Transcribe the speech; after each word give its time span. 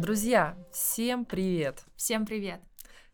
Друзья, 0.00 0.56
всем 0.72 1.26
привет! 1.26 1.84
Всем 1.94 2.24
привет! 2.24 2.62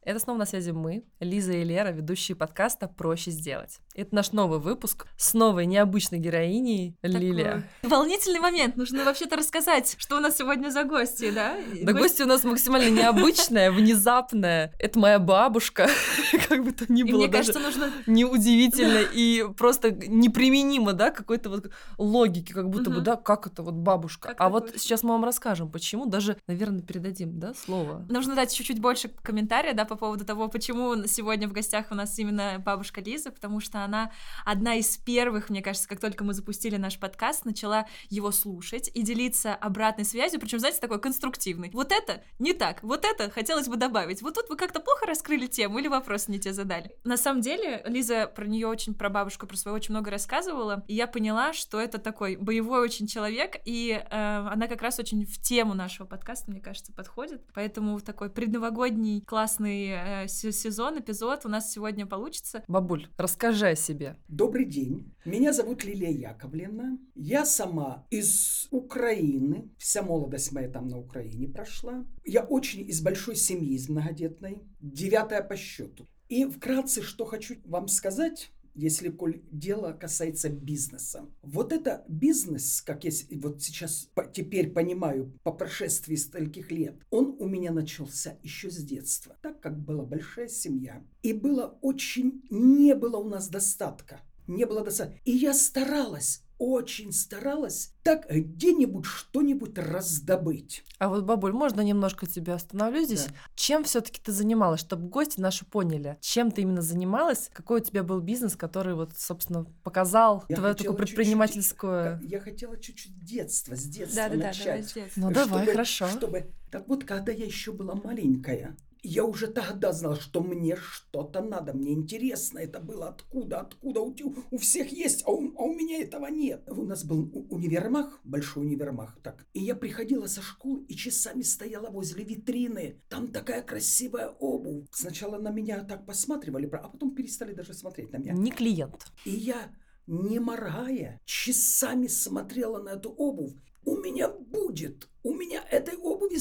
Это 0.02 0.20
снова 0.20 0.38
на 0.38 0.46
связи 0.46 0.70
мы, 0.70 1.02
Лиза 1.18 1.54
и 1.54 1.64
Лера, 1.64 1.88
ведущие 1.88 2.36
подкаста 2.36 2.86
«Проще 2.86 3.32
сделать». 3.32 3.80
Это 3.96 4.14
наш 4.14 4.32
новый 4.32 4.58
выпуск 4.58 5.06
с 5.16 5.32
новой 5.32 5.64
необычной 5.64 6.18
героиней 6.18 6.98
Лилия. 7.00 7.66
Волнительный 7.82 8.40
момент. 8.40 8.76
Нужно 8.76 9.04
вообще-то 9.04 9.36
рассказать, 9.36 9.96
что 9.98 10.18
у 10.18 10.20
нас 10.20 10.36
сегодня 10.36 10.68
за 10.68 10.84
гости, 10.84 11.30
да? 11.30 11.56
Да 11.82 11.94
гости 11.94 12.20
у 12.20 12.26
нас 12.26 12.44
максимально 12.44 12.90
необычная, 12.90 13.72
внезапная. 13.72 14.74
Это 14.78 14.98
моя 14.98 15.18
бабушка. 15.18 15.88
Как 16.50 16.62
бы 16.62 16.72
то 16.72 16.84
ни 16.92 17.04
было 17.04 17.16
мне 17.16 17.28
кажется, 17.28 17.58
нужно... 17.58 17.90
неудивительно 18.06 18.98
и 19.14 19.46
просто 19.56 19.90
неприменимо, 19.92 20.92
да, 20.92 21.10
какой-то 21.10 21.48
вот 21.48 21.70
логики, 21.96 22.52
как 22.52 22.68
будто 22.68 22.90
бы, 22.90 23.00
да, 23.00 23.16
как 23.16 23.46
это 23.46 23.62
вот 23.62 23.74
бабушка. 23.74 24.34
А 24.36 24.50
вот 24.50 24.74
сейчас 24.76 25.02
мы 25.04 25.10
вам 25.10 25.24
расскажем, 25.24 25.70
почему. 25.70 26.04
Даже, 26.04 26.36
наверное, 26.46 26.82
передадим, 26.82 27.38
да, 27.38 27.54
слово. 27.54 28.04
Нужно 28.10 28.34
дать 28.34 28.54
чуть-чуть 28.54 28.78
больше 28.78 29.08
комментария, 29.22 29.72
да, 29.72 29.86
по 29.86 29.96
поводу 29.96 30.26
того, 30.26 30.48
почему 30.48 31.06
сегодня 31.06 31.48
в 31.48 31.52
гостях 31.52 31.86
у 31.90 31.94
нас 31.94 32.18
именно 32.18 32.62
бабушка 32.64 33.00
Лиза, 33.00 33.30
потому 33.30 33.60
что 33.60 33.85
она 33.86 34.12
одна 34.44 34.74
из 34.74 34.96
первых, 34.98 35.50
мне 35.50 35.62
кажется, 35.62 35.88
как 35.88 36.00
только 36.00 36.22
мы 36.24 36.34
запустили 36.34 36.76
наш 36.76 36.98
подкаст, 36.98 37.44
начала 37.44 37.86
его 38.10 38.30
слушать 38.30 38.90
и 38.94 39.02
делиться 39.02 39.54
обратной 39.54 40.04
связью, 40.04 40.38
причем, 40.40 40.58
знаете, 40.58 40.78
такой 40.80 41.00
конструктивный. 41.00 41.70
Вот 41.72 41.92
это 41.92 42.22
не 42.38 42.52
так, 42.52 42.82
вот 42.82 43.04
это 43.04 43.30
хотелось 43.30 43.68
бы 43.68 43.76
добавить. 43.76 44.22
Вот 44.22 44.34
тут 44.34 44.48
вы 44.48 44.56
как-то 44.56 44.80
плохо 44.80 45.06
раскрыли 45.06 45.46
тему 45.46 45.78
или 45.78 45.88
вопрос 45.88 46.28
не 46.28 46.38
те 46.38 46.52
задали. 46.52 46.92
На 47.04 47.16
самом 47.16 47.40
деле, 47.40 47.82
Лиза 47.86 48.26
про 48.26 48.46
нее 48.46 48.66
очень, 48.66 48.94
про 48.94 49.08
бабушку, 49.08 49.46
про 49.46 49.56
свою 49.56 49.76
очень 49.76 49.92
много 49.92 50.10
рассказывала, 50.10 50.84
и 50.86 50.94
я 50.94 51.06
поняла, 51.06 51.52
что 51.52 51.80
это 51.80 51.98
такой 51.98 52.36
боевой 52.36 52.80
очень 52.80 53.06
человек, 53.06 53.56
и 53.64 53.90
э, 53.92 54.08
она 54.10 54.66
как 54.66 54.82
раз 54.82 54.98
очень 54.98 55.24
в 55.24 55.40
тему 55.40 55.74
нашего 55.74 56.06
подкаста, 56.06 56.50
мне 56.50 56.60
кажется, 56.60 56.92
подходит. 56.92 57.42
Поэтому 57.54 57.98
такой 58.00 58.30
предновогодний 58.30 59.22
классный 59.22 60.24
э, 60.24 60.28
сезон, 60.28 61.00
эпизод 61.00 61.44
у 61.44 61.48
нас 61.48 61.72
сегодня 61.72 62.06
получится. 62.06 62.64
Бабуль, 62.68 63.08
расскажи 63.16 63.68
о 63.68 63.75
себе. 63.76 64.16
Добрый 64.28 64.64
день. 64.64 65.14
Меня 65.24 65.52
зовут 65.52 65.84
Лилия 65.84 66.10
Яковлевна. 66.10 66.98
Я 67.14 67.44
сама 67.44 68.06
из 68.10 68.66
Украины. 68.70 69.70
Вся 69.78 70.02
молодость 70.02 70.52
моя 70.52 70.68
там 70.68 70.88
на 70.88 70.98
Украине 70.98 71.48
прошла. 71.48 72.04
Я 72.24 72.42
очень 72.42 72.88
из 72.88 73.00
большой 73.00 73.36
семьи, 73.36 73.74
из 73.74 73.88
многодетной. 73.88 74.62
Девятая 74.80 75.42
по 75.42 75.56
счету. 75.56 76.06
И 76.28 76.44
вкратце, 76.44 77.02
что 77.02 77.24
хочу 77.24 77.54
вам 77.64 77.86
сказать, 77.86 78.50
если 78.76 79.08
коль 79.08 79.42
дело 79.50 79.92
касается 79.92 80.50
бизнеса. 80.50 81.26
Вот 81.42 81.72
это 81.72 82.04
бизнес, 82.08 82.82
как 82.82 83.04
я 83.04 83.10
вот 83.40 83.62
сейчас 83.62 84.10
теперь 84.32 84.70
понимаю 84.70 85.32
по 85.42 85.52
прошествии 85.52 86.16
стольких 86.16 86.70
лет, 86.70 86.96
он 87.10 87.36
у 87.38 87.48
меня 87.48 87.72
начался 87.72 88.38
еще 88.42 88.70
с 88.70 88.76
детства, 88.76 89.36
так 89.42 89.60
как 89.60 89.78
была 89.78 90.04
большая 90.04 90.48
семья. 90.48 91.02
И 91.22 91.32
было 91.32 91.78
очень, 91.80 92.42
не 92.50 92.94
было 92.94 93.16
у 93.16 93.28
нас 93.28 93.48
достатка. 93.48 94.20
Не 94.46 94.64
было 94.64 94.84
достатка. 94.84 95.18
И 95.24 95.32
я 95.32 95.54
старалась 95.54 96.45
очень 96.58 97.12
старалась 97.12 97.92
так 98.02 98.26
где-нибудь 98.28 99.04
что-нибудь 99.04 99.76
раздобыть. 99.78 100.84
А 100.98 101.08
вот, 101.08 101.24
бабуль, 101.24 101.52
можно 101.52 101.80
немножко 101.80 102.26
тебя 102.26 102.54
остановлю 102.54 103.04
здесь? 103.04 103.26
Да. 103.26 103.32
Чем 103.54 103.84
все-таки 103.84 104.20
ты 104.22 104.32
занималась, 104.32 104.80
чтобы 104.80 105.08
гости 105.08 105.40
наши 105.40 105.64
поняли, 105.64 106.16
чем 106.20 106.50
ты 106.50 106.62
именно 106.62 106.82
занималась, 106.82 107.50
какой 107.52 107.80
у 107.80 107.84
тебя 107.84 108.02
был 108.02 108.20
бизнес, 108.20 108.56
который 108.56 108.94
вот, 108.94 109.12
собственно, 109.16 109.66
показал 109.82 110.44
я 110.48 110.56
твою 110.56 110.74
такую 110.74 110.96
предпринимательскую... 110.96 112.14
Чуть-чуть, 112.14 112.30
я 112.30 112.40
хотела 112.40 112.80
чуть-чуть 112.80 113.24
детства, 113.24 113.74
с 113.74 113.82
детства 113.82 114.28
да, 114.28 114.36
начать. 114.36 114.58
Да, 114.58 114.64
давай, 114.64 114.82
с 114.82 114.92
детства. 114.92 115.20
Ну 115.20 115.30
давай, 115.30 115.58
чтобы, 115.62 115.72
хорошо. 115.72 116.08
Чтобы... 116.08 116.50
Так 116.70 116.88
вот, 116.88 117.04
когда 117.04 117.32
я 117.32 117.44
еще 117.44 117.72
была 117.72 117.94
маленькая, 117.94 118.76
я 119.06 119.24
уже 119.24 119.46
тогда 119.46 119.92
знал, 119.92 120.16
что 120.16 120.42
мне 120.42 120.76
что-то 120.76 121.40
надо, 121.40 121.72
мне 121.72 121.92
интересно 121.92 122.58
это 122.58 122.80
было, 122.80 123.08
откуда, 123.08 123.60
откуда, 123.60 124.00
у, 124.00 124.14
у 124.50 124.58
всех 124.58 124.90
есть, 124.90 125.22
а 125.26 125.30
у, 125.30 125.56
а 125.56 125.62
у 125.62 125.74
меня 125.74 126.02
этого 126.02 126.26
нет. 126.26 126.68
У 126.68 126.84
нас 126.84 127.04
был 127.04 127.30
универмаг, 127.50 128.20
большой 128.24 128.64
универмаг, 128.64 129.18
так, 129.22 129.46
и 129.52 129.60
я 129.60 129.76
приходила 129.76 130.26
со 130.26 130.42
школы 130.42 130.84
и 130.88 130.96
часами 130.96 131.42
стояла 131.42 131.90
возле 131.90 132.24
витрины, 132.24 133.00
там 133.08 133.28
такая 133.28 133.62
красивая 133.62 134.28
обувь. 134.28 134.86
Сначала 134.90 135.38
на 135.38 135.50
меня 135.50 135.84
так 135.84 136.04
посматривали, 136.04 136.66
а 136.66 136.88
потом 136.88 137.14
перестали 137.14 137.52
даже 137.52 137.74
смотреть 137.74 138.12
на 138.12 138.16
меня. 138.18 138.32
Не 138.32 138.50
клиент. 138.50 139.06
И 139.24 139.30
я, 139.30 139.70
не 140.06 140.40
моргая, 140.40 141.20
часами 141.24 142.08
смотрела 142.08 142.82
на 142.82 142.90
эту 142.90 143.10
обувь. 143.10 143.54
У 143.84 143.96
меня 143.98 144.28
будет, 144.28 145.08
у 145.22 145.32
меня 145.32 145.64
этой 145.70 145.96
обуви 145.96 146.38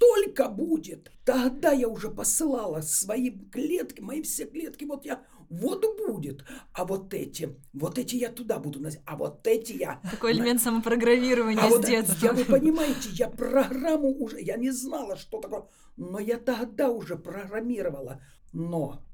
только 0.00 0.48
будет. 0.48 1.12
Тогда 1.24 1.72
я 1.72 1.86
уже 1.86 2.10
посылала 2.10 2.80
свои 2.80 3.30
клетки, 3.30 4.00
мои 4.00 4.22
все 4.22 4.46
клетки, 4.46 4.84
вот 4.84 5.04
я, 5.04 5.22
вот 5.50 5.84
будет. 5.98 6.42
А 6.72 6.86
вот 6.86 7.12
эти, 7.12 7.54
вот 7.74 7.98
эти 7.98 8.16
я 8.16 8.30
туда 8.30 8.58
буду 8.58 8.80
носить, 8.80 9.02
а 9.04 9.16
вот 9.16 9.46
эти 9.46 9.74
я... 9.74 10.00
Такой 10.10 10.32
элемент 10.32 10.62
самопрограммирования 10.62 11.62
а 11.62 11.68
с 11.68 11.70
вот, 11.70 11.86
детства. 11.86 12.26
Я, 12.26 12.32
вы 12.32 12.46
понимаете, 12.46 13.10
я 13.10 13.28
программу 13.28 14.08
уже, 14.08 14.40
я 14.40 14.56
не 14.56 14.70
знала, 14.70 15.16
что 15.16 15.38
такое, 15.38 15.66
но 15.96 16.18
я 16.18 16.38
тогда 16.38 16.88
уже 16.88 17.16
программировала. 17.16 18.22
Но 18.52 19.04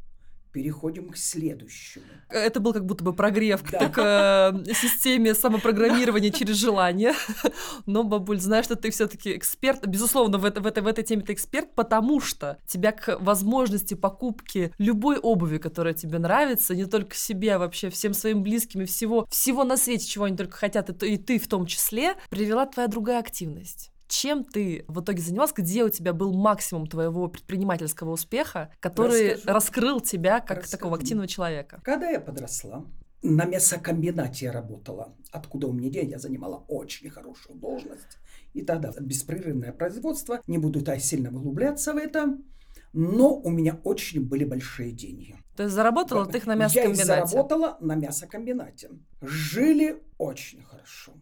переходим 0.52 1.10
к 1.10 1.16
следующему. 1.16 2.04
Это 2.28 2.60
был 2.60 2.72
как 2.72 2.86
будто 2.86 3.04
бы 3.04 3.12
прогрев 3.12 3.62
да. 3.70 3.88
к 3.88 4.62
э, 4.66 4.72
системе 4.72 5.34
самопрограммирования 5.34 6.30
через 6.38 6.56
желание. 6.56 7.12
Но, 7.86 8.04
бабуль, 8.04 8.40
знаешь, 8.40 8.64
что 8.64 8.76
ты 8.76 8.90
все-таки 8.90 9.36
эксперт. 9.36 9.86
Безусловно, 9.86 10.38
в, 10.38 10.44
это, 10.44 10.60
в, 10.60 10.66
этой, 10.66 10.82
в 10.82 10.86
этой 10.86 11.04
теме 11.04 11.22
ты 11.22 11.34
эксперт, 11.34 11.74
потому 11.74 12.20
что 12.20 12.58
тебя 12.66 12.92
к 12.92 13.18
возможности 13.20 13.94
покупки 13.94 14.72
любой 14.78 15.18
обуви, 15.18 15.58
которая 15.58 15.94
тебе 15.94 16.18
нравится, 16.18 16.74
не 16.74 16.86
только 16.86 17.14
себе, 17.14 17.54
а 17.54 17.58
вообще 17.58 17.90
всем 17.90 18.14
своим 18.14 18.42
близким 18.42 18.82
и 18.82 18.86
всего, 18.86 19.26
всего 19.30 19.64
на 19.64 19.76
свете, 19.76 20.06
чего 20.06 20.24
они 20.24 20.36
только 20.36 20.56
хотят, 20.56 21.02
и 21.02 21.16
ты 21.18 21.38
в 21.38 21.48
том 21.48 21.66
числе, 21.66 22.14
привела 22.30 22.66
твоя 22.66 22.88
другая 22.88 23.18
активность. 23.18 23.92
Чем 24.08 24.44
ты 24.44 24.84
в 24.88 25.00
итоге 25.00 25.22
занимался? 25.22 25.54
Где 25.56 25.84
у 25.84 25.88
тебя 25.88 26.12
был 26.12 26.32
максимум 26.32 26.86
твоего 26.86 27.28
предпринимательского 27.28 28.12
успеха, 28.12 28.70
который 28.80 29.32
Расскажу. 29.32 29.54
раскрыл 29.54 30.00
тебя 30.00 30.40
как 30.40 30.58
Расскажу. 30.58 30.70
такого 30.70 30.96
активного 30.96 31.28
человека? 31.28 31.80
Когда 31.84 32.08
я 32.10 32.20
подросла, 32.20 32.84
на 33.22 33.44
мясокомбинате 33.44 34.46
я 34.46 34.52
работала. 34.52 35.14
Откуда 35.32 35.66
у 35.66 35.72
меня 35.72 35.90
деньги? 35.90 36.10
Я 36.10 36.18
занимала 36.18 36.64
очень 36.68 37.10
хорошую 37.10 37.58
должность. 37.58 38.18
И 38.54 38.62
тогда 38.62 38.92
беспрерывное 39.00 39.72
производство. 39.72 40.40
Не 40.46 40.58
буду 40.58 40.82
так 40.82 41.00
сильно 41.00 41.30
углубляться 41.30 41.92
в 41.92 41.96
это. 41.96 42.38
Но 42.92 43.34
у 43.34 43.50
меня 43.50 43.80
очень 43.84 44.24
были 44.26 44.44
большие 44.44 44.92
деньги. 44.92 45.36
То 45.56 45.64
есть 45.64 45.74
заработала 45.74 46.24
да. 46.24 46.32
ты 46.32 46.38
их 46.38 46.46
на 46.46 46.54
мясокомбинате? 46.54 47.00
Я 47.00 47.26
заработала 47.26 47.76
на 47.80 47.94
мясокомбинате. 47.94 48.90
Жили 49.20 50.02
очень 50.18 50.62
хорошо. 50.62 51.12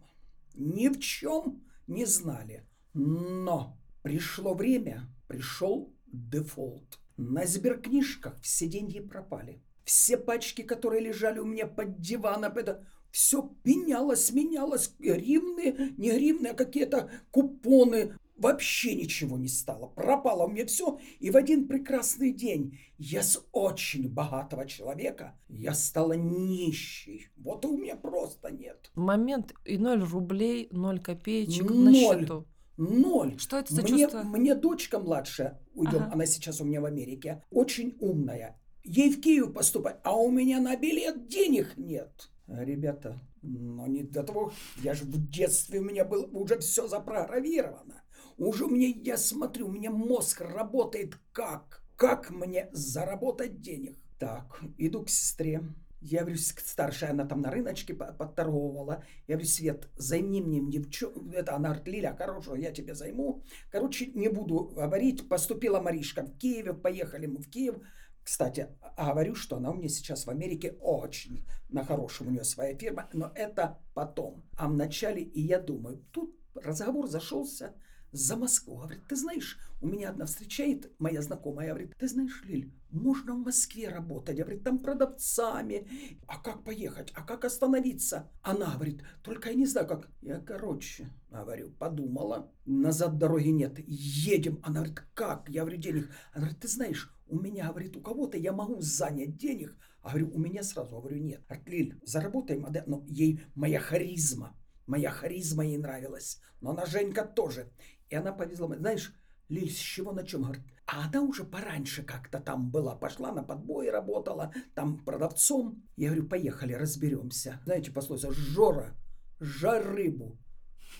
Ни 0.54 0.88
в 0.88 1.00
чем 1.00 1.64
не 1.86 2.04
знали. 2.04 2.66
Но 2.94 3.76
пришло 4.02 4.54
время, 4.54 5.08
пришел 5.28 5.92
дефолт. 6.06 6.98
На 7.16 7.46
сберкнижках 7.46 8.40
все 8.40 8.66
деньги 8.66 9.00
пропали. 9.00 9.62
Все 9.84 10.16
пачки, 10.16 10.62
которые 10.62 11.02
лежали 11.02 11.38
у 11.38 11.44
меня 11.44 11.66
под 11.66 12.00
диваном, 12.00 12.56
это 12.56 12.86
все 13.10 13.50
менялось, 13.64 14.32
менялось. 14.32 14.92
Гривны, 14.98 15.94
не 15.96 16.10
гривны, 16.10 16.48
а 16.48 16.54
какие-то 16.54 17.10
купоны. 17.30 18.16
Вообще 18.36 18.96
ничего 18.96 19.38
не 19.38 19.46
стало. 19.46 19.86
Пропало 19.86 20.46
у 20.46 20.48
меня 20.48 20.66
все. 20.66 20.98
И 21.20 21.30
в 21.30 21.36
один 21.36 21.68
прекрасный 21.68 22.32
день 22.32 22.80
я 22.98 23.22
с 23.22 23.40
очень 23.52 24.08
богатого 24.08 24.66
человека, 24.66 25.38
я 25.48 25.74
стала 25.74 26.14
нищей. 26.14 27.28
Вот 27.36 27.64
у 27.64 27.76
меня 27.76 27.94
просто 27.94 28.50
нет. 28.50 28.90
В 28.94 29.00
момент 29.00 29.54
и 29.64 29.78
ноль 29.78 30.02
рублей, 30.02 30.66
ноль 30.72 31.00
копеечек 31.00 31.70
ноль. 31.70 31.84
на 31.84 31.94
счету. 31.94 32.46
Ноль. 32.76 33.38
Что 33.38 33.58
это 33.58 33.72
за 33.72 33.82
мне, 33.82 34.04
чувство? 34.04 34.22
Мне 34.22 34.54
дочка 34.54 34.98
младшая, 34.98 35.60
уйдем, 35.74 36.02
ага. 36.02 36.12
она 36.12 36.26
сейчас 36.26 36.60
у 36.60 36.64
меня 36.64 36.80
в 36.80 36.86
Америке, 36.86 37.44
очень 37.50 37.96
умная. 38.00 38.60
Ей 38.82 39.10
в 39.10 39.20
Киев 39.20 39.52
поступать, 39.52 39.98
а 40.02 40.16
у 40.16 40.30
меня 40.30 40.60
на 40.60 40.76
билет 40.76 41.28
денег 41.28 41.76
нет. 41.76 42.30
Ребята, 42.46 43.20
но 43.42 43.86
не 43.86 44.02
до 44.02 44.22
того, 44.22 44.52
я 44.82 44.94
же 44.94 45.04
в 45.04 45.30
детстве 45.30 45.80
у 45.80 45.84
меня 45.84 46.04
было 46.04 46.26
уже 46.26 46.58
все 46.58 46.86
запрограммировано. 46.86 48.02
Уже 48.36 48.66
меня, 48.66 48.88
я 48.88 49.16
смотрю, 49.16 49.68
у 49.68 49.72
меня 49.72 49.90
мозг 49.90 50.40
работает 50.40 51.18
как? 51.32 51.82
Как 51.96 52.30
мне 52.30 52.68
заработать 52.72 53.60
денег? 53.60 53.96
Так, 54.18 54.60
иду 54.76 55.04
к 55.04 55.08
сестре. 55.08 55.62
Я 56.06 56.20
говорю, 56.20 56.36
старшая, 56.36 57.12
она 57.12 57.24
там 57.24 57.40
на 57.40 57.50
рыночке 57.50 57.94
подторговывала. 57.94 59.02
Я 59.26 59.36
говорю, 59.36 59.48
Свет, 59.48 59.88
займи 59.96 60.42
мне 60.42 60.60
девчонку. 60.60 61.30
Это 61.30 61.54
она 61.54 61.70
говорит, 61.70 61.88
Лиля, 61.88 62.14
хорошо, 62.14 62.56
я 62.56 62.72
тебе 62.72 62.94
займу. 62.94 63.42
Короче, 63.70 64.08
не 64.08 64.28
буду 64.28 64.64
говорить. 64.76 65.26
Поступила 65.30 65.80
Маришка 65.80 66.22
в 66.22 66.36
Киеве, 66.36 66.74
поехали 66.74 67.24
мы 67.24 67.38
в 67.40 67.48
Киев. 67.48 67.76
Кстати, 68.22 68.68
говорю, 68.98 69.34
что 69.34 69.56
она 69.56 69.70
у 69.70 69.76
меня 69.76 69.88
сейчас 69.88 70.26
в 70.26 70.30
Америке 70.30 70.76
очень 70.82 71.46
на 71.70 71.84
хорошем, 71.84 72.28
у 72.28 72.30
нее 72.30 72.44
своя 72.44 72.76
фирма, 72.76 73.08
но 73.14 73.32
это 73.34 73.78
потом. 73.94 74.44
А 74.58 74.68
в 74.68 74.74
начале, 74.74 75.22
и 75.22 75.40
я 75.40 75.58
думаю, 75.58 76.04
тут 76.12 76.38
разговор 76.54 77.06
зашелся 77.08 77.74
за 78.14 78.36
Москву. 78.36 78.76
Говорит, 78.76 79.06
ты 79.08 79.16
знаешь, 79.16 79.58
у 79.80 79.88
меня 79.88 80.10
одна 80.10 80.24
встречает 80.24 80.92
моя 80.98 81.20
знакомая, 81.20 81.70
говорит, 81.70 81.94
ты 81.98 82.08
знаешь, 82.08 82.42
Лиль, 82.44 82.72
можно 82.90 83.34
в 83.34 83.38
Москве 83.38 83.88
работать, 83.88 84.36
говорит, 84.36 84.62
там 84.62 84.78
продавцами. 84.78 85.88
А 86.28 86.38
как 86.40 86.62
поехать? 86.62 87.12
А 87.14 87.22
как 87.22 87.44
остановиться? 87.44 88.30
Она 88.42 88.72
говорит, 88.74 89.02
только 89.22 89.50
я 89.50 89.56
не 89.56 89.66
знаю, 89.66 89.88
как. 89.88 90.08
Я, 90.22 90.38
короче, 90.40 91.10
говорю, 91.28 91.72
подумала, 91.72 92.52
назад 92.64 93.18
дороги 93.18 93.48
нет, 93.48 93.74
едем. 93.86 94.60
Она 94.62 94.80
говорит, 94.80 95.02
как? 95.14 95.48
Я 95.48 95.62
говорю, 95.62 95.78
денег. 95.78 96.10
Она 96.32 96.44
говорит, 96.44 96.60
ты 96.60 96.68
знаешь, 96.68 97.12
у 97.26 97.38
меня, 97.38 97.68
говорит, 97.68 97.96
у 97.96 98.00
кого-то 98.00 98.38
я 98.38 98.52
могу 98.52 98.80
занять 98.80 99.36
денег. 99.36 99.76
А 100.02 100.10
говорю, 100.10 100.30
у 100.32 100.38
меня 100.38 100.62
сразу, 100.62 101.00
говорю, 101.00 101.18
нет. 101.18 101.42
Говорит, 101.48 101.68
Лиль, 101.68 102.00
заработаем, 102.04 102.66
но 102.86 103.04
ей 103.08 103.40
моя 103.56 103.80
харизма, 103.80 104.56
моя 104.86 105.10
харизма 105.10 105.64
ей 105.66 105.78
нравилась. 105.78 106.40
Но 106.60 106.70
она 106.70 106.86
Женька 106.86 107.24
тоже. 107.24 107.70
И 108.14 108.16
она 108.16 108.32
повезла, 108.32 108.68
знаешь, 108.76 109.12
Лиль, 109.48 109.72
с 109.72 109.76
чего 109.76 110.12
на 110.12 110.24
чем? 110.24 110.42
Говорит, 110.42 110.62
а 110.86 111.08
она 111.08 111.20
уже 111.20 111.42
пораньше 111.42 112.04
как-то 112.04 112.38
там 112.38 112.70
была, 112.70 112.94
пошла 112.94 113.32
на 113.32 113.42
подбой, 113.42 113.90
работала, 113.90 114.52
там 114.76 114.98
продавцом. 114.98 115.82
Я 115.96 116.10
говорю, 116.10 116.28
поехали, 116.28 116.74
разберемся. 116.74 117.60
Знаете, 117.64 117.90
пословица, 117.90 118.32
Жора, 118.32 118.94
жарь 119.40 119.82
рыбу. 119.82 120.38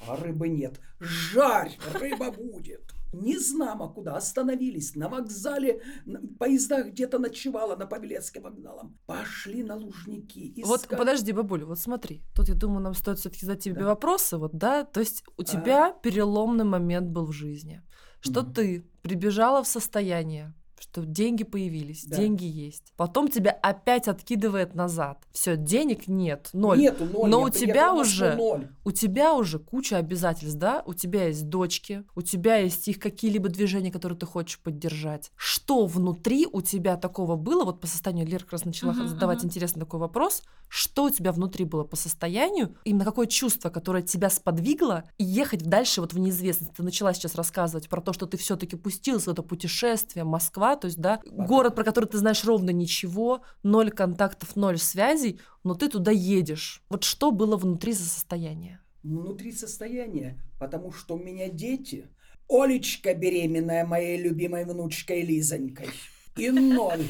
А 0.08 0.16
рыбы 0.16 0.48
нет. 0.48 0.80
Жарь, 0.98 1.78
рыба 1.92 2.32
будет. 2.32 2.92
Не 3.14 3.38
знамо 3.38 3.88
куда, 3.88 4.16
остановились 4.16 4.94
на 4.96 5.08
вокзале, 5.08 5.82
на 6.04 6.20
поездах 6.38 6.88
где-то 6.88 7.18
ночевала 7.18 7.76
на 7.76 7.86
Павелецком 7.86 8.42
вокзалом. 8.42 8.98
Пошли 9.06 9.62
на 9.62 9.76
Лужники. 9.76 10.52
Искать. 10.56 10.66
Вот 10.66 10.88
подожди, 10.88 11.32
бабуля, 11.32 11.66
вот 11.66 11.78
смотри. 11.78 12.22
Тут, 12.34 12.48
я 12.48 12.54
думаю, 12.54 12.80
нам 12.80 12.94
стоит 12.94 13.18
все 13.18 13.30
таки 13.30 13.46
задать 13.46 13.62
тебе 13.62 13.80
да. 13.80 13.86
вопросы. 13.86 14.36
Вот, 14.36 14.52
да, 14.52 14.84
то 14.84 15.00
есть 15.00 15.24
у 15.36 15.42
тебя 15.42 15.88
а... 15.88 15.92
переломный 15.92 16.64
момент 16.64 17.08
был 17.08 17.26
в 17.26 17.32
жизни 17.32 17.82
что 18.24 18.40
mm 18.40 18.52
ты 18.54 18.86
прибежала 19.02 19.62
в 19.62 19.66
состояние, 19.66 20.54
что 20.84 21.04
деньги 21.04 21.44
появились, 21.44 22.04
да. 22.04 22.16
деньги 22.16 22.44
есть. 22.44 22.92
Потом 22.96 23.28
тебя 23.28 23.50
опять 23.50 24.06
откидывает 24.06 24.74
назад. 24.74 25.18
Все, 25.32 25.56
денег 25.56 26.08
нет, 26.08 26.50
ноль. 26.52 26.78
Нету, 26.78 27.06
ноль. 27.06 27.30
Но 27.30 27.42
у 27.42 27.50
тебя 27.50 27.94
уже, 27.94 28.36
ноль. 28.36 28.68
у 28.84 28.92
тебя 28.92 29.34
уже 29.34 29.58
куча 29.58 29.96
обязательств, 29.96 30.58
да? 30.58 30.82
У 30.86 30.94
тебя 30.94 31.26
есть 31.26 31.48
дочки, 31.48 32.04
у 32.14 32.22
тебя 32.22 32.56
есть 32.56 32.86
их 32.86 32.98
какие-либо 32.98 33.48
движения, 33.48 33.90
которые 33.90 34.18
ты 34.18 34.26
хочешь 34.26 34.60
поддержать. 34.60 35.32
Что 35.36 35.86
внутри 35.86 36.46
у 36.46 36.60
тебя 36.60 36.96
такого 36.96 37.36
было? 37.36 37.64
Вот 37.64 37.80
по 37.80 37.86
состоянию 37.86 38.26
Лера 38.26 38.42
как 38.42 38.52
раз 38.52 38.64
начала 38.64 38.92
uh-huh, 38.92 39.08
задавать 39.08 39.40
uh-huh. 39.42 39.46
интересный 39.46 39.80
такой 39.80 40.00
вопрос. 40.00 40.42
Что 40.68 41.04
у 41.04 41.10
тебя 41.10 41.32
внутри 41.32 41.64
было 41.64 41.84
по 41.84 41.96
состоянию? 41.96 42.76
Именно 42.84 43.04
какое 43.04 43.26
чувство, 43.26 43.70
которое 43.70 44.02
тебя 44.02 44.28
сподвигло 44.28 45.04
ехать 45.18 45.62
дальше 45.62 46.00
вот 46.00 46.12
в 46.12 46.18
неизвестность? 46.18 46.74
Ты 46.74 46.82
начала 46.82 47.14
сейчас 47.14 47.34
рассказывать 47.34 47.88
про 47.88 48.00
то, 48.00 48.12
что 48.12 48.26
ты 48.26 48.36
все-таки 48.36 48.76
пустилась 48.76 49.26
в 49.26 49.30
это 49.30 49.42
путешествие, 49.42 50.24
Москва, 50.24 50.73
то 50.76 50.86
есть, 50.86 50.98
да, 50.98 51.20
город, 51.24 51.74
про 51.74 51.84
который 51.84 52.06
ты 52.06 52.18
знаешь 52.18 52.44
ровно 52.44 52.70
ничего, 52.70 53.42
ноль 53.62 53.90
контактов, 53.90 54.56
ноль 54.56 54.78
связей, 54.78 55.40
но 55.62 55.74
ты 55.74 55.88
туда 55.88 56.10
едешь. 56.10 56.82
Вот 56.88 57.04
что 57.04 57.30
было 57.30 57.56
внутри 57.56 57.92
за 57.92 58.04
состояние? 58.04 58.80
Внутри 59.02 59.52
состояние, 59.52 60.40
потому 60.58 60.92
что 60.92 61.16
у 61.16 61.18
меня 61.18 61.48
дети. 61.48 62.08
Олечка 62.48 63.14
беременная 63.14 63.86
моей 63.86 64.20
любимой 64.20 64.64
внучкой 64.64 65.22
Лизонькой. 65.22 65.88
И 66.36 66.50
ноль. 66.50 67.06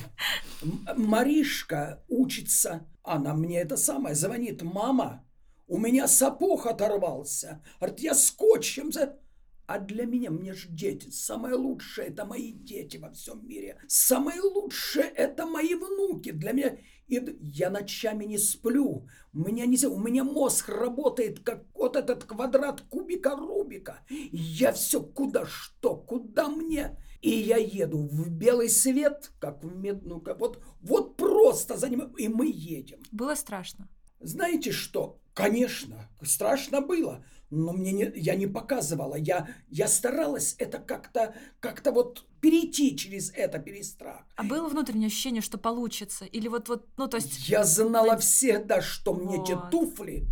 Маришка 0.97 2.03
учится. 2.09 2.87
Она 3.03 3.35
мне 3.35 3.61
это 3.61 3.77
самое 3.77 4.15
звонит. 4.15 4.63
Мама, 4.63 5.25
у 5.67 5.79
меня 5.79 6.09
сапог 6.09 6.67
оторвался. 6.67 7.63
Говорит, 7.81 8.01
я 8.01 8.15
скотчем 8.15 8.93
за... 8.93 9.19
А 9.67 9.79
для 9.79 10.05
меня, 10.05 10.31
мне 10.31 10.53
же 10.53 10.69
дети, 10.69 11.09
самое 11.11 11.55
лучшее– 11.55 12.09
это 12.09 12.27
мои 12.27 12.53
дети 12.53 12.99
во 12.99 13.11
всем 13.11 13.47
мире. 13.47 13.79
Самое 13.89 14.41
лучшее– 14.41 15.05
это 15.17 15.47
мои 15.47 15.75
внуки. 15.75 16.33
Для 16.33 16.53
меня 16.53 16.77
и 17.07 17.37
я 17.41 17.71
ночами 17.71 18.25
не 18.25 18.39
сплю. 18.39 19.07
У 19.33 19.39
меня, 19.39 19.67
не, 19.67 19.79
у 19.87 19.99
меня 19.99 20.25
мозг 20.25 20.69
работает, 20.69 21.41
как 21.41 21.65
вот 21.75 21.97
этот 21.97 22.25
квадрат 22.25 22.81
кубика 22.83 23.37
Рубика. 23.37 24.01
Я 24.09 24.73
все 24.73 25.03
куда 25.03 25.47
что, 25.47 25.97
куда 25.97 26.49
мне. 26.49 26.99
И 27.21 27.31
я 27.31 27.57
еду 27.57 28.07
в 28.07 28.29
белый 28.29 28.69
свет, 28.69 29.33
как 29.41 29.65
в 29.65 29.75
медную, 29.75 30.21
как 30.21 30.39
вот, 30.41 30.63
вот 30.83 31.17
просто 31.17 31.79
за 31.79 31.89
ним, 31.89 32.15
и 32.19 32.29
мы 32.29 32.51
едем. 32.53 33.01
Было 33.13 33.35
страшно. 33.35 33.89
Знаете 34.21 34.73
что? 34.73 35.19
Конечно, 35.33 36.09
страшно 36.23 36.81
было 36.81 37.25
но 37.51 37.73
мне 37.73 37.93
не, 37.93 38.13
я 38.17 38.35
не 38.35 38.47
показывала, 38.47 39.15
я, 39.15 39.49
я 39.69 39.89
старалась 39.89 40.57
это 40.59 40.79
как-то, 40.79 41.35
как-то 41.61 41.93
вот 41.93 42.25
перейти 42.41 42.97
через 42.97 43.31
это 43.35 43.59
перестрах. 43.59 44.27
А 44.37 44.43
было 44.43 44.69
внутреннее 44.69 45.07
ощущение, 45.07 45.43
что 45.43 45.57
получится? 45.57 46.25
Или 46.25 46.49
вот, 46.49 46.69
вот 46.69 46.87
ну 46.97 47.09
то 47.09 47.17
есть... 47.17 47.49
Я 47.49 47.65
знала 47.65 48.17
всегда, 48.19 48.83
что 48.83 49.13
вот. 49.13 49.25
мне 49.25 49.43
эти 49.43 49.57
туфли 49.71 50.27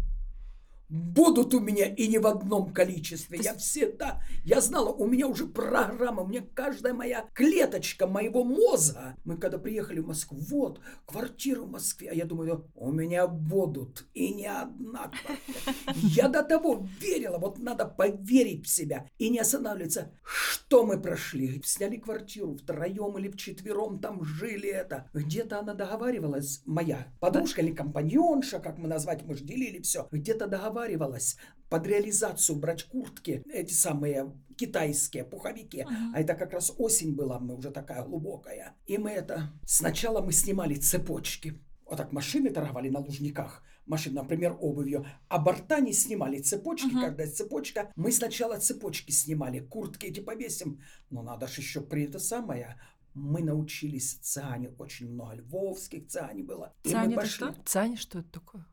будут 0.93 1.55
у 1.55 1.61
меня 1.61 1.87
и 1.87 2.06
не 2.06 2.19
в 2.19 2.27
одном 2.27 2.73
количестве. 2.73 3.39
Ты... 3.39 3.44
Я 3.44 3.55
всегда, 3.55 4.23
я 4.44 4.61
знала, 4.61 4.91
у 4.91 5.06
меня 5.06 5.27
уже 5.27 5.47
программа, 5.47 6.23
у 6.23 6.27
меня 6.27 6.44
каждая 6.55 6.93
моя 6.93 7.25
клеточка 7.33 8.06
моего 8.06 8.44
мозга. 8.44 9.17
Мы 9.25 9.39
когда 9.39 9.56
приехали 9.56 10.00
в 10.00 10.06
Москву, 10.06 10.39
вот, 10.39 10.81
квартира 11.06 11.62
в 11.62 11.71
Москве, 11.71 12.11
а 12.11 12.15
я 12.15 12.27
думаю, 12.27 12.71
у 12.75 12.93
меня 12.93 13.27
будут 13.27 14.05
и 14.12 14.35
не 14.35 14.47
одна 14.47 15.11
квартира. 15.11 15.75
Я 16.03 16.29
до 16.29 16.43
того 16.43 16.87
верила, 17.00 17.39
вот 17.39 17.59
надо 17.59 17.87
поверить 17.87 18.67
в 18.67 18.69
себя 18.69 19.09
и 19.17 19.31
не 19.31 19.39
останавливаться. 19.39 20.12
Что 20.23 20.85
мы 20.85 21.00
прошли? 21.00 21.62
Сняли 21.65 21.97
квартиру 21.97 22.55
втроем 22.55 23.17
или 23.17 23.31
вчетвером, 23.31 23.99
там 23.99 24.25
жили 24.25 24.69
это. 24.69 25.09
Где-то 25.15 25.61
она 25.61 25.73
договаривалась, 25.73 26.62
моя 26.67 27.06
подружка 27.19 27.62
или 27.62 27.73
компаньонша, 27.73 28.59
как 28.59 28.77
мы 28.77 28.89
назвать, 28.89 29.23
мы 29.25 29.35
же 29.35 29.44
делили 29.44 29.81
все. 29.81 30.06
Где-то 30.11 30.47
договаривалась 30.47 30.81
договаривалась 30.82 31.37
под 31.69 31.87
реализацию 31.87 32.58
брать 32.58 32.84
куртки, 32.84 33.43
эти 33.50 33.73
самые 33.73 34.32
китайские 34.56 35.25
пуховики. 35.25 35.79
Uh-huh. 35.79 36.12
А 36.14 36.20
это 36.20 36.34
как 36.34 36.52
раз 36.52 36.73
осень 36.76 37.14
была, 37.14 37.38
мы 37.38 37.56
уже 37.56 37.70
такая 37.70 38.05
глубокая. 38.05 38.75
И 38.87 38.99
мы 38.99 39.11
это... 39.11 39.50
Сначала 39.64 40.20
мы 40.20 40.32
снимали 40.32 40.75
цепочки. 40.75 41.58
Вот 41.87 41.96
так 41.96 42.12
машины 42.12 42.51
торговали 42.51 42.91
на 42.91 43.01
лужниках. 43.01 43.62
Машины, 43.86 44.17
например, 44.17 44.56
обувью. 44.60 45.06
А 45.29 45.39
борта 45.39 45.81
не 45.81 45.93
снимали 45.93 46.41
цепочки. 46.41 46.94
Uh-huh. 46.94 47.01
Когда 47.01 47.27
цепочка... 47.27 47.91
Мы 47.96 48.12
сначала 48.12 48.58
цепочки 48.58 49.10
снимали. 49.10 49.60
Куртки 49.60 50.06
эти 50.06 50.20
повесим. 50.20 50.81
Но 51.10 51.22
надо 51.22 51.46
же 51.46 51.62
еще 51.62 51.81
при 51.81 52.05
это 52.05 52.19
самое 52.19 52.77
мы 53.15 53.43
научились 53.43 54.15
цане 54.22 54.70
очень 54.79 55.12
много 55.12 55.34
львовских 55.34 56.08
цане 56.08 56.43
было. 56.43 56.74
Цане 56.82 57.15
это 57.15 57.27
что? 57.27 57.55
Цане 57.67 57.96
что 57.96 58.20
это 58.20 58.31
такое? 58.31 58.67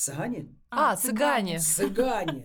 Цыгане? 0.00 0.48
А, 0.70 0.92
а 0.92 0.96
цыгане. 0.96 1.58
Цыгане. 1.58 2.42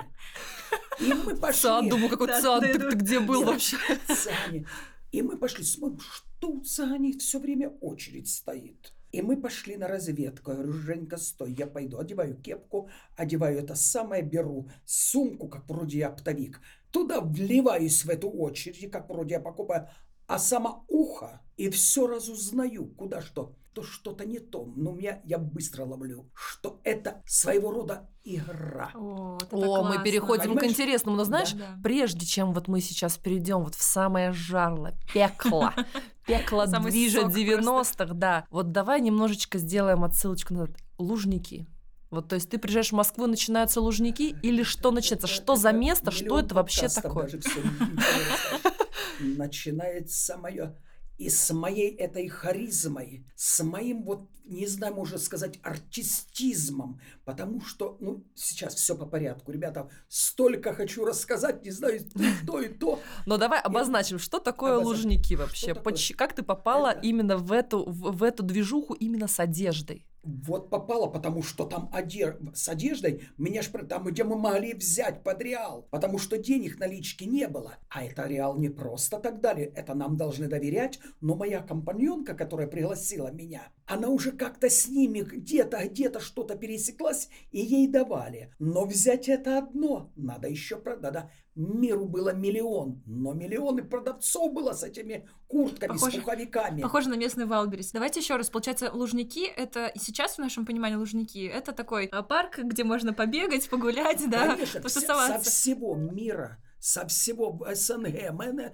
И 1.00 1.14
мы 1.14 1.38
пошли. 1.38 1.62
Цан, 1.62 1.88
думаю, 1.88 2.10
какой 2.10 2.28
цан, 2.42 2.60
ты, 2.60 2.78
ты 2.78 2.96
где 2.98 3.22
был 3.22 3.46
вообще? 3.46 3.78
Цыгане. 4.08 4.68
И 5.14 5.22
мы 5.22 5.38
пошли, 5.38 5.64
смотрим, 5.64 6.02
что 6.02 6.50
у 6.50 6.62
цыгане 6.62 7.14
все 7.18 7.40
время 7.40 7.70
очередь 7.80 8.28
стоит. 8.28 8.94
И 9.14 9.22
мы 9.22 9.38
пошли 9.38 9.78
на 9.78 9.88
разведку. 9.88 10.52
Я 10.52 10.58
говорю, 10.58 10.74
Женька, 10.74 11.16
стой, 11.16 11.54
я 11.54 11.66
пойду. 11.66 11.98
Одеваю 11.98 12.36
кепку, 12.36 12.90
одеваю 13.16 13.58
это 13.60 13.76
самое, 13.76 14.22
беру 14.22 14.70
сумку, 14.86 15.48
как 15.48 15.70
вроде 15.70 16.00
я 16.00 16.10
оптовик. 16.10 16.60
Туда 16.92 17.22
вливаюсь 17.22 18.04
в 18.04 18.10
эту 18.10 18.30
очередь, 18.30 18.92
как 18.92 19.10
вроде 19.10 19.36
я 19.36 19.40
покупаю. 19.40 19.88
А 20.28 20.40
сама 20.40 20.84
ухо, 20.90 21.42
и 21.56 21.70
все 21.70 22.06
разузнаю, 22.06 22.88
куда 22.98 23.22
что 23.22 23.56
то 23.76 23.84
что-то 23.84 24.26
не 24.26 24.40
то. 24.40 24.72
Но 24.76 24.94
меня 24.94 25.20
я 25.26 25.38
быстро 25.38 25.84
ловлю, 25.84 26.32
что 26.34 26.80
это 26.86 27.22
своего 27.26 27.72
рода 27.72 28.10
игра. 28.24 28.90
О, 28.96 29.38
О 29.52 29.84
мы 29.84 30.02
переходим 30.02 30.54
Понимаешь? 30.54 30.70
к 30.70 30.72
интересному. 30.72 31.18
Но 31.18 31.26
знаешь, 31.26 31.52
да. 31.52 31.78
прежде 31.84 32.26
чем 32.26 32.54
вот 32.54 32.70
мы 32.70 32.80
сейчас 32.80 33.18
перейдем 33.18 33.64
вот 33.64 33.76
в 33.76 33.84
самое 33.84 34.32
жарло, 34.32 34.94
пекло, 35.14 35.74
пекло 36.26 36.66
движет 36.66 37.26
90-х, 37.26 38.14
да. 38.14 38.46
Вот 38.50 38.72
давай 38.72 39.02
немножечко 39.02 39.58
сделаем 39.58 40.06
отсылочку 40.06 40.54
назад. 40.54 40.72
Лужники. 40.98 41.68
Вот, 42.10 42.30
то 42.30 42.36
есть 42.36 42.50
ты 42.50 42.58
приезжаешь 42.58 42.94
в 42.94 42.96
Москву, 42.96 43.28
начинаются 43.28 43.82
лужники, 43.82 44.38
или 44.42 44.64
что 44.64 44.92
начинается? 44.92 45.28
Что 45.28 45.58
за 45.58 45.74
место, 45.74 46.12
что 46.12 46.40
это 46.40 46.56
вообще 46.56 46.88
такое? 46.88 47.30
Начинается 49.20 50.38
мое 50.38 50.78
и 51.18 51.30
с 51.30 51.54
моей 51.54 51.96
этой 51.96 52.28
харизмой, 52.28 53.26
с 53.36 53.64
моим 53.64 54.04
вот, 54.04 54.30
не 54.44 54.68
знаю, 54.68 54.94
можно 54.96 55.18
сказать, 55.18 55.60
артистизмом, 55.64 57.00
потому 57.24 57.62
что, 57.62 57.98
ну, 58.00 58.24
сейчас 58.36 58.76
все 58.76 58.96
по 58.96 59.06
порядку, 59.06 59.52
ребята, 59.52 59.90
столько 60.08 60.74
хочу 60.74 61.06
рассказать, 61.06 61.64
не 61.64 61.72
знаю, 61.72 62.02
то 62.46 62.60
и 62.60 62.70
то. 62.70 63.00
Но 63.26 63.38
давай 63.38 63.62
обозначим, 63.62 64.20
что 64.20 64.40
такое 64.40 64.78
Лужники 64.78 65.36
вообще, 65.36 65.74
как 66.14 66.34
ты 66.34 66.44
попала 66.44 66.92
именно 66.92 67.38
в 67.38 67.52
эту, 67.52 67.86
в 67.86 68.24
эту 68.24 68.44
движуху 68.44 68.94
именно 68.94 69.28
с 69.28 69.40
одеждой? 69.40 70.06
Вот 70.26 70.72
попало, 70.72 71.08
потому 71.08 71.44
что 71.44 71.66
там 71.66 71.90
одер... 71.94 72.40
с 72.54 72.68
одеждой 72.68 73.22
меня 73.38 73.62
ж 73.62 73.68
там, 73.88 74.06
где 74.06 74.24
мы 74.24 74.36
могли 74.36 74.74
взять 74.74 75.24
под 75.24 75.42
реал, 75.42 75.88
потому 75.92 76.18
что 76.18 76.38
денег 76.40 76.80
налички 76.80 77.26
не 77.26 77.48
было. 77.48 77.78
А 77.90 78.04
это 78.04 78.24
реал 78.28 78.58
не 78.58 78.70
просто 78.70 79.20
так 79.20 79.40
далее, 79.40 79.72
это 79.76 79.94
нам 79.94 80.18
должны 80.18 80.48
доверять, 80.48 81.00
но 81.22 81.36
моя 81.36 81.62
компаньонка, 81.62 82.34
которая 82.34 82.68
пригласила 82.68 83.32
меня, 83.32 83.72
она 83.86 84.10
уже 84.10 84.32
как-то 84.32 84.70
с 84.70 84.88
ними 84.88 85.20
где-то, 85.20 85.88
где-то 85.88 86.20
что-то 86.20 86.56
пересеклась, 86.56 87.30
и 87.52 87.60
ей 87.60 87.88
давали. 87.88 88.52
Но 88.58 88.86
взять 88.86 89.30
это 89.30 89.60
одно, 89.60 90.12
надо 90.16 90.48
еще, 90.48 90.82
да, 90.84 91.30
Миру 91.56 92.06
было 92.06 92.34
миллион, 92.34 93.02
но 93.06 93.32
миллионы 93.32 93.82
продавцов 93.82 94.52
было 94.52 94.74
с 94.74 94.84
этими 94.84 95.26
куртками, 95.48 95.94
похоже, 95.94 96.18
с 96.18 96.20
пуховиками. 96.20 96.82
Похоже 96.82 97.10
на 97.10 97.16
местный 97.16 97.46
Валберис. 97.46 97.92
Давайте 97.94 98.20
еще 98.20 98.36
раз. 98.36 98.50
Получается, 98.50 98.92
Лужники— 98.92 99.46
это 99.56 99.94
сейчас 99.96 100.36
в 100.36 100.40
нашем 100.40 100.66
понимании 100.66 100.98
Лужники— 100.98 101.48
это 101.54 101.72
такой 101.72 102.08
а, 102.08 102.24
парк, 102.24 102.60
где 102.60 102.84
можно 102.84 103.14
побегать, 103.14 103.70
погулять, 103.70 104.30
да, 104.30 104.56
Конечно, 104.56 104.90
со 104.90 105.40
всего 105.40 105.96
мира, 105.96 106.62
со 106.80 107.08
всего 107.08 107.66
СНГ, 107.74 108.32
МН, 108.34 108.74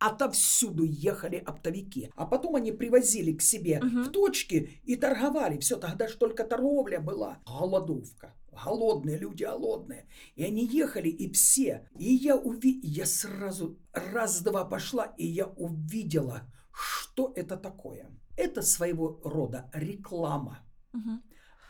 отовсюду 0.00 0.82
ехали 0.82 1.36
оптовики. 1.36 2.10
А 2.16 2.26
потом 2.26 2.56
они 2.56 2.72
привозили 2.72 3.34
к 3.34 3.40
себе 3.40 3.78
угу. 3.78 4.02
в 4.02 4.08
точки 4.10 4.80
и 4.84 4.96
торговали. 4.96 5.58
Все, 5.58 5.76
тогда 5.76 6.08
же 6.08 6.16
только 6.16 6.42
торговля 6.42 6.98
была. 6.98 7.38
Голодовка 7.46 8.34
голодные 8.64 9.18
люди, 9.18 9.44
голодные. 9.44 10.06
И 10.34 10.44
они 10.44 10.66
ехали, 10.66 11.08
и 11.08 11.32
все. 11.32 11.88
И 11.98 12.12
я 12.14 12.36
уви... 12.36 12.80
я 12.82 13.06
сразу 13.06 13.78
раз-два 13.92 14.64
пошла, 14.64 15.04
и 15.16 15.26
я 15.26 15.46
увидела, 15.46 16.42
что 16.72 17.32
это 17.36 17.56
такое. 17.56 18.10
Это 18.36 18.62
своего 18.62 19.20
рода 19.24 19.70
реклама. 19.72 20.60
Угу. 20.92 21.20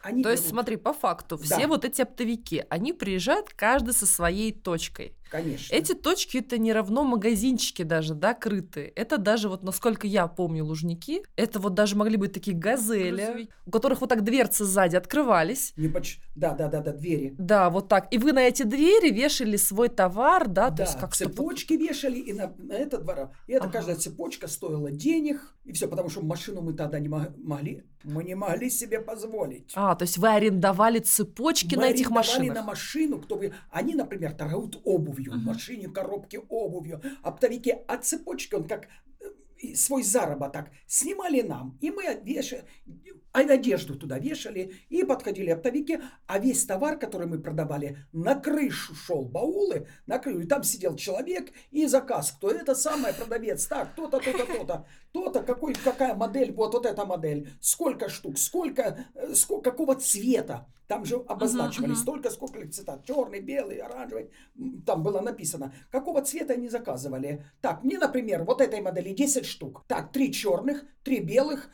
Они 0.02 0.22
То 0.22 0.28
берут... 0.28 0.38
есть, 0.38 0.48
смотри, 0.48 0.76
по 0.76 0.92
факту, 0.92 1.36
все 1.36 1.62
да. 1.62 1.68
вот 1.68 1.84
эти 1.84 2.02
оптовики, 2.02 2.64
они 2.70 2.92
приезжают 2.92 3.50
каждый 3.50 3.92
со 3.92 4.06
своей 4.06 4.52
точкой. 4.52 5.15
Конечно. 5.30 5.74
Эти 5.74 5.94
точки 5.94 6.38
это 6.38 6.58
не 6.58 6.72
равно 6.72 7.02
магазинчики 7.02 7.82
даже, 7.82 8.14
да, 8.14 8.34
крытые. 8.34 8.88
Это 8.88 9.18
даже 9.18 9.48
вот, 9.48 9.62
насколько 9.62 10.06
я 10.06 10.28
помню, 10.28 10.64
лужники, 10.64 11.22
это 11.36 11.58
вот 11.58 11.74
даже 11.74 11.96
могли 11.96 12.16
быть 12.16 12.32
такие 12.32 12.56
газели, 12.56 13.24
Грузовик. 13.24 13.50
у 13.66 13.70
которых 13.70 14.00
вот 14.00 14.10
так 14.10 14.22
дверцы 14.22 14.64
сзади 14.64 14.96
открывались. 14.96 15.72
Не 15.76 15.88
поч... 15.88 16.18
Да, 16.36 16.54
да, 16.54 16.68
да, 16.68 16.80
да, 16.80 16.92
двери. 16.92 17.34
Да, 17.38 17.70
вот 17.70 17.88
так. 17.88 18.12
И 18.12 18.18
вы 18.18 18.32
на 18.32 18.40
эти 18.40 18.62
двери 18.62 19.10
вешали 19.10 19.56
свой 19.56 19.88
товар, 19.88 20.46
да, 20.48 20.70
да 20.70 20.76
то 20.76 20.82
есть 20.82 20.98
как 20.98 21.14
цепочки 21.14 21.74
вешали 21.74 22.18
и 22.18 22.32
на, 22.32 22.52
на 22.58 22.74
этот 22.74 23.02
двор. 23.02 23.30
И 23.46 23.52
эта 23.52 23.64
ага. 23.64 23.72
каждая 23.72 23.96
цепочка 23.96 24.46
стоила 24.46 24.90
денег, 24.90 25.54
и 25.64 25.72
все, 25.72 25.88
потому 25.88 26.08
что 26.08 26.22
машину 26.22 26.62
мы 26.62 26.74
тогда 26.74 27.00
не 27.00 27.08
могли, 27.08 27.82
мы 28.04 28.22
не 28.22 28.34
могли 28.34 28.70
себе 28.70 29.00
позволить. 29.00 29.72
А, 29.74 29.94
то 29.96 30.04
есть 30.04 30.18
вы 30.18 30.28
арендовали 30.28 31.00
цепочки 31.00 31.74
мы 31.74 31.82
на 31.82 31.90
этих 31.90 32.10
машинах? 32.10 32.54
на 32.54 32.62
машину, 32.62 33.20
кто 33.20 33.36
вы... 33.36 33.52
Они, 33.70 33.94
например, 33.94 34.32
торгуют 34.32 34.80
обувь 34.84 35.16
обувью, 35.26 35.42
в 35.42 35.44
машине 35.44 35.88
коробки 35.88 36.40
обувью, 36.48 37.00
оптовики, 37.22 37.74
а 37.86 37.96
цепочки 37.96 38.54
он 38.54 38.68
как 38.68 38.88
э, 39.20 39.74
свой 39.74 40.02
заработок 40.02 40.70
снимали 40.86 41.42
нам, 41.42 41.78
и 41.80 41.90
мы 41.90 42.20
вешали, 42.22 42.64
а 43.36 43.40
одежду 43.40 43.96
туда 43.96 44.18
вешали, 44.18 44.72
и 44.88 45.04
подходили 45.04 45.50
оптовики, 45.50 46.00
а 46.26 46.38
весь 46.38 46.64
товар, 46.64 46.98
который 46.98 47.26
мы 47.26 47.38
продавали, 47.38 47.98
на 48.12 48.34
крышу 48.34 48.94
шел, 48.94 49.26
баулы, 49.26 49.88
на 50.06 50.18
крышу, 50.18 50.40
и 50.40 50.46
там 50.46 50.62
сидел 50.62 50.96
человек, 50.96 51.52
и 51.70 51.86
заказ, 51.86 52.32
кто 52.32 52.50
это 52.50 52.74
самое, 52.74 53.12
продавец, 53.12 53.66
так, 53.66 53.94
то-то, 53.94 54.20
то-то, 54.20 54.46
то-то, 54.46 54.86
то-то, 55.12 55.42
какой, 55.42 55.74
какая 55.74 56.14
модель, 56.14 56.50
вот, 56.52 56.72
вот 56.72 56.86
эта 56.86 57.04
модель, 57.04 57.50
сколько 57.60 58.08
штук, 58.08 58.38
сколько, 58.38 59.04
э, 59.14 59.34
сколько 59.34 59.70
какого 59.70 59.96
цвета, 59.96 60.66
там 60.86 61.04
же 61.04 61.16
обозначивались 61.16 61.98
uh-huh, 61.98 61.98
uh-huh. 61.98 62.02
столько, 62.02 62.30
сколько 62.30 62.68
цвета. 62.68 63.02
Черный, 63.04 63.40
белый, 63.40 63.78
оранжевый. 63.78 64.30
Там 64.86 65.02
было 65.02 65.20
написано, 65.20 65.74
какого 65.90 66.22
цвета 66.22 66.52
они 66.52 66.68
заказывали. 66.68 67.44
Так, 67.60 67.82
мне, 67.82 67.98
например, 67.98 68.44
вот 68.44 68.60
этой 68.60 68.80
модели 68.80 69.12
10 69.12 69.44
штук. 69.44 69.84
Так, 69.88 70.12
три 70.12 70.32
черных, 70.32 70.84
три 71.02 71.18
белых, 71.18 71.70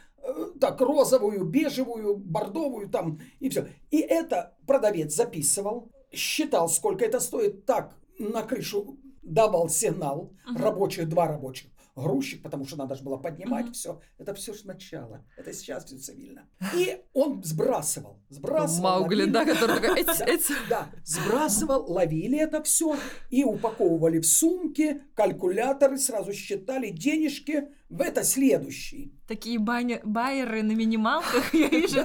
так, 0.61 0.81
розовую, 0.81 1.45
бежевую, 1.45 2.17
бордовую 2.17 2.89
там 2.89 3.21
и 3.41 3.49
все. 3.49 3.69
И 3.91 3.99
это 3.99 4.57
продавец 4.67 5.15
записывал, 5.15 5.91
считал, 6.13 6.69
сколько 6.69 7.05
это 7.05 7.21
стоит. 7.21 7.65
Так, 7.67 7.97
на 8.19 8.43
крышу 8.43 8.99
давал 9.23 9.69
сигнал 9.69 10.33
uh-huh. 10.47 10.63
рабочих, 10.63 11.09
два 11.09 11.29
рабочих 11.29 11.73
грузчик, 11.95 12.43
потому 12.43 12.65
что 12.65 12.77
надо 12.77 12.95
же 12.95 13.03
было 13.03 13.17
поднимать 13.17 13.67
mm-hmm. 13.67 13.73
все. 13.73 14.01
Это 14.19 14.35
все 14.35 14.55
сначала. 14.55 15.25
Это 15.37 15.53
сейчас 15.53 15.85
все 15.85 15.99
цивильно. 15.99 16.49
И 16.75 17.03
он 17.13 17.43
сбрасывал. 17.45 18.19
Сбрасывал. 18.31 19.01
Маугли, 19.01 19.23
ловили. 19.23 19.31
да, 19.31 19.45
который 19.45 19.81
такой... 19.81 20.05
Да, 20.69 20.91
сбрасывал, 21.05 21.91
ловили 21.91 22.39
это 22.39 22.63
все 22.63 22.97
и 23.31 23.45
упаковывали 23.45 24.21
в 24.21 24.27
сумки, 24.27 25.03
калькуляторы, 25.15 25.99
сразу 25.99 26.33
считали 26.33 26.91
денежки, 26.91 27.69
в 27.93 28.01
это 28.01 28.25
следующий. 28.25 29.13
Такие 29.29 29.59
баня, 29.59 30.01
байеры 30.03 30.63
на 30.63 30.73
минималках, 30.73 31.53
я 31.55 31.69
вижу. 31.69 32.05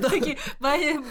Такие 0.00 0.38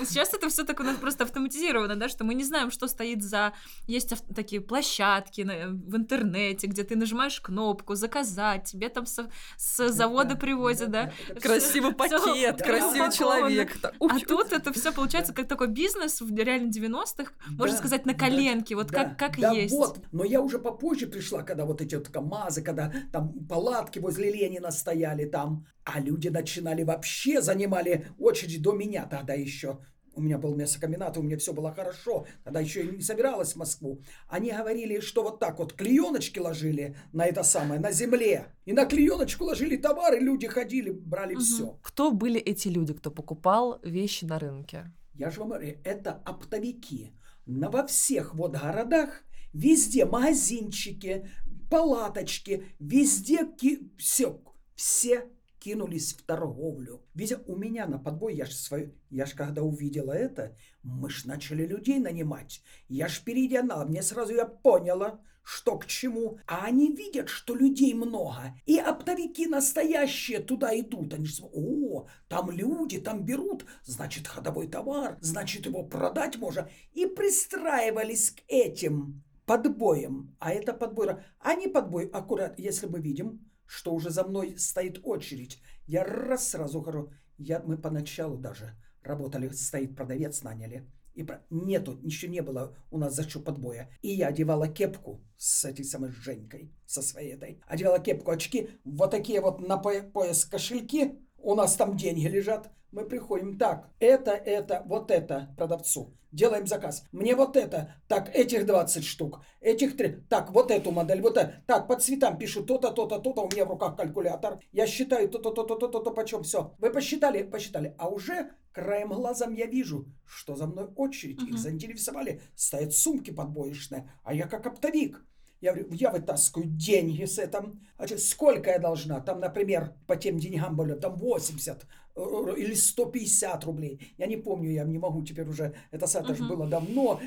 Сейчас 0.05 0.33
это 0.33 0.47
все 0.49 0.63
так 0.63 0.79
у 0.79 0.83
нас 0.83 0.95
просто 0.95 1.25
автоматизировано, 1.25 1.97
да, 1.97 2.07
что 2.07 2.23
мы 2.23 2.33
не 2.33 2.45
знаем, 2.45 2.71
что 2.71 2.87
стоит 2.87 3.21
за... 3.21 3.53
Есть 3.87 4.13
такие 4.33 4.61
площадки 4.61 5.41
в 5.41 5.95
интернете, 5.97 6.67
где 6.67 6.83
ты 6.83 6.95
нажимаешь 6.95 7.41
кнопку 7.41 7.95
«Заказать», 7.95 8.71
тебе 8.71 8.87
там 8.87 9.05
с 9.05 9.27
завода 9.57 10.35
привозят, 10.35 10.89
да. 10.89 11.11
Красивый 11.41 11.93
пакет, 11.93 12.61
красивый 12.61 13.11
человек. 13.11 13.77
А 13.83 14.19
тут 14.19 14.53
это 14.53 14.71
все 14.71 14.93
получается 14.93 15.33
как 15.33 15.49
такой 15.49 15.67
бизнес 15.67 16.21
в 16.21 16.33
реально 16.33 16.69
90-х, 16.69 17.33
можно 17.49 17.77
сказать, 17.77 18.05
на 18.05 18.13
коленке, 18.13 18.75
вот 18.75 18.89
как 18.89 19.37
есть. 19.37 19.73
вот, 19.73 19.99
но 20.13 20.23
я 20.23 20.39
уже 20.41 20.59
попозже 20.59 21.07
пришла, 21.07 21.43
когда 21.43 21.65
вот 21.65 21.81
эти 21.81 21.95
вот 21.95 22.07
КАМАЗы, 22.07 22.61
когда 22.61 22.93
там 23.11 23.33
палаты 23.47 23.80
палатки 23.81 23.99
возле 23.99 24.31
Ленина 24.31 24.71
стояли 24.71 25.25
там, 25.25 25.65
а 25.83 25.99
люди 25.99 26.29
начинали 26.29 26.83
вообще, 26.83 27.41
занимали 27.41 28.05
очередь 28.19 28.61
до 28.61 28.73
меня 28.73 29.05
тогда 29.05 29.33
еще. 29.33 29.79
У 30.13 30.21
меня 30.21 30.37
был 30.37 30.55
мясокомбинат, 30.55 31.17
у 31.17 31.23
меня 31.23 31.37
все 31.37 31.53
было 31.53 31.73
хорошо, 31.73 32.27
тогда 32.43 32.59
еще 32.59 32.83
не 32.83 33.01
собиралась 33.01 33.53
в 33.53 33.55
Москву. 33.55 34.01
Они 34.27 34.51
говорили, 34.51 34.99
что 34.99 35.23
вот 35.23 35.39
так 35.39 35.57
вот 35.57 35.73
клееночки 35.73 36.37
ложили 36.37 36.95
на 37.13 37.25
это 37.25 37.43
самое, 37.43 37.79
на 37.79 37.91
земле. 37.91 38.45
И 38.65 38.73
на 38.73 38.85
клееночку 38.85 39.45
ложили 39.45 39.77
товары, 39.77 40.19
люди 40.19 40.47
ходили, 40.47 40.91
брали 40.91 41.33
угу. 41.33 41.41
все. 41.41 41.79
Кто 41.81 42.11
были 42.11 42.39
эти 42.39 42.67
люди, 42.67 42.93
кто 42.93 43.09
покупал 43.09 43.79
вещи 43.83 44.25
на 44.25 44.37
рынке? 44.37 44.91
Я 45.13 45.31
же 45.31 45.39
вам 45.39 45.49
говорю, 45.49 45.77
это 45.83 46.21
оптовики. 46.25 47.13
На 47.45 47.69
во 47.69 47.87
всех 47.87 48.35
вот 48.35 48.51
городах 48.51 49.23
везде 49.53 50.05
магазинчики, 50.05 51.29
палаточки, 51.71 52.65
везде 52.79 53.47
ки... 53.57 53.91
все, 53.97 54.39
все 54.75 55.31
кинулись 55.57 56.13
в 56.13 56.23
торговлю. 56.23 57.01
Ведь 57.15 57.33
у 57.47 57.55
меня 57.55 57.87
на 57.87 57.97
подбой, 57.97 58.35
я 58.35 58.45
ж 58.45 58.51
свою, 58.51 58.93
я 59.09 59.25
ж 59.25 59.33
когда 59.35 59.63
увидела 59.63 60.11
это, 60.11 60.57
мы 60.83 61.09
ж 61.09 61.25
начали 61.25 61.65
людей 61.65 61.99
нанимать. 61.99 62.61
Я 62.89 63.07
ж 63.07 63.23
перейдя 63.23 63.63
мне 63.63 64.03
сразу 64.03 64.33
я 64.33 64.45
поняла, 64.45 65.21
что 65.43 65.77
к 65.77 65.85
чему. 65.85 66.39
А 66.45 66.65
они 66.65 66.93
видят, 66.93 67.29
что 67.29 67.55
людей 67.55 67.93
много. 67.93 68.55
И 68.65 68.77
оптовики 68.77 69.47
настоящие 69.47 70.39
туда 70.39 70.77
идут. 70.77 71.13
Они 71.13 71.25
же, 71.25 71.43
о, 71.53 72.07
там 72.27 72.51
люди, 72.51 72.99
там 72.99 73.23
берут, 73.23 73.65
значит, 73.83 74.27
ходовой 74.27 74.67
товар, 74.67 75.17
значит, 75.21 75.65
его 75.65 75.83
продать 75.83 76.37
можно. 76.37 76.69
И 76.93 77.05
пристраивались 77.05 78.31
к 78.31 78.41
этим 78.47 79.23
подбоем, 79.51 80.33
а 80.39 80.53
это 80.53 80.71
подбой, 80.71 81.17
а 81.39 81.55
не 81.55 81.67
подбой, 81.67 82.07
аккурат, 82.07 82.57
если 82.57 82.87
мы 82.87 83.01
видим, 83.01 83.51
что 83.65 83.93
уже 83.93 84.09
за 84.09 84.23
мной 84.23 84.57
стоит 84.57 85.01
очередь, 85.03 85.59
я 85.87 86.05
раз 86.05 86.47
сразу 86.47 86.79
говорю, 86.79 87.11
я, 87.37 87.61
мы 87.61 87.77
поначалу 87.77 88.37
даже 88.37 88.77
работали, 89.03 89.49
стоит 89.49 89.93
продавец, 89.93 90.43
наняли, 90.43 90.89
и 91.15 91.23
про... 91.23 91.45
нету, 91.49 91.99
ничего 92.01 92.31
не 92.31 92.41
было 92.41 92.77
у 92.91 92.97
нас 92.97 93.13
за 93.13 93.27
что 93.27 93.41
подбоя. 93.41 93.89
И 94.01 94.13
я 94.13 94.27
одевала 94.27 94.69
кепку 94.69 95.21
с 95.35 95.65
этой 95.65 95.83
самой 95.83 96.11
Женькой, 96.11 96.73
со 96.85 97.01
своей 97.01 97.33
этой. 97.33 97.61
Одевала 97.67 97.99
кепку, 97.99 98.31
очки, 98.31 98.69
вот 98.85 99.11
такие 99.11 99.41
вот 99.41 99.59
на 99.59 99.75
пояс 99.75 100.45
кошельки, 100.45 101.19
у 101.35 101.55
нас 101.55 101.75
там 101.75 101.97
деньги 101.97 102.25
лежат, 102.25 102.71
мы 102.91 103.05
приходим, 103.05 103.57
так, 103.57 103.89
это, 103.99 104.31
это, 104.31 104.83
вот 104.85 105.11
это 105.11 105.53
продавцу. 105.57 106.13
Делаем 106.31 106.65
заказ. 106.65 107.03
Мне 107.11 107.35
вот 107.35 107.57
это, 107.57 107.95
так, 108.07 108.33
этих 108.33 108.65
20 108.65 109.03
штук, 109.03 109.41
этих 109.59 109.97
3, 109.97 110.27
так, 110.29 110.51
вот 110.51 110.71
эту 110.71 110.91
модель, 110.91 111.21
вот 111.21 111.35
это. 111.35 111.61
Так, 111.67 111.87
по 111.87 111.97
цветам 111.97 112.37
пишу 112.37 112.63
то-то, 112.63 112.91
то-то, 112.91 113.19
то-то, 113.19 113.41
у 113.41 113.51
меня 113.51 113.65
в 113.65 113.69
руках 113.69 113.97
калькулятор. 113.97 114.59
Я 114.71 114.87
считаю 114.87 115.27
то-то, 115.27 115.51
то-то, 115.51 115.75
то-то, 115.75 115.99
то-то, 115.99 116.11
почем, 116.11 116.43
все. 116.43 116.73
Вы 116.79 116.89
посчитали, 116.89 117.43
посчитали. 117.43 117.95
А 117.97 118.07
уже 118.07 118.51
краем 118.71 119.09
глазом 119.09 119.53
я 119.53 119.65
вижу, 119.65 120.05
что 120.25 120.55
за 120.55 120.67
мной 120.67 120.85
очередь. 120.95 121.41
Их 121.43 121.57
заинтересовали. 121.57 122.41
Стоят 122.55 122.93
сумки 122.93 123.31
подбоечные, 123.31 124.09
а 124.23 124.33
я 124.33 124.47
как 124.47 124.65
оптовик. 124.65 125.25
Я 125.61 125.73
говорю, 125.73 125.93
я 125.93 126.09
вытаскиваю 126.09 126.67
деньги 126.67 127.23
с 127.23 127.37
этого. 127.37 127.77
Значит, 127.97 128.21
сколько 128.21 128.71
я 128.71 128.79
должна? 128.79 129.19
Там, 129.19 129.39
например, 129.39 129.93
по 130.07 130.15
тем 130.15 130.39
деньгам 130.39 130.75
были, 130.75 130.95
там 130.95 131.15
80 131.15 131.83
э, 131.83 131.85
или 132.15 132.73
150 132.73 133.63
рублей. 133.65 134.13
Я 134.17 134.27
не 134.27 134.37
помню, 134.37 134.71
я 134.71 134.83
не 134.83 134.97
могу 134.97 135.23
теперь 135.23 135.47
уже, 135.47 135.73
это, 135.91 136.05
это 136.05 136.35
же 136.35 136.43
было 136.43 136.67
давно, 136.67 137.19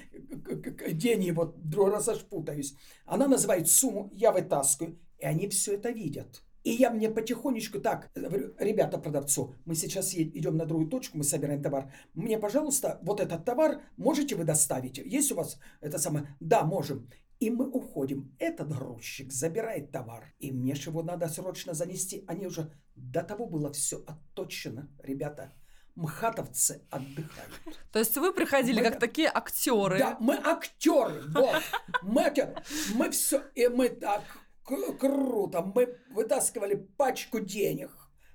деньги, 0.92 1.30
вот 1.30 1.56
другой 1.62 1.92
раз 1.92 2.08
аж 2.08 2.20
путаюсь. 2.20 2.74
Она 3.06 3.28
называет 3.28 3.68
сумму, 3.68 4.10
я 4.14 4.32
вытаскиваю, 4.32 4.98
и 5.18 5.26
они 5.26 5.48
все 5.48 5.74
это 5.74 5.90
видят. 5.90 6.42
И 6.64 6.70
я 6.70 6.90
мне 6.90 7.10
потихонечку 7.10 7.78
так, 7.78 8.10
говорю, 8.14 8.54
ребята, 8.58 8.96
продавцу, 8.96 9.54
мы 9.66 9.74
сейчас 9.74 10.14
идем 10.14 10.56
на 10.56 10.64
другую 10.64 10.88
точку, 10.88 11.18
мы 11.18 11.24
собираем 11.24 11.62
товар. 11.62 11.92
Мне, 12.14 12.38
пожалуйста, 12.38 12.98
вот 13.02 13.20
этот 13.20 13.44
товар 13.44 13.82
можете 13.98 14.34
вы 14.34 14.44
доставить? 14.44 14.96
Есть 14.96 15.32
у 15.32 15.34
вас 15.34 15.58
это 15.82 15.98
самое? 15.98 16.34
Да, 16.40 16.64
можем. 16.64 17.06
И 17.44 17.50
мы 17.50 17.68
уходим. 17.68 18.34
Этот 18.38 18.74
грузчик 18.74 19.30
забирает 19.30 19.92
товар. 19.92 20.34
И 20.38 20.50
мне 20.50 20.74
же 20.74 20.88
его 20.88 21.02
надо 21.02 21.28
срочно 21.28 21.74
занести. 21.74 22.24
Они 22.26 22.46
уже 22.46 22.72
до 22.94 23.22
того 23.22 23.46
было 23.46 23.70
все 23.70 24.02
отточено, 24.06 24.88
ребята. 25.02 25.52
Мхатовцы 25.94 26.86
отдыхают. 26.90 27.52
То 27.92 27.98
есть 27.98 28.16
вы 28.16 28.32
приходили 28.32 28.80
мы, 28.80 28.88
как 28.88 28.98
такие 28.98 29.28
актеры. 29.28 29.98
Да, 29.98 30.16
мы 30.20 30.36
актеры. 30.36 31.22
Вот. 31.34 31.62
Мы 32.02 32.22
актеры. 32.22 32.54
Мы 32.94 33.10
все. 33.10 33.42
И 33.54 33.68
мы 33.68 33.90
так 33.90 34.22
круто. 34.64 35.60
Мы 35.60 35.98
вытаскивали 36.08 36.76
пачку 36.96 37.40
денег. 37.40 37.90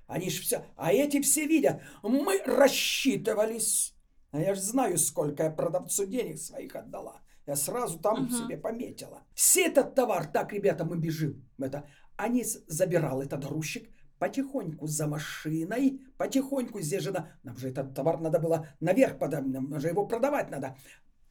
Они 0.06 0.30
ж 0.30 0.40
все... 0.40 0.64
А 0.76 0.92
эти 0.92 1.20
все 1.20 1.46
видят. 1.46 1.82
Мы 2.04 2.40
рассчитывались. 2.46 3.92
А 4.30 4.38
я 4.38 4.54
же 4.54 4.60
знаю, 4.60 4.98
сколько 4.98 5.42
я 5.42 5.50
продавцу 5.50 6.06
денег 6.06 6.38
своих 6.38 6.76
отдала. 6.76 7.20
Я 7.50 7.56
сразу 7.56 7.98
там 7.98 8.26
uh-huh. 8.26 8.30
себе 8.30 8.56
пометила. 8.56 9.24
Все 9.34 9.66
этот 9.66 9.96
товар, 9.96 10.26
так, 10.26 10.52
ребята, 10.52 10.84
мы 10.84 10.96
бежим. 10.96 11.44
Это, 11.58 11.84
они 12.16 12.44
забирал 12.44 13.22
этот 13.22 13.44
грузчик 13.44 13.90
потихоньку 14.20 14.86
за 14.86 15.08
машиной, 15.08 16.00
потихоньку 16.16 16.80
здесь 16.80 17.02
же, 17.02 17.12
нам 17.42 17.56
же 17.56 17.70
этот 17.70 17.92
товар 17.92 18.20
надо 18.20 18.38
было 18.38 18.68
наверх 18.78 19.18
подать, 19.18 19.46
нам 19.46 19.80
же 19.80 19.88
его 19.88 20.06
продавать 20.06 20.48
надо. 20.52 20.76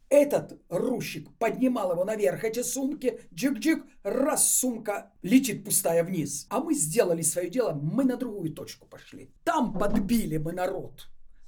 Этот 0.09 0.59
грузчик 0.67 1.29
поднимал 1.37 1.93
его 1.93 2.03
наверх, 2.03 2.43
эти 2.43 2.63
сумки, 2.63 3.21
джик-джик, 3.33 3.85
раз 4.03 4.57
сумка 4.57 5.13
летит 5.21 5.63
пустая 5.63 6.03
вниз. 6.03 6.47
А 6.49 6.59
мы 6.59 6.73
сделали 6.73 7.21
свое 7.21 7.49
дело, 7.49 7.71
мы 7.71 8.03
на 8.03 8.17
другую 8.17 8.53
точку 8.53 8.87
пошли. 8.89 9.31
Там 9.45 9.71
подбили 9.71 10.35
мы 10.35 10.51
народ. 10.51 11.07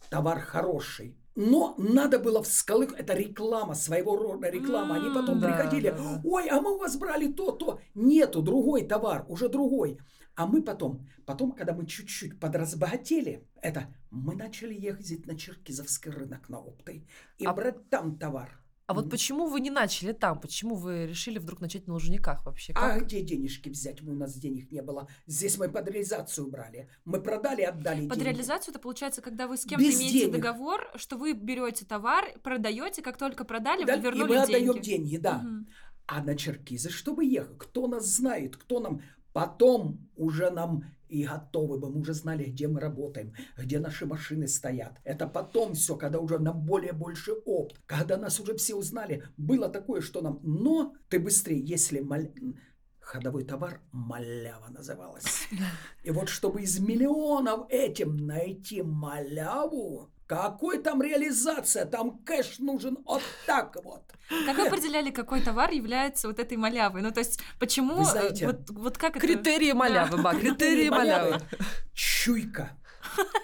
Товар 0.09 0.39
хороший. 0.39 1.17
Но 1.35 1.75
надо 1.77 2.19
было 2.19 2.43
всколыхнуть, 2.43 2.99
это 2.99 3.13
реклама, 3.13 3.73
своего 3.73 4.17
рода 4.17 4.49
реклама. 4.49 4.95
Они 4.95 5.13
потом 5.13 5.39
да, 5.39 5.47
приходили, 5.47 5.89
да. 5.89 6.21
ой, 6.23 6.47
а 6.49 6.59
мы 6.59 6.75
у 6.75 6.77
вас 6.77 6.97
брали 6.97 7.31
то, 7.31 7.51
то. 7.51 7.79
Нету, 7.95 8.41
другой 8.41 8.85
товар, 8.85 9.25
уже 9.29 9.47
другой. 9.47 9.97
А 10.35 10.45
мы 10.45 10.61
потом, 10.61 11.07
потом, 11.25 11.51
когда 11.51 11.73
мы 11.73 11.85
чуть-чуть 11.85 12.39
подразбогатели, 12.39 13.47
это 13.61 13.93
мы 14.09 14.35
начали 14.35 14.73
ездить 14.73 15.25
на 15.25 15.37
Черкизовский 15.37 16.11
рынок 16.11 16.49
на 16.49 16.59
опты 16.59 17.05
и 17.37 17.45
а... 17.45 17.53
брать 17.53 17.89
там 17.89 18.17
товар. 18.17 18.60
А 18.91 18.93
вот 18.93 19.09
почему 19.09 19.47
вы 19.47 19.61
не 19.61 19.69
начали 19.69 20.11
там? 20.11 20.39
Почему 20.39 20.75
вы 20.75 21.07
решили 21.07 21.39
вдруг 21.39 21.61
начать 21.61 21.87
на 21.87 21.93
Лужниках 21.93 22.45
вообще? 22.45 22.73
Как? 22.73 22.83
А 22.83 22.99
где 22.99 23.21
денежки 23.21 23.69
взять? 23.69 24.01
У 24.01 24.11
нас 24.13 24.35
денег 24.35 24.69
не 24.69 24.81
было. 24.81 25.07
Здесь 25.27 25.57
мы 25.57 25.69
под 25.69 25.87
реализацию 25.87 26.47
брали. 26.47 26.89
Мы 27.05 27.21
продали, 27.21 27.61
отдали 27.61 28.07
Под 28.09 28.17
деньги. 28.17 28.29
реализацию 28.29 28.73
это 28.73 28.79
получается, 28.79 29.21
когда 29.21 29.47
вы 29.47 29.55
с 29.55 29.63
кем-то 29.63 29.85
Без 29.85 29.97
имеете 29.97 30.19
денег. 30.19 30.33
договор, 30.33 30.91
что 30.95 31.17
вы 31.17 31.31
берете 31.31 31.85
товар, 31.85 32.25
продаете, 32.43 33.01
как 33.01 33.17
только 33.17 33.45
продали, 33.45 33.85
да, 33.85 33.95
вы 33.95 34.01
вернули 34.03 34.27
деньги. 34.27 34.33
и 34.33 34.39
мы 34.39 34.47
деньги. 34.47 34.67
отдаем 34.69 34.81
деньги, 34.81 35.17
да. 35.17 35.37
Угу. 35.37 35.65
А 36.07 36.23
на 36.23 36.35
Черкизы, 36.35 36.89
чтобы 36.89 37.23
ехать, 37.23 37.57
кто 37.57 37.87
нас 37.87 38.05
знает, 38.05 38.57
кто 38.57 38.81
нам 38.81 39.01
Потом 39.33 40.09
уже 40.15 40.51
нам 40.51 40.83
и 41.11 41.25
готовы 41.25 41.77
бы, 41.77 41.89
мы 41.89 41.99
уже 41.99 42.13
знали, 42.13 42.45
где 42.45 42.67
мы 42.67 42.79
работаем, 42.79 43.33
где 43.57 43.79
наши 43.79 44.05
машины 44.05 44.47
стоят. 44.47 44.99
Это 45.03 45.27
потом 45.27 45.73
все, 45.73 45.95
когда 45.95 46.19
уже 46.19 46.39
нам 46.39 46.65
более 46.65 46.93
больше 46.93 47.33
опыт, 47.45 47.77
когда 47.85 48.17
нас 48.17 48.39
уже 48.39 48.55
все 48.55 48.75
узнали. 48.75 49.23
Было 49.37 49.69
такое, 49.69 50.01
что 50.01 50.21
нам, 50.21 50.39
но 50.43 50.93
ты 51.09 51.19
быстрее, 51.19 51.59
если 51.59 51.99
маль... 51.99 52.31
ходовой 53.01 53.43
товар 53.43 53.81
малява 53.91 54.69
называлась. 54.69 55.47
И 56.05 56.11
вот 56.11 56.29
чтобы 56.29 56.61
из 56.61 56.79
миллионов 56.79 57.65
этим 57.69 58.15
найти 58.15 58.81
маляву, 58.81 60.09
какой 60.31 60.77
там 60.77 61.01
реализация? 61.01 61.85
Там 61.85 62.19
кэш 62.19 62.59
нужен 62.59 62.97
вот 63.05 63.21
так 63.45 63.75
вот. 63.83 64.01
Как 64.45 64.57
вы 64.57 64.67
определяли, 64.67 65.11
какой 65.11 65.41
товар 65.41 65.71
является 65.71 66.29
вот 66.29 66.39
этой 66.39 66.55
малявой? 66.55 67.01
Ну, 67.01 67.11
то 67.11 67.19
есть, 67.19 67.41
почему... 67.59 67.95
Вы 67.95 68.05
знаете, 68.05 68.47
вот, 68.47 68.69
вот 68.69 68.97
как 68.97 69.19
критерии 69.19 69.69
это... 69.69 69.77
малявы, 69.77 70.23
да. 70.23 70.33
критерии 70.33 70.89
малявы. 70.89 71.39
Чуйка. 71.93 72.69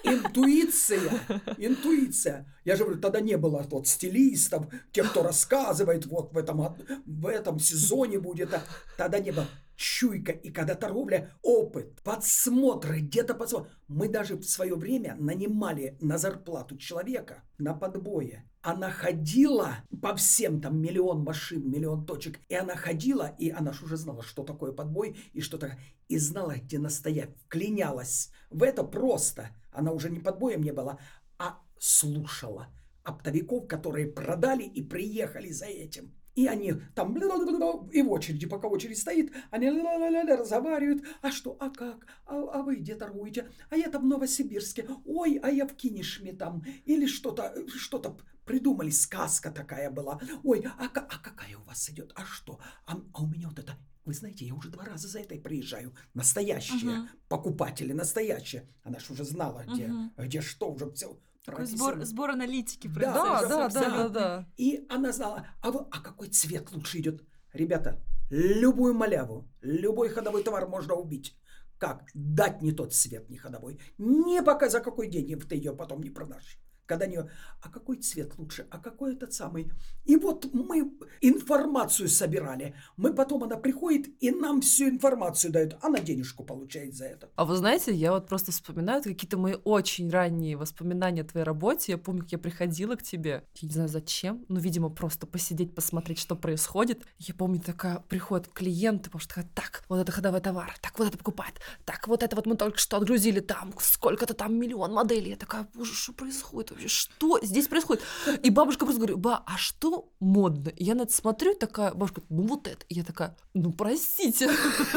Интуиция, 0.04 1.20
интуиция. 1.58 2.54
Я 2.64 2.76
же 2.76 2.84
говорю, 2.84 3.02
тогда 3.02 3.20
не 3.20 3.38
было 3.38 3.66
вот 3.70 3.88
стилистов, 3.88 4.68
тех, 4.92 5.10
кто 5.12 5.24
рассказывает, 5.24 6.06
вот 6.06 6.34
в 6.34 6.38
этом, 6.38 6.76
в 7.06 7.28
этом 7.28 7.60
сезоне 7.60 8.20
будет. 8.20 8.54
А 8.54 8.64
тогда 8.98 9.20
не 9.20 9.32
было 9.32 9.48
чуйка, 9.76 10.32
и 10.32 10.50
когда 10.50 10.76
торговля, 10.76 11.32
опыт, 11.42 12.02
подсмотры, 12.04 13.00
где-то 13.00 13.36
подсмотры. 13.36 13.72
Мы 13.88 14.10
даже 14.10 14.36
в 14.36 14.44
свое 14.44 14.76
время 14.76 15.16
нанимали 15.20 15.98
на 16.02 16.18
зарплату 16.18 16.78
человека 16.78 17.44
на 17.58 17.74
подбое. 17.74 18.47
Она 18.62 18.92
ходила 18.92 19.78
по 20.02 20.16
всем 20.16 20.62
там 20.62 20.82
миллион 20.82 21.24
машин, 21.24 21.70
миллион 21.70 22.06
точек, 22.06 22.40
и 22.50 22.56
она 22.56 22.76
ходила, 22.76 23.36
и 23.38 23.50
она 23.50 23.72
же 23.72 23.86
уже 23.86 23.98
знала, 23.98 24.24
что 24.24 24.44
такое 24.44 24.72
подбой 24.72 25.18
и 25.34 25.42
что 25.42 25.58
такое, 25.58 25.80
и 26.08 26.18
знала, 26.18 26.56
где 26.56 26.80
настоять, 26.80 27.38
вклинялась 27.46 28.32
в 28.50 28.64
это 28.64 28.84
просто. 28.84 29.50
Она 29.72 29.92
уже 29.92 30.10
не 30.10 30.20
подбоем 30.20 30.64
не 30.64 30.72
была, 30.72 31.00
а 31.38 31.62
слушала 31.80 32.68
оптовиков, 33.04 33.68
которые 33.68 34.08
продали 34.08 34.64
и 34.64 34.84
приехали 34.84 35.50
за 35.50 35.66
этим. 35.66 36.17
И 36.38 36.46
они 36.46 36.74
там 36.94 37.18
и 37.18 38.02
в 38.04 38.12
очереди, 38.12 38.46
пока 38.46 38.68
очередь 38.68 39.00
стоит, 39.00 39.34
они 39.50 39.72
разговаривают. 39.72 41.04
А 41.24 41.32
что, 41.32 41.58
а 41.60 41.72
как? 41.72 42.06
А, 42.28 42.36
а 42.36 42.62
вы 42.62 42.76
где 42.76 42.94
торгуете? 42.94 43.50
А 43.72 43.76
я 43.76 43.90
там 43.90 44.04
в 44.04 44.06
Новосибирске. 44.06 44.88
Ой, 45.06 45.40
а 45.42 45.50
я 45.50 45.66
в 45.66 45.74
Кинешме 45.74 46.34
там. 46.34 46.64
Или 46.86 47.08
что-то 47.08 47.56
что-то 47.76 48.20
придумали, 48.46 48.92
сказка 48.92 49.50
такая 49.50 49.90
была. 49.90 50.22
Ой, 50.44 50.64
а, 50.78 50.86
а 50.86 50.90
какая 50.90 51.58
у 51.58 51.64
вас 51.64 51.90
идет? 51.90 52.12
А 52.14 52.24
что? 52.24 52.60
А, 52.86 53.02
а 53.14 53.24
у 53.24 53.26
меня 53.26 53.48
вот 53.48 53.58
это 53.58 53.76
вы 54.06 54.14
знаете, 54.14 54.46
я 54.46 54.54
уже 54.54 54.70
два 54.70 54.86
раза 54.86 55.10
за 55.10 55.20
этой 55.20 55.38
приезжаю. 55.38 55.94
Настоящие 56.14 56.92
uh-huh. 56.92 57.08
покупатели, 57.28 57.92
настоящие. 57.92 58.66
Она 58.84 59.00
же 59.00 59.12
уже 59.12 59.26
знала, 59.26 59.66
где, 59.68 59.88
uh-huh. 59.88 60.26
где 60.26 60.40
что, 60.40 60.72
уже 60.72 60.90
все. 60.92 61.20
Такой 61.48 61.66
сбор, 61.66 62.04
сбор 62.04 62.32
аналитики. 62.32 62.90
Да, 62.90 63.14
да, 63.14 63.70
да, 63.70 63.70
да, 63.70 64.10
да. 64.10 64.46
И 64.58 64.86
она 64.90 65.14
знала, 65.14 65.48
а, 65.62 65.72
вы, 65.72 65.86
а 65.92 66.02
какой 66.02 66.28
цвет 66.28 66.70
лучше 66.74 67.00
идет? 67.00 67.24
Ребята, 67.54 68.04
любую 68.30 68.94
маляву, 68.94 69.48
любой 69.62 70.10
ходовой 70.10 70.44
товар 70.44 70.68
можно 70.68 70.96
убить. 70.96 71.38
Как? 71.78 72.04
Дать 72.14 72.62
не 72.62 72.74
тот 72.74 72.94
цвет, 72.94 73.30
не 73.30 73.38
ходовой. 73.38 73.80
Не 73.98 74.44
пока 74.44 74.68
за 74.68 74.82
какой 74.82 75.08
день 75.08 75.40
ты 75.40 75.56
ее 75.56 75.74
потом 75.74 76.04
не 76.04 76.10
продашь 76.10 76.60
когда 76.88 77.06
они, 77.06 77.20
а 77.62 77.70
какой 77.70 77.98
цвет 77.98 78.38
лучше, 78.38 78.66
а 78.72 78.80
какой 78.80 79.14
этот 79.14 79.34
самый. 79.34 79.72
И 80.06 80.16
вот 80.16 80.52
мы 80.54 80.92
информацию 81.22 82.10
собирали. 82.10 82.74
Мы 82.96 83.14
потом, 83.14 83.44
она 83.44 83.58
приходит 83.58 84.08
и 84.24 84.32
нам 84.32 84.62
всю 84.62 84.90
информацию 84.90 85.52
дает. 85.52 85.78
Она 85.84 86.00
денежку 86.00 86.44
получает 86.44 86.96
за 86.96 87.06
это. 87.06 87.30
А 87.36 87.46
вы 87.46 87.58
знаете, 87.58 87.94
я 87.94 88.12
вот 88.14 88.28
просто 88.28 88.52
вспоминаю 88.52 89.04
какие-то 89.04 89.38
мои 89.38 89.56
очень 89.64 90.10
ранние 90.10 90.56
воспоминания 90.56 91.22
о 91.22 91.26
твоей 91.26 91.46
работе. 91.46 91.92
Я 91.92 91.98
помню, 91.98 92.24
как 92.24 92.32
я 92.32 92.38
приходила 92.38 92.96
к 92.96 93.04
тебе, 93.04 93.44
я 93.56 93.68
не 93.68 93.74
знаю 93.74 93.90
зачем, 93.90 94.46
ну, 94.48 94.60
видимо, 94.60 94.90
просто 94.90 95.28
посидеть, 95.28 95.76
посмотреть, 95.76 96.20
что 96.20 96.36
происходит. 96.36 97.04
Я 97.18 97.34
помню, 97.34 97.60
такая, 97.60 98.00
приходят 98.08 98.48
клиенты, 98.48 99.06
потому 99.06 99.20
что 99.20 99.36
такая, 99.36 99.50
так, 99.54 99.84
вот 99.90 100.00
это 100.00 100.12
ходовой 100.12 100.40
товар, 100.40 100.74
так, 100.82 100.98
вот 100.98 101.10
это 101.10 101.18
покупать, 101.18 101.56
так, 101.86 102.08
вот 102.08 102.24
это 102.24 102.36
вот 102.36 102.46
мы 102.46 102.56
только 102.56 102.78
что 102.78 102.98
отгрузили 102.98 103.42
там, 103.42 103.74
сколько-то 103.80 104.34
там 104.34 104.56
миллион 104.56 104.94
моделей. 104.94 105.32
Я 105.32 105.38
такая, 105.38 105.68
боже, 105.74 105.94
что 105.94 106.14
происходит? 106.14 106.77
Вообще, 106.78 106.88
что 106.88 107.40
здесь 107.42 107.68
происходит? 107.68 108.04
И 108.44 108.50
бабушка 108.50 108.86
просто 108.86 109.00
говорит, 109.00 109.18
ба, 109.18 109.44
а 109.46 109.58
что 109.58 110.10
модно? 110.20 110.70
И 110.70 110.84
я 110.84 110.96
на 110.96 111.04
это 111.04 111.14
смотрю, 111.14 111.56
такая, 111.56 111.92
бабушка, 111.92 112.22
ну 112.30 112.44
вот 112.44 112.68
это. 112.68 112.86
И 112.90 112.96
я 112.96 113.04
такая, 113.04 113.36
ну 113.54 113.72
простите. 113.72 114.50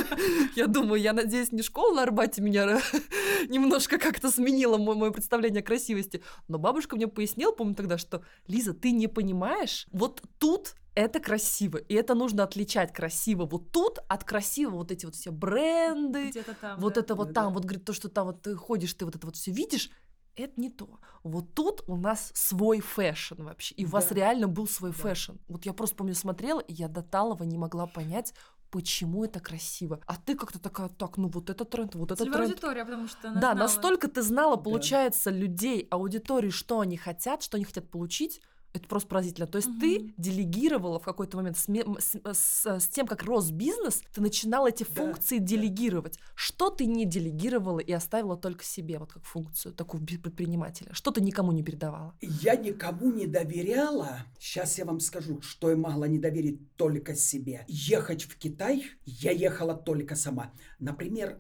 Я 0.56 0.66
думаю, 0.66 1.00
я 1.00 1.12
надеюсь, 1.12 1.52
не 1.52 1.62
школа 1.62 1.94
на 1.94 2.02
Арбате 2.02 2.42
меня 2.42 2.80
немножко 3.48 3.98
как-то 3.98 4.30
сменила 4.30 4.76
мое 4.76 5.10
представление 5.10 5.60
о 5.60 5.64
красивости. 5.64 6.22
Но 6.48 6.58
бабушка 6.58 6.96
мне 6.96 7.08
пояснила, 7.08 7.52
помню 7.52 7.74
тогда, 7.74 7.98
что, 7.98 8.22
Лиза, 8.46 8.74
ты 8.74 8.90
не 8.90 9.06
понимаешь, 9.06 9.86
вот 9.92 10.22
тут 10.38 10.74
это 10.94 11.20
красиво, 11.20 11.78
и 11.78 11.94
это 11.94 12.14
нужно 12.14 12.42
отличать 12.42 12.92
красиво 12.92 13.46
вот 13.46 13.70
тут 13.70 13.98
от 14.08 14.24
красивого 14.24 14.78
вот 14.78 14.90
эти 14.90 15.06
вот 15.06 15.14
все 15.14 15.30
бренды, 15.30 16.32
там, 16.60 16.78
вот 16.80 16.94
да? 16.94 17.00
это 17.00 17.14
вот 17.14 17.28
да, 17.28 17.34
там, 17.34 17.44
да. 17.46 17.54
вот 17.54 17.64
говорит 17.64 17.84
то, 17.84 17.92
что 17.92 18.08
там 18.08 18.26
вот 18.26 18.42
ты 18.42 18.54
ходишь, 18.56 18.94
ты 18.94 19.04
вот 19.04 19.16
это 19.16 19.24
вот 19.26 19.36
все 19.36 19.52
видишь, 19.52 19.90
это 20.36 20.60
не 20.60 20.70
то. 20.70 21.00
Вот 21.22 21.54
тут 21.54 21.82
у 21.86 21.96
нас 21.96 22.30
свой 22.34 22.80
fashion 22.80 23.42
вообще. 23.42 23.74
И 23.74 23.84
у 23.84 23.88
да. 23.88 23.92
вас 23.92 24.10
реально 24.12 24.48
был 24.48 24.66
свой 24.66 24.90
да. 24.90 24.96
fashion. 24.96 25.32
Вот 25.48 25.66
я 25.66 25.72
просто 25.72 25.96
помню, 25.96 26.14
смотрела, 26.14 26.60
и 26.60 26.72
я 26.72 26.88
до 26.88 27.02
Талова 27.02 27.44
не 27.44 27.58
могла 27.58 27.86
понять, 27.86 28.34
почему 28.70 29.24
это 29.24 29.40
красиво. 29.40 30.00
А 30.06 30.16
ты 30.16 30.36
как-то 30.36 30.60
такая, 30.60 30.88
так, 30.88 31.16
ну 31.16 31.28
вот 31.28 31.50
это 31.50 31.64
тренд, 31.64 31.94
вот 31.94 32.12
это 32.12 32.24
тренд. 32.24 32.36
аудитория, 32.36 32.84
потому 32.84 33.08
что 33.08 33.28
она 33.28 33.40
Да, 33.40 33.52
знала. 33.52 33.58
настолько 33.58 34.08
ты 34.08 34.22
знала, 34.22 34.56
Да. 34.56 34.62
получается, 34.62 35.30
людей, 35.30 35.86
аудитории, 35.90 36.50
что 36.50 36.80
они 36.80 36.96
хотят, 36.96 37.42
что 37.42 37.56
они 37.56 37.64
хотят 37.64 37.90
получить. 37.90 38.40
Это 38.72 38.86
просто 38.86 39.08
поразительно. 39.08 39.46
То 39.48 39.56
есть 39.56 39.68
ты 39.80 39.98
Мгм. 39.98 40.14
делегировала 40.16 41.00
в 41.00 41.02
какой-то 41.02 41.36
момент 41.36 41.58
с, 41.58 41.66
ме- 41.66 41.82
м- 41.82 41.98
с- 41.98 42.16
с- 42.32 42.78
с 42.80 42.88
тем, 42.88 43.06
как 43.06 43.24
рос 43.24 43.50
бизнес, 43.50 44.02
ты 44.14 44.20
начинала 44.20 44.68
эти 44.68 44.84
Да, 44.84 44.94
функции 44.94 45.38
да. 45.38 45.44
делегировать. 45.44 46.18
Что 46.36 46.70
ты 46.70 46.86
не 46.86 47.04
делегировала 47.04 47.80
и 47.80 47.90
оставила 47.90 48.36
только 48.36 48.62
себе, 48.64 48.98
вот 48.98 49.12
как 49.12 49.24
функцию 49.24 49.74
би- 50.00 50.18
предпринимателя? 50.18 50.90
Что 50.92 51.10
ты 51.10 51.20
никому 51.20 51.50
не 51.52 51.64
передавала? 51.64 52.14
Я 52.20 52.54
никому 52.54 53.10
не 53.12 53.26
доверяла. 53.26 54.18
Сейчас 54.38 54.78
я 54.78 54.84
вам 54.84 55.00
скажу, 55.00 55.40
что 55.42 55.70
я 55.70 55.76
могла 55.76 56.06
не 56.06 56.18
доверить 56.18 56.76
только 56.76 57.16
себе. 57.16 57.64
Ехать 57.66 58.22
в 58.22 58.36
Китай 58.38 58.84
я 59.04 59.32
ехала 59.32 59.74
только 59.74 60.14
сама. 60.14 60.52
Например, 60.78 61.38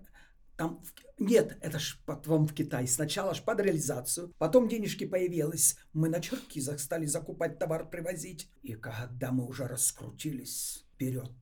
там... 0.60 0.82
Нет, 1.18 1.56
это 1.62 1.78
ж 1.78 1.98
потом 2.04 2.46
в 2.46 2.52
Китай. 2.52 2.86
Сначала 2.86 3.32
ж 3.34 3.42
под 3.42 3.60
реализацию, 3.60 4.34
потом 4.38 4.68
денежки 4.68 5.06
появились. 5.06 5.76
Мы 5.94 6.10
на 6.10 6.20
черкизах 6.20 6.80
стали 6.80 7.06
закупать 7.06 7.58
товар, 7.58 7.88
привозить. 7.88 8.50
И 8.62 8.74
когда 8.74 9.32
мы 9.32 9.46
уже 9.46 9.66
раскрутились 9.66 10.84
вперед, 10.92 11.32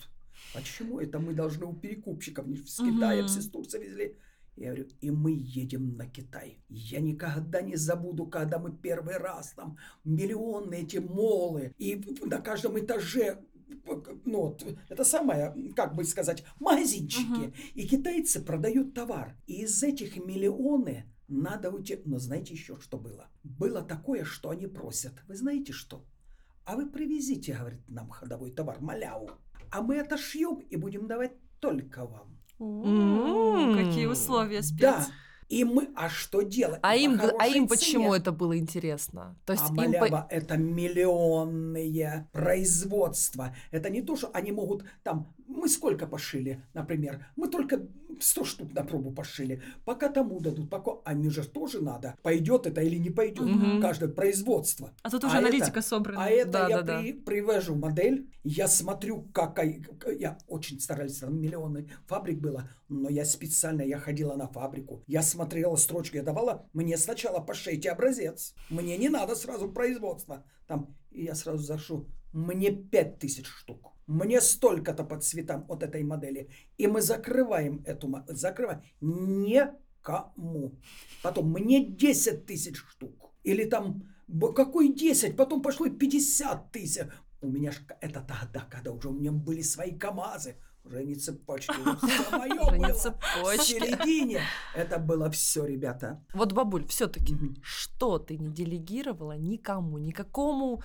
почему 0.54 1.00
это 1.00 1.18
мы 1.18 1.34
должны 1.34 1.66
у 1.66 1.72
перекупщиков 1.74 2.46
не 2.46 2.58
с 2.58 2.76
Китая, 2.76 3.22
Мгм. 3.22 3.28
все 3.28 3.40
с 3.42 3.50
Турции 3.50 3.80
везли? 3.84 4.16
Я 4.54 4.66
говорю, 4.66 4.88
и 5.00 5.10
мы 5.10 5.32
едем 5.32 5.96
на 5.96 6.06
Китай. 6.06 6.60
Я 6.68 7.00
никогда 7.00 7.60
не 7.60 7.74
забуду, 7.76 8.26
когда 8.26 8.58
мы 8.60 8.70
первый 8.76 9.16
раз 9.16 9.52
там 9.56 9.78
миллионы 10.04 10.76
эти 10.82 10.98
молы, 10.98 11.72
и 11.78 12.00
на 12.24 12.40
каждом 12.40 12.78
этаже 12.78 13.38
ну, 14.24 14.40
вот, 14.42 14.64
это 14.88 15.04
самое, 15.04 15.54
как 15.74 15.94
бы 15.94 16.04
сказать, 16.04 16.44
магазинчики. 16.60 17.22
Мгм. 17.28 17.54
И 17.74 17.86
китайцы 17.86 18.44
продают 18.44 18.94
товар. 18.94 19.36
И 19.46 19.62
из 19.62 19.82
этих 19.82 20.16
миллионы 20.16 21.04
надо 21.28 21.70
уйти. 21.70 22.00
Но 22.04 22.18
знаете 22.18 22.54
еще, 22.54 22.78
что 22.80 22.98
было? 22.98 23.28
Было 23.42 23.82
такое, 23.82 24.24
что 24.24 24.50
они 24.50 24.66
просят. 24.66 25.12
Вы 25.28 25.36
знаете 25.36 25.72
что? 25.72 26.04
А 26.64 26.76
вы 26.76 26.90
привезите, 26.90 27.54
говорит, 27.54 27.80
нам 27.88 28.10
ходовой 28.10 28.50
товар, 28.50 28.80
маляву. 28.80 29.30
А 29.70 29.82
мы 29.82 30.00
отошьем 30.00 30.58
и 30.58 30.76
будем 30.76 31.06
давать 31.06 31.32
только 31.60 32.04
вам. 32.04 32.38
О, 32.58 33.74
Какие 33.74 34.06
условия, 34.06 34.62
спец. 34.62 34.80
Да. 34.80 35.06
И 35.48 35.64
мы, 35.64 35.88
а 35.96 36.10
что 36.10 36.42
делать? 36.42 36.78
А 36.82 36.92
По 36.92 36.98
им, 36.98 37.20
а 37.38 37.46
им 37.48 37.68
почему 37.68 38.14
это 38.14 38.32
было 38.32 38.58
интересно? 38.58 39.36
То 39.46 39.54
есть 39.54 39.64
а 39.64 39.70
им 39.70 39.76
по- 39.76 39.98
малява 39.98 40.26
это 40.30 40.56
миллионные 40.58 42.28
производства. 42.32 43.54
Это 43.70 43.88
не 43.88 44.02
то, 44.02 44.16
что 44.16 44.30
они 44.34 44.52
могут 44.52 44.84
там... 45.02 45.34
Мы 45.48 45.68
сколько 45.68 46.06
пошили, 46.06 46.62
например? 46.74 47.26
Мы 47.34 47.48
только 47.48 47.80
100 48.20 48.44
штук 48.44 48.74
на 48.74 48.84
пробу 48.84 49.12
пошили. 49.12 49.62
Пока 49.84 50.08
тому 50.10 50.40
дадут, 50.40 50.68
пока... 50.68 50.92
А 51.04 51.14
мне 51.14 51.30
же 51.30 51.42
тоже 51.48 51.80
надо. 51.80 52.16
Пойдет 52.22 52.66
это 52.66 52.82
или 52.82 52.96
не 52.96 53.08
пойдет. 53.10 53.46
Мгм. 53.46 53.80
Каждое 53.80 54.08
производство. 54.10 54.92
А 55.02 55.10
тут 55.10 55.24
А 55.24 55.28
уже 55.28 55.38
это- 55.38 55.46
аналитика 55.46 55.80
собрана. 55.82 56.22
А 56.24 56.28
это 56.28 56.50
Да, 56.50 56.68
я 56.68 56.76
да, 56.78 56.82
да. 56.82 57.00
при- 57.00 57.12
привожу 57.12 57.74
модель, 57.76 58.28
я 58.44 58.68
смотрю, 58.68 59.22
как 59.32 59.58
я 60.18 60.36
очень 60.48 60.80
старались, 60.80 61.18
там 61.18 61.40
миллионы 61.40 61.88
фабрик 62.06 62.40
было, 62.40 62.68
но 62.88 63.08
я 63.08 63.24
специально, 63.24 63.82
я 63.82 63.98
ходила 63.98 64.34
на 64.36 64.48
фабрику, 64.48 65.02
я 65.06 65.22
смотрела 65.22 65.76
строчку, 65.76 66.16
я 66.16 66.22
давала, 66.22 66.68
мне 66.74 66.96
сначала 66.98 67.40
пошейте 67.40 67.90
образец, 67.90 68.54
мне 68.68 68.98
не 68.98 69.08
надо 69.08 69.34
сразу 69.34 69.70
производство, 69.70 70.44
там, 70.66 70.94
и 71.10 71.24
я 71.24 71.34
сразу 71.34 71.62
зашу, 71.62 72.06
мне 72.32 72.70
пять 72.70 73.18
тысяч 73.18 73.46
штук. 73.46 73.92
Мне 74.06 74.40
столько-то 74.40 75.04
по 75.04 75.20
цветам 75.20 75.64
от 75.68 75.82
этой 75.82 76.02
модели. 76.02 76.48
И 76.78 76.86
мы 76.86 77.02
закрываем 77.02 77.82
эту. 77.84 78.24
Закрываем. 78.28 78.82
Никому. 79.02 80.72
Потом 81.22 81.52
мне 81.52 81.84
10 81.84 82.46
тысяч 82.46 82.76
штук. 82.76 83.30
Или 83.44 83.64
там, 83.64 84.02
какой 84.56 84.94
10? 84.94 85.36
Потом 85.36 85.60
пошло 85.60 85.86
и 85.86 85.90
50 85.90 86.72
тысяч. 86.72 87.06
У 87.42 87.48
меня 87.48 87.70
ж 87.70 87.76
это 88.00 88.20
тогда, 88.20 88.66
когда 88.70 88.92
уже 88.92 89.08
у 89.10 89.12
меня 89.12 89.30
были 89.30 89.62
свои 89.62 89.92
КАМАЗы. 89.96 90.56
Уже 90.84 91.04
не 91.04 91.14
цепочки. 91.14 91.72
Все 91.72 92.38
мое 92.38 92.54
было. 92.54 92.94
В 92.94 93.62
середине. 93.62 94.40
Это 94.74 94.98
было 94.98 95.28
все, 95.30 95.66
ребята. 95.66 96.24
Вот, 96.32 96.52
бабуль, 96.54 96.86
все-таки, 96.86 97.36
что 97.62 98.18
ты 98.18 98.38
не 98.38 98.48
делегировала 98.48 99.36
никому, 99.36 99.98
никакому 99.98 100.82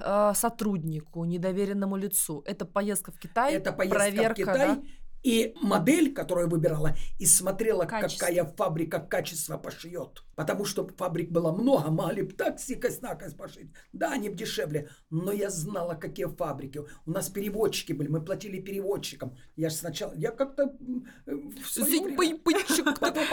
э, 0.00 0.32
сотруднику, 0.34 1.24
недоверенному 1.24 1.96
лицу? 1.96 2.42
Это 2.46 2.64
поездка 2.64 3.12
в 3.12 3.18
Китай, 3.18 3.54
Это 3.54 3.72
поездка 3.72 3.98
проверка, 3.98 4.32
в 4.34 4.36
Китай. 4.36 4.68
да? 4.68 4.82
И 5.26 5.54
модель, 5.60 6.14
которую 6.14 6.44
я 6.44 6.48
выбирала, 6.48 6.96
и 7.18 7.26
смотрела, 7.26 7.84
Качество. 7.84 8.26
какая 8.26 8.44
фабрика 8.44 9.00
качество 9.00 9.58
пошьет. 9.58 10.22
Потому 10.36 10.64
что 10.64 10.86
фабрик 10.86 11.30
было 11.30 11.50
много, 11.50 11.90
могли 11.90 12.22
бы 12.22 12.32
так 12.32 12.60
сикость-накость 12.60 13.36
пошить. 13.36 13.72
Да, 13.92 14.12
они 14.12 14.28
дешевле, 14.28 14.88
но 15.10 15.32
я 15.32 15.50
знала, 15.50 15.94
какие 15.94 16.26
фабрики. 16.26 16.82
У 17.06 17.10
нас 17.10 17.28
переводчики 17.28 17.92
были, 17.92 18.06
мы 18.06 18.24
платили 18.24 18.60
переводчикам. 18.60 19.36
Я 19.56 19.70
же 19.70 19.74
сначала, 19.74 20.14
я 20.14 20.30
как-то 20.30 20.76
э, 21.26 21.32
а 22.86 22.92
потом 22.92 23.24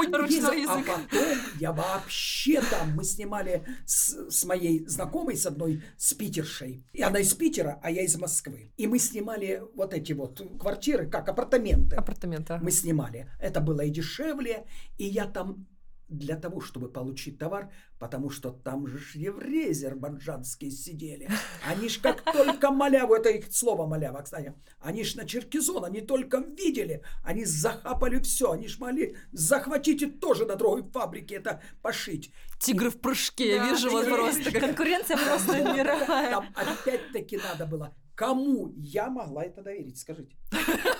я 1.59 1.73
вообще 1.73 2.61
там, 2.71 2.95
мы 2.95 3.03
снимали 3.03 3.63
с, 3.85 4.31
с 4.31 4.45
моей 4.45 4.83
знакомой, 4.87 5.37
с 5.37 5.45
одной, 5.45 5.83
с 5.97 6.15
питершей. 6.15 6.87
И 6.93 7.03
она 7.03 7.19
из 7.19 7.35
Питера, 7.35 7.79
а 7.83 7.91
я 7.91 8.01
из 8.01 8.17
Москвы. 8.17 8.71
И 8.77 8.87
мы 8.87 8.97
снимали 8.97 9.61
вот 9.75 9.93
эти 9.93 10.13
вот 10.13 10.41
квартиры, 10.59 11.07
как 11.07 11.29
апартаменты. 11.29 11.82
Апартаменты. 11.91 12.59
Мы 12.61 12.71
снимали. 12.71 13.27
Это 13.39 13.61
было 13.61 13.81
и 13.81 13.89
дешевле, 13.89 14.65
и 14.97 15.05
я 15.05 15.25
там 15.25 15.67
для 16.13 16.35
того, 16.35 16.61
чтобы 16.61 16.89
получить 16.89 17.37
товар, 17.39 17.71
потому 17.99 18.29
что 18.29 18.51
там 18.51 18.87
же 18.87 18.99
евреи 19.15 19.71
азербайджанские 19.71 20.71
сидели. 20.71 21.29
Они 21.67 21.89
ж 21.89 21.99
как 21.99 22.21
только 22.33 22.71
маляву, 22.71 23.15
это 23.15 23.29
их 23.29 23.51
слово 23.51 23.87
малява, 23.87 24.21
кстати, 24.21 24.53
они 24.79 25.03
ж 25.03 25.15
на 25.15 25.25
Черкизон, 25.25 25.85
они 25.85 26.01
только 26.01 26.37
видели, 26.37 27.03
они 27.23 27.45
захапали 27.45 28.19
все, 28.19 28.51
они 28.51 28.67
ж 28.67 28.79
могли 28.79 29.15
захватить 29.31 30.01
и 30.01 30.05
тоже 30.07 30.45
на 30.45 30.55
другой 30.55 30.83
фабрике 30.91 31.35
это 31.35 31.61
пошить. 31.81 32.31
Тигры 32.59 32.89
в 32.89 32.99
прыжке, 32.99 33.55
я 33.55 33.57
Да, 33.63 33.71
вижу 33.71 33.89
вот 33.89 34.07
просто 34.07 34.51
как... 34.51 34.61
Конкуренция 34.61 35.17
просто 35.17 35.61
мировая. 35.73 36.29
Там 36.29 36.45
опять-таки 36.55 37.37
надо 37.37 37.65
было, 37.65 37.95
кому 38.15 38.71
я 38.77 39.09
могла 39.09 39.43
это 39.43 39.61
доверить, 39.63 39.99
скажите. 39.99 40.35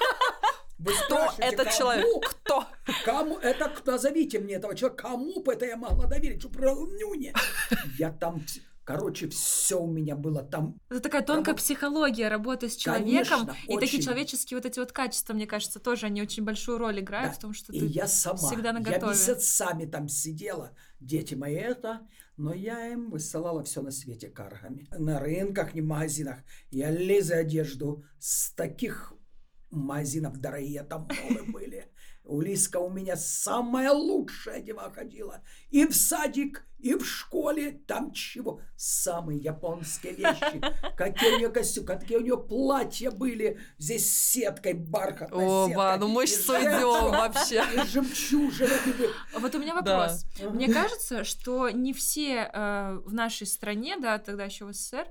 Вы 0.84 0.92
Кто 1.06 1.30
этот 1.38 1.66
кому? 1.68 1.78
человек? 1.78 2.06
Кто? 2.44 2.66
Кому 3.06 3.38
это 3.38 3.72
назовите 3.86 4.40
мне 4.40 4.56
этого 4.56 4.76
человека, 4.76 5.04
кому 5.10 5.42
бы 5.42 5.54
это 5.54 5.66
я 5.66 5.78
могла 5.78 6.06
доверить, 6.08 6.40
что 6.42 6.50
про 6.50 6.74
нюни. 6.74 7.34
Я 7.98 8.12
там, 8.12 8.44
короче, 8.84 9.30
все 9.30 9.80
у 9.82 9.88
меня 9.88 10.16
было 10.16 10.44
там. 10.44 10.76
Это 10.90 11.00
такая 11.00 11.22
тонкая 11.22 11.54
Работа. 11.54 11.64
психология 11.64 12.28
работы 12.28 12.68
с 12.70 12.76
человеком. 12.76 13.48
Конечно, 13.48 13.56
и 13.68 13.78
такие 13.80 14.00
очень. 14.00 14.02
человеческие 14.02 14.58
вот 14.58 14.66
эти 14.66 14.80
вот 14.80 14.92
качества, 14.92 15.34
мне 15.34 15.48
кажется, 15.48 15.80
тоже 15.80 16.08
они 16.08 16.22
очень 16.22 16.44
большую 16.44 16.78
роль 16.80 17.00
играют 17.00 17.32
Да. 17.32 17.38
в 17.38 17.42
том, 17.42 17.54
что 17.54 17.72
И 17.72 17.80
ты... 17.80 17.86
я 17.86 18.08
сама, 18.08 18.38
всегда 18.38 18.70
я 18.70 18.74
наготове. 18.74 19.08
месяцами 19.12 19.86
там 19.86 20.10
сидела, 20.10 20.76
дети 21.00 21.34
мои 21.36 21.56
это, 21.56 22.02
но 22.36 22.54
я 22.54 22.88
им 22.88 23.10
высылала 23.10 23.64
все 23.64 23.82
на 23.82 23.92
свете 23.92 24.28
каргами. 24.28 24.88
На 24.98 25.20
рынках, 25.20 25.74
не 25.76 25.82
в 25.82 25.86
магазинах. 25.86 26.40
Я 26.72 26.90
лезу 26.92 27.36
одежду 27.36 28.04
с 28.20 28.52
таких 28.54 29.14
магазинов 29.76 30.38
дорогие 30.38 30.84
там 30.84 31.08
молы 31.24 31.44
были. 31.52 31.88
У 32.26 32.40
Лиска 32.40 32.78
у 32.78 32.90
меня 32.90 33.18
самая 33.18 33.92
лучшая 33.92 34.62
дева 34.62 34.90
ходила. 34.96 35.42
И 35.72 35.86
в 35.86 35.94
садик, 35.94 36.66
и 36.80 36.94
в 36.94 37.04
школе. 37.06 37.82
Там 37.86 38.14
чего? 38.14 38.62
Самые 38.78 39.40
японские 39.40 40.14
вещи. 40.14 40.62
Какие 40.96 41.34
у 41.36 41.38
нее 41.40 41.50
костюмы, 41.50 41.86
какие 41.88 42.18
у 42.18 42.22
нее 42.22 42.38
платья 42.38 43.12
были. 43.12 43.60
Здесь 43.78 44.10
с 44.10 44.32
сеткой, 44.32 44.72
бархатной 44.74 45.46
О, 45.46 45.66
сеткой. 45.68 45.76
Ба, 45.76 45.98
ну 46.00 46.08
мы 46.08 46.24
И 46.24 46.28
ж 46.28 46.30
сойдем 46.30 46.72
жемчуг, 46.80 47.12
вообще. 47.12 47.64
И 47.76 47.88
жемчужины. 47.88 48.72
были. 48.86 49.10
А 49.36 49.40
Вот 49.40 49.54
у 49.56 49.60
меня 49.60 49.82
Да. 49.82 49.98
вопрос. 49.98 50.26
Мне 50.54 50.74
кажется, 50.74 51.26
что 51.26 51.70
не 51.72 51.92
все 51.92 52.50
э, 52.54 53.00
в 53.06 53.14
нашей 53.14 53.48
стране, 53.48 53.98
да, 53.98 54.18
тогда 54.18 54.46
еще 54.46 54.64
в 54.64 54.72
СССР, 54.72 55.08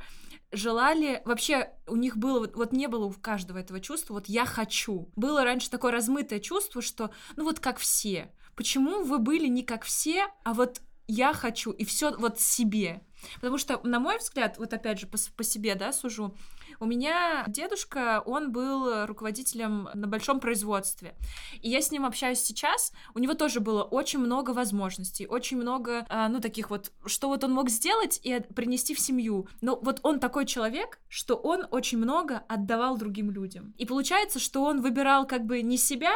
желали, 0.52 1.22
вообще 1.24 1.70
у 1.86 1.96
них 1.96 2.16
было, 2.16 2.40
вот, 2.40 2.56
вот 2.56 2.72
не 2.72 2.86
было 2.86 3.06
у 3.06 3.12
каждого 3.12 3.58
этого 3.58 3.80
чувства, 3.80 4.14
вот 4.14 4.26
я 4.26 4.44
хочу. 4.44 5.10
Было 5.16 5.44
раньше 5.44 5.70
такое 5.70 5.92
размытое 5.92 6.40
чувство, 6.40 6.82
что, 6.82 7.10
ну 7.36 7.44
вот 7.44 7.60
как 7.60 7.78
все. 7.78 8.32
Почему 8.54 9.02
вы 9.02 9.18
были 9.18 9.48
не 9.48 9.62
как 9.62 9.84
все, 9.84 10.26
а 10.44 10.54
вот 10.54 10.80
я 11.08 11.32
хочу, 11.32 11.72
и 11.72 11.84
все 11.84 12.16
вот 12.16 12.40
себе. 12.40 13.02
Потому 13.36 13.58
что, 13.58 13.80
на 13.82 14.00
мой 14.00 14.18
взгляд, 14.18 14.58
вот 14.58 14.72
опять 14.72 14.98
же 14.98 15.06
по, 15.06 15.18
по 15.36 15.44
себе, 15.44 15.74
да, 15.74 15.92
сужу, 15.92 16.34
у 16.80 16.86
меня 16.86 17.44
дедушка, 17.48 18.22
он 18.24 18.52
был 18.52 19.06
руководителем 19.06 19.88
на 19.94 20.06
большом 20.06 20.40
производстве. 20.40 21.14
И 21.60 21.68
я 21.68 21.80
с 21.80 21.90
ним 21.90 22.04
общаюсь 22.04 22.40
сейчас. 22.40 22.92
У 23.14 23.18
него 23.18 23.34
тоже 23.34 23.60
было 23.60 23.82
очень 23.82 24.18
много 24.18 24.50
возможностей, 24.50 25.26
очень 25.26 25.56
много, 25.56 26.06
а, 26.08 26.28
ну, 26.28 26.40
таких 26.40 26.70
вот, 26.70 26.92
что 27.06 27.28
вот 27.28 27.44
он 27.44 27.52
мог 27.52 27.68
сделать 27.68 28.20
и 28.22 28.40
принести 28.40 28.94
в 28.94 29.00
семью. 29.00 29.48
Но 29.60 29.78
вот 29.80 30.00
он 30.02 30.20
такой 30.20 30.46
человек, 30.46 30.98
что 31.08 31.36
он 31.36 31.66
очень 31.70 31.98
много 31.98 32.42
отдавал 32.48 32.96
другим 32.96 33.30
людям. 33.30 33.74
И 33.78 33.86
получается, 33.86 34.38
что 34.38 34.64
он 34.64 34.80
выбирал 34.80 35.26
как 35.26 35.44
бы 35.44 35.62
не 35.62 35.76
себя, 35.76 36.12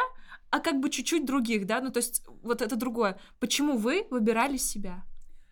а 0.49 0.59
как 0.59 0.79
бы 0.79 0.89
чуть-чуть 0.89 1.25
других, 1.25 1.65
да, 1.65 1.81
ну 1.81 1.91
то 1.91 1.97
есть 1.97 2.23
вот 2.41 2.61
это 2.61 2.75
другое. 2.75 3.19
Почему 3.39 3.77
вы 3.77 4.07
выбирали 4.09 4.57
себя? 4.57 5.03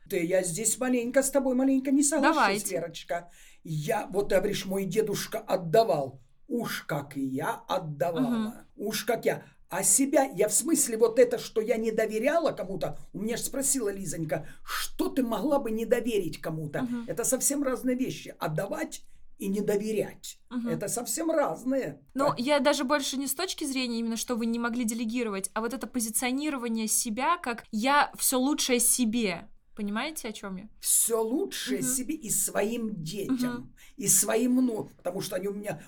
Ты, 0.09 0.23
я 0.23 0.43
здесь 0.43 0.77
маленько 0.77 1.23
с 1.23 1.31
тобой 1.31 1.55
маленько 1.55 1.91
не 1.91 2.03
соглашусь, 2.03 2.35
Давайте. 2.35 2.75
Верочка. 2.75 3.31
Я, 3.63 4.07
вот 4.11 4.29
ты 4.29 4.35
говоришь, 4.35 4.65
мой 4.65 4.85
дедушка 4.85 5.39
отдавал. 5.39 6.21
Уж 6.47 6.83
как 6.83 7.17
и 7.17 7.25
я 7.25 7.63
отдавала. 7.67 8.65
Угу. 8.75 8.87
Уж 8.87 9.05
как 9.05 9.25
я. 9.25 9.43
А 9.69 9.83
себя, 9.83 10.23
я 10.23 10.47
в 10.47 10.53
смысле 10.53 10.97
вот 10.97 11.17
это, 11.17 11.39
что 11.39 11.59
я 11.59 11.77
не 11.77 11.91
доверяла 11.91 12.51
кому-то, 12.51 12.99
у 13.13 13.19
меня 13.19 13.35
же 13.35 13.43
спросила 13.43 13.89
Лизонька, 13.89 14.47
что 14.63 15.09
ты 15.09 15.23
могла 15.23 15.59
бы 15.59 15.71
не 15.71 15.85
доверить 15.85 16.39
кому-то? 16.39 16.83
Угу. 16.83 16.95
Это 17.07 17.23
совсем 17.23 17.63
разные 17.63 17.95
вещи. 17.95 18.35
Отдавать 18.37 19.01
и 19.37 19.47
не 19.47 19.61
доверять. 19.61 20.39
Угу. 20.51 20.69
Это 20.69 20.87
совсем 20.87 21.31
разные. 21.31 21.99
Так. 22.13 22.39
я 22.39 22.59
даже 22.59 22.83
больше 22.83 23.17
не 23.17 23.27
с 23.27 23.33
точки 23.33 23.65
зрения 23.65 23.99
именно, 23.99 24.17
что 24.17 24.35
вы 24.35 24.45
не 24.45 24.59
могли 24.59 24.85
делегировать, 24.85 25.49
а 25.53 25.61
вот 25.61 25.73
это 25.73 25.87
позиционирование 25.87 26.87
себя 26.87 27.37
как 27.37 27.65
я 27.71 28.11
все 28.17 28.37
лучшее 28.37 28.79
себе. 28.79 29.49
Понимаете, 29.75 30.29
о 30.29 30.33
чем 30.33 30.55
я? 30.55 30.69
Все 30.79 31.21
лучшее 31.21 31.79
угу. 31.79 31.87
себе 31.87 32.15
и 32.15 32.29
своим 32.29 33.03
детям, 33.03 33.55
угу. 33.55 33.69
и 33.97 34.07
своим 34.07 34.55
ну, 34.65 34.89
потому 34.97 35.21
что 35.21 35.35
они 35.35 35.47
у 35.47 35.53
меня 35.53 35.81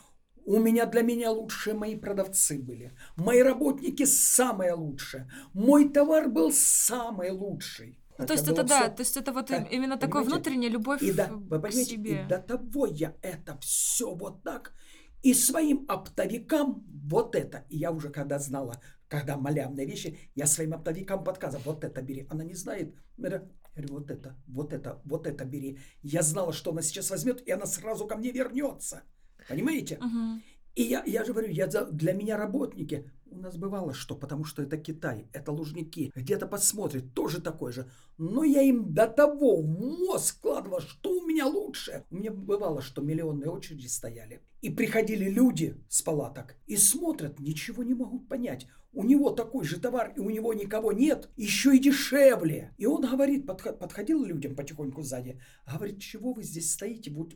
у 0.46 0.60
меня 0.60 0.86
для 0.86 1.02
меня 1.02 1.32
лучшие 1.32 1.74
мои 1.74 1.96
продавцы 1.98 2.58
были. 2.58 2.94
Мои 3.18 3.42
работники 3.42 4.06
самые 4.06 4.74
лучшие. 4.74 5.30
Мой 5.54 5.90
товар 5.90 6.30
был 6.30 6.54
самый 6.54 7.32
лучший. 7.32 8.00
Ну, 8.18 8.26
то 8.26 8.34
есть 8.34 8.48
это 8.48 8.66
все... 8.66 8.80
да, 8.80 8.90
то 8.90 9.02
есть 9.02 9.18
это 9.18 9.32
вот 9.34 9.50
как, 9.50 9.72
именно 9.72 9.98
такая 9.98 10.24
внутренняя 10.24 10.72
любовь 10.72 11.04
и 11.04 11.12
да, 11.12 11.28
вы 11.32 11.62
к 11.62 11.72
себе. 11.72 12.24
И 12.24 12.28
до 12.28 12.40
того 12.40 12.88
я 12.88 13.14
это 13.22 13.58
все 13.60 14.16
вот 14.16 14.42
так 14.44 14.74
и 15.22 15.34
своим 15.34 15.86
оптовикам 15.90 16.84
вот 17.10 17.36
это. 17.36 17.66
И 17.70 17.78
я 17.78 17.92
уже 17.92 18.10
когда 18.10 18.40
знала, 18.40 18.82
когда 19.10 19.38
малявные 19.38 19.86
вещи, 19.86 20.18
я 20.36 20.48
своим 20.48 20.74
оптовикам 20.74 21.24
подсказывала, 21.24 21.74
вот 21.74 21.84
это 21.84 22.02
бери. 22.02 22.26
Она 22.30 22.44
не 22.44 22.56
знает, 22.56 22.96
я 23.78 23.88
говорю, 23.88 24.00
вот 24.00 24.12
это, 24.12 24.36
вот 24.48 24.74
это, 24.74 25.02
вот 25.06 25.28
это 25.28 25.46
бери. 25.46 25.80
Я 26.02 26.22
знала, 26.22 26.54
что 26.54 26.72
она 26.72 26.82
сейчас 26.82 27.10
возьмет, 27.12 27.48
и 27.48 27.52
она 27.52 27.66
сразу 27.66 28.08
ко 28.08 28.16
мне 28.16 28.32
вернется. 28.32 29.04
Понимаете? 29.48 30.00
Uh-huh. 30.02 30.40
И 30.76 30.84
я, 30.84 31.04
я 31.06 31.24
же 31.24 31.34
говорю, 31.34 31.50
я, 31.50 31.68
для 31.68 32.14
меня 32.14 32.38
работники, 32.38 33.10
у 33.32 33.40
нас 33.40 33.58
бывало 33.58 33.94
что, 33.94 34.16
потому 34.16 34.44
что 34.46 34.62
это 34.62 34.78
Китай, 34.78 35.28
это 35.34 35.52
Лужники, 35.52 36.12
где-то 36.16 36.48
посмотрит, 36.48 37.14
тоже 37.14 37.42
такой 37.42 37.72
же. 37.72 37.90
Но 38.18 38.44
я 38.44 38.62
им 38.62 38.94
до 38.94 39.08
того 39.08 39.58
в 39.58 39.68
мозг 39.68 40.38
вкладывал, 40.38 40.80
что 40.82 41.20
у 41.20 41.26
меня 41.26 41.46
лучше. 41.46 42.04
У 42.10 42.16
меня 42.16 42.32
бывало, 42.32 42.82
что 42.82 43.02
миллионные 43.02 43.50
очереди 43.50 43.88
стояли. 43.88 44.42
И 44.62 44.70
приходили 44.70 45.30
люди 45.30 45.76
с 45.90 46.02
палаток 46.02 46.56
и 46.68 46.78
смотрят, 46.78 47.40
ничего 47.40 47.84
не 47.84 47.94
могут 47.94 48.28
понять 48.28 48.68
у 48.98 49.04
него 49.04 49.30
такой 49.30 49.64
же 49.64 49.80
товар, 49.80 50.12
и 50.16 50.20
у 50.20 50.32
него 50.32 50.56
никого 50.56 50.92
нет, 50.92 51.30
еще 51.38 51.76
и 51.76 51.80
дешевле. 51.80 52.74
И 52.80 52.88
он 52.88 53.02
говорит, 53.02 53.46
подходил 53.46 54.24
людям 54.24 54.56
потихоньку 54.56 55.04
сзади, 55.04 55.40
говорит, 55.72 56.02
чего 56.02 56.34
вы 56.34 56.42
здесь 56.42 56.74
стоите 56.74 57.12
вот, 57.12 57.36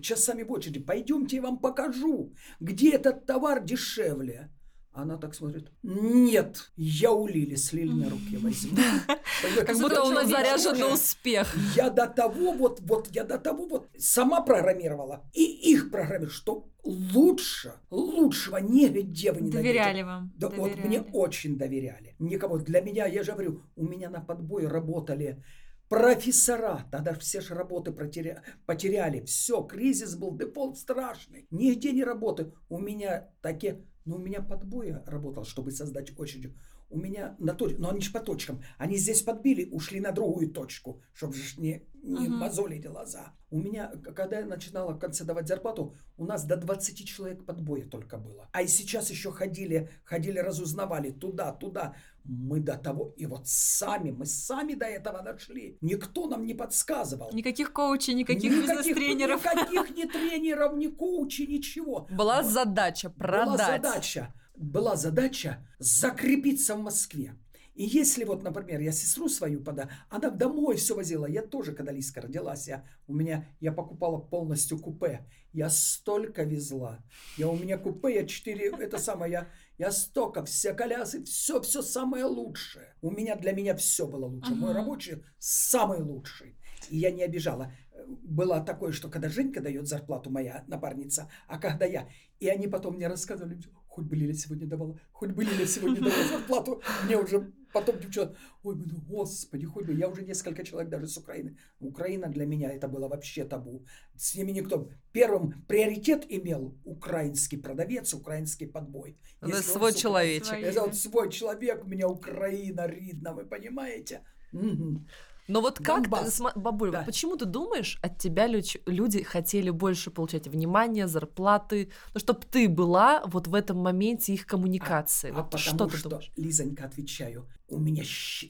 часами 0.00 0.44
в 0.44 0.52
очереди, 0.52 0.78
пойдемте, 0.78 1.36
я 1.36 1.42
вам 1.42 1.58
покажу, 1.58 2.32
где 2.60 2.92
этот 2.92 3.26
товар 3.26 3.60
дешевле. 3.60 4.50
Она 4.92 5.16
так 5.16 5.34
смотрит. 5.34 5.70
Нет, 5.82 6.72
я 6.76 7.12
у 7.12 7.28
Лили 7.28 7.54
с 7.54 7.72
Лили 7.72 7.92
на 7.92 8.10
руке 8.10 8.38
возьму. 8.38 8.76
Как 9.66 9.78
будто 9.78 10.02
он 10.02 10.26
заряжен 10.26 10.78
на 10.78 10.92
успех. 10.92 11.54
Я 11.76 11.90
до 11.90 12.08
того 12.08 12.52
вот, 12.52 12.80
вот, 12.80 13.08
я 13.12 13.24
до 13.24 13.38
того 13.38 13.66
вот 13.66 13.88
сама 13.96 14.40
программировала. 14.40 15.24
И 15.32 15.44
их 15.44 15.90
программировала, 15.90 16.30
что 16.30 16.68
лучше, 16.82 17.74
лучшего 17.90 18.56
нигде 18.56 19.30
вы 19.32 19.42
не 19.42 19.50
Доверяли 19.52 20.02
вам. 20.02 20.32
Да, 20.36 20.48
вот 20.48 20.76
мне 20.76 21.00
очень 21.00 21.56
доверяли. 21.56 22.16
Никого. 22.18 22.58
Для 22.58 22.80
меня, 22.80 23.06
я 23.06 23.22
же 23.22 23.32
говорю, 23.32 23.62
у 23.76 23.84
меня 23.84 24.10
на 24.10 24.20
подбой 24.20 24.66
работали 24.66 25.44
профессора, 25.90 26.86
тогда 26.90 27.14
все 27.14 27.40
же 27.40 27.54
работы 27.54 27.92
потеря... 27.92 28.42
потеряли. 28.64 29.24
Все, 29.24 29.62
кризис 29.62 30.14
был, 30.14 30.36
дефолт 30.36 30.78
страшный. 30.78 31.46
Нигде 31.50 31.92
не 31.92 32.04
работы. 32.04 32.52
У 32.68 32.78
меня 32.78 33.28
такие 33.42 33.84
но 34.04 34.16
у 34.16 34.18
меня 34.18 34.42
подбоя 34.42 35.02
работал, 35.06 35.44
чтобы 35.44 35.70
создать 35.70 36.18
очередь. 36.18 36.54
У 36.90 36.98
меня 36.98 37.36
на 37.38 37.54
точ... 37.54 37.74
Но 37.78 37.90
они 37.90 38.00
же 38.00 38.10
по 38.10 38.20
точкам. 38.20 38.62
Они 38.76 38.96
здесь 38.96 39.22
подбили, 39.22 39.68
ушли 39.70 40.00
на 40.00 40.10
другую 40.10 40.50
точку, 40.50 41.00
чтобы 41.14 41.34
же 41.34 41.60
не, 41.60 41.84
не 42.02 42.26
uh-huh. 42.26 42.30
мозолить 42.30 42.84
глаза. 42.84 43.32
У 43.50 43.58
меня, 43.58 43.92
когда 44.14 44.40
я 44.40 44.46
начинала 44.46 44.92
в 44.92 44.98
конце 44.98 45.24
давать 45.24 45.46
зарплату, 45.46 45.94
у 46.16 46.24
нас 46.24 46.44
до 46.44 46.56
20 46.56 47.06
человек 47.06 47.44
подбоя 47.44 47.84
только 47.84 48.18
было. 48.18 48.48
А 48.52 48.62
и 48.62 48.66
сейчас 48.66 49.08
еще 49.10 49.30
ходили, 49.30 49.88
ходили, 50.04 50.38
разузнавали 50.38 51.12
туда, 51.12 51.52
туда. 51.52 51.94
Мы 52.24 52.60
до 52.60 52.76
того, 52.76 53.14
и 53.16 53.26
вот 53.26 53.48
сами, 53.48 54.10
мы 54.10 54.26
сами 54.26 54.74
до 54.74 54.86
этого 54.86 55.22
дошли. 55.22 55.78
Никто 55.80 56.28
нам 56.28 56.46
не 56.46 56.54
подсказывал. 56.54 57.30
Никаких 57.32 57.72
коучей, 57.72 58.14
никаких, 58.14 58.52
никаких 58.52 58.68
бизнес-тренеров. 58.68 59.44
Никаких 59.44 59.96
ни 59.96 60.04
тренеров, 60.10 60.76
ни 60.76 60.86
коучей, 60.88 61.46
ничего. 61.46 62.06
Была 62.10 62.42
вот. 62.42 62.52
задача 62.52 63.10
продать. 63.10 63.46
Была 63.46 63.56
задача. 63.56 64.34
Была 64.56 64.96
задача 64.96 65.66
закрепиться 65.78 66.76
в 66.76 66.82
Москве. 66.82 67.34
И 67.80 67.84
если 67.84 68.24
вот, 68.24 68.42
например, 68.42 68.80
я 68.80 68.92
сестру 68.92 69.30
свою 69.30 69.62
пода, 69.62 69.88
она 70.10 70.28
домой 70.28 70.76
все 70.76 70.94
возила. 70.94 71.24
Я 71.24 71.40
тоже, 71.40 71.72
когда 71.72 71.92
Лиска 71.92 72.20
родилась, 72.20 72.68
я, 72.68 72.84
у 73.06 73.14
меня, 73.14 73.46
я 73.58 73.72
покупала 73.72 74.18
полностью 74.18 74.78
купе. 74.78 75.26
Я 75.54 75.70
столько 75.70 76.42
везла. 76.42 76.98
Я 77.38 77.48
у 77.48 77.56
меня 77.56 77.78
купе, 77.78 78.16
я 78.16 78.26
четыре, 78.26 78.70
это 78.78 78.98
самое, 78.98 79.32
я, 79.32 79.48
я 79.80 79.92
столько, 79.92 80.44
все 80.44 80.74
колясы, 80.74 81.24
все, 81.24 81.62
все 81.62 81.80
самое 81.80 82.24
лучшее. 82.24 82.94
У 83.00 83.10
меня, 83.10 83.34
для 83.34 83.52
меня 83.52 83.74
все 83.74 84.06
было 84.06 84.26
лучше. 84.26 84.54
Мой 84.54 84.74
рабочий 84.74 85.24
самый 85.38 86.02
лучший. 86.02 86.58
И 86.90 86.98
я 86.98 87.10
не 87.10 87.22
обижала. 87.22 87.72
Было 88.06 88.60
такое, 88.60 88.92
что 88.92 89.08
когда 89.08 89.30
Женька 89.30 89.62
дает 89.62 89.88
зарплату, 89.88 90.28
моя 90.28 90.64
напарница, 90.66 91.30
а 91.48 91.58
когда 91.58 91.86
я, 91.86 92.10
и 92.40 92.48
они 92.48 92.68
потом 92.68 92.96
мне 92.96 93.08
рассказывали, 93.08 93.58
хоть 93.88 94.04
бы 94.04 94.16
Лиля 94.16 94.34
сегодня 94.34 94.66
давала, 94.66 95.00
хоть 95.12 95.30
бы 95.30 95.44
Лиля 95.44 95.66
сегодня 95.66 96.02
давала 96.02 96.24
зарплату, 96.28 96.82
мне 97.06 97.16
уже 97.16 97.50
потом 97.72 97.98
девчонки, 97.98 98.36
ой, 98.62 98.76
ну, 98.76 99.00
господи, 99.08 99.66
хоть 99.66 99.86
бы, 99.86 99.94
я 99.94 100.08
уже 100.08 100.22
несколько 100.22 100.64
человек 100.64 100.90
даже 100.90 101.06
с 101.06 101.16
Украины. 101.16 101.56
Украина 101.80 102.28
для 102.28 102.46
меня 102.46 102.70
это 102.70 102.88
было 102.88 103.08
вообще 103.08 103.44
табу. 103.44 103.84
С 104.16 104.34
ними 104.34 104.52
никто. 104.52 104.88
Первым 105.12 105.64
приоритет 105.66 106.24
имел 106.28 106.74
украинский 106.84 107.58
продавец, 107.58 108.14
украинский 108.14 108.66
подбой. 108.66 109.16
Это 109.40 109.62
свой 109.62 109.92
человечек. 109.94 110.54
Это 110.54 110.82
вот 110.82 110.94
свой 110.96 111.30
человек, 111.30 111.84
у 111.84 111.88
меня 111.88 112.08
Украина 112.08 112.86
ридна, 112.86 113.32
вы 113.32 113.44
понимаете? 113.44 114.20
Угу. 114.52 115.00
Но 115.48 115.60
вот 115.60 115.78
как, 115.78 116.04
ты, 116.04 116.10
бабуль, 116.54 116.92
да. 116.92 117.02
почему 117.02 117.36
ты 117.36 117.44
думаешь, 117.44 117.98
от 118.02 118.18
тебя 118.18 118.46
люди 118.46 119.22
хотели 119.22 119.70
больше 119.70 120.10
получать 120.10 120.46
внимания, 120.46 121.08
зарплаты, 121.08 121.90
ну, 122.14 122.20
чтобы 122.20 122.40
ты 122.50 122.68
была 122.68 123.22
вот 123.26 123.48
в 123.48 123.54
этом 123.54 123.78
моменте 123.78 124.34
их 124.34 124.46
коммуникации? 124.46 125.30
А, 125.30 125.42
вот 125.42 125.54
а 125.54 125.58
что 125.58 125.72
потому 125.72 125.90
ты 125.90 125.96
что, 125.96 126.08
думаешь? 126.08 126.32
Лизонька, 126.36 126.84
отвечаю, 126.84 127.48
у 127.68 127.78
меня, 127.78 128.02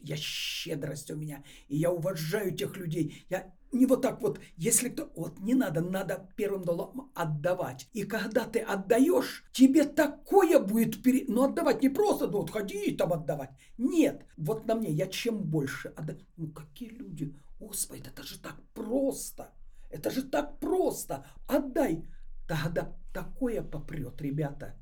я 0.03 0.17
щедрость 0.17 1.11
у 1.11 1.17
меня, 1.17 1.43
и 1.69 1.77
я 1.77 1.91
уважаю 1.91 2.55
тех 2.55 2.77
людей. 2.77 3.25
Я 3.29 3.53
не 3.73 3.87
вот 3.87 4.03
так 4.03 4.21
вот, 4.21 4.41
если 4.57 4.89
кто... 4.89 5.11
Вот 5.15 5.39
не 5.41 5.55
надо, 5.55 5.81
надо 5.81 6.29
первым 6.37 6.65
долом 6.65 7.11
отдавать. 7.15 7.89
И 7.93 8.05
когда 8.05 8.45
ты 8.45 8.61
отдаешь, 8.61 9.45
тебе 9.53 9.85
такое 9.85 10.59
будет... 10.59 11.03
Пере... 11.03 11.25
Ну, 11.29 11.45
отдавать 11.45 11.83
не 11.83 11.89
просто, 11.89 12.27
ну, 12.27 12.39
вот 12.39 12.51
ходи 12.51 12.85
и 12.87 12.97
там 12.97 13.13
отдавать. 13.13 13.51
Нет. 13.79 14.27
Вот 14.37 14.67
на 14.67 14.75
мне, 14.75 14.91
я 14.91 15.07
чем 15.07 15.43
больше 15.43 15.89
отдаю... 15.89 16.19
Ну, 16.37 16.51
какие 16.51 16.89
люди? 16.89 17.35
Господи, 17.61 18.03
это 18.07 18.23
же 18.23 18.39
так 18.41 18.57
просто. 18.75 19.53
Это 19.91 20.11
же 20.11 20.23
так 20.23 20.59
просто. 20.59 21.27
Отдай. 21.47 22.09
Тогда 22.49 22.97
такое 23.13 23.63
попрет, 23.63 24.21
ребята. 24.21 24.75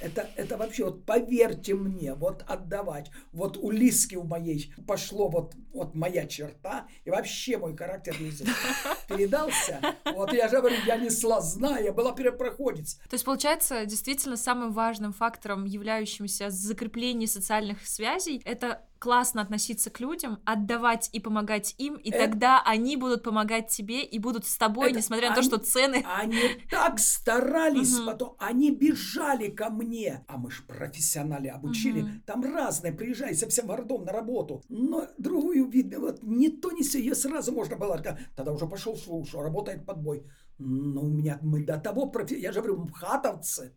Это, 0.00 0.30
это 0.36 0.56
вообще, 0.56 0.84
вот 0.84 1.04
поверьте 1.04 1.74
мне, 1.74 2.14
вот 2.14 2.44
отдавать. 2.46 3.10
Вот 3.32 3.56
у 3.56 3.70
Лиски 3.70 4.16
у 4.16 4.24
моей 4.24 4.72
пошло 4.86 5.28
вот, 5.28 5.54
вот 5.72 5.94
моя 5.94 6.26
черта, 6.26 6.86
и 7.04 7.10
вообще 7.10 7.58
мой 7.58 7.76
характер 7.76 8.16
передался. 9.08 9.80
Вот 10.04 10.32
я 10.32 10.48
же 10.48 10.58
говорю, 10.58 10.76
я 10.86 10.96
несла 10.96 11.40
зная, 11.40 11.92
была 11.92 12.12
перепроходец. 12.12 12.96
То 13.08 13.14
есть, 13.14 13.24
получается, 13.24 13.84
действительно, 13.84 14.36
самым 14.36 14.72
важным 14.72 15.12
фактором, 15.12 15.64
являющимся 15.64 16.50
закрепление 16.50 17.28
социальных 17.28 17.86
связей, 17.86 18.40
это 18.44 18.82
классно 19.00 19.40
относиться 19.40 19.90
к 19.90 19.98
людям, 19.98 20.38
отдавать 20.44 21.08
и 21.12 21.20
помогать 21.20 21.74
им, 21.78 21.94
и 21.96 22.10
Это- 22.10 22.18
тогда 22.26 22.62
они 22.64 22.96
будут 22.96 23.22
помогать 23.24 23.68
тебе 23.68 24.04
и 24.04 24.18
будут 24.18 24.46
с 24.46 24.56
тобой, 24.56 24.90
Это 24.90 24.98
несмотря 24.98 25.30
на 25.30 25.34
то, 25.34 25.40
они- 25.40 25.48
что 25.48 25.58
цены... 25.58 26.04
Они 26.16 26.40
так 26.70 26.98
старались 26.98 27.98
потом, 27.98 28.36
они 28.38 28.70
бежали 28.70 29.48
ко 29.48 29.70
мне. 29.70 30.24
А 30.28 30.36
мы 30.36 30.50
ж 30.50 30.62
профессионали 30.66 31.48
обучили. 31.48 32.22
Там 32.26 32.44
разные, 32.44 32.92
приезжай 32.92 33.34
со 33.34 33.48
всем 33.48 33.66
городом 33.66 34.04
на 34.04 34.12
работу. 34.12 34.62
Но 34.68 35.08
другую, 35.18 35.68
видно, 35.70 35.98
вот 35.98 36.22
не 36.22 36.50
то, 36.50 36.70
не 36.70 36.82
все, 36.82 36.98
ее 37.00 37.14
сразу 37.14 37.52
можно 37.52 37.76
было. 37.76 37.98
Тогда 38.36 38.52
уже 38.52 38.66
пошел 38.66 38.96
что 38.96 39.42
работает 39.42 39.86
подбой. 39.86 40.26
Но 40.58 41.00
у 41.00 41.08
меня, 41.08 41.38
мы 41.42 41.64
до 41.64 41.78
того, 41.78 42.10
профи... 42.10 42.34
я 42.34 42.52
же 42.52 42.60
говорю, 42.60 42.82
мхатовцы 42.82 43.74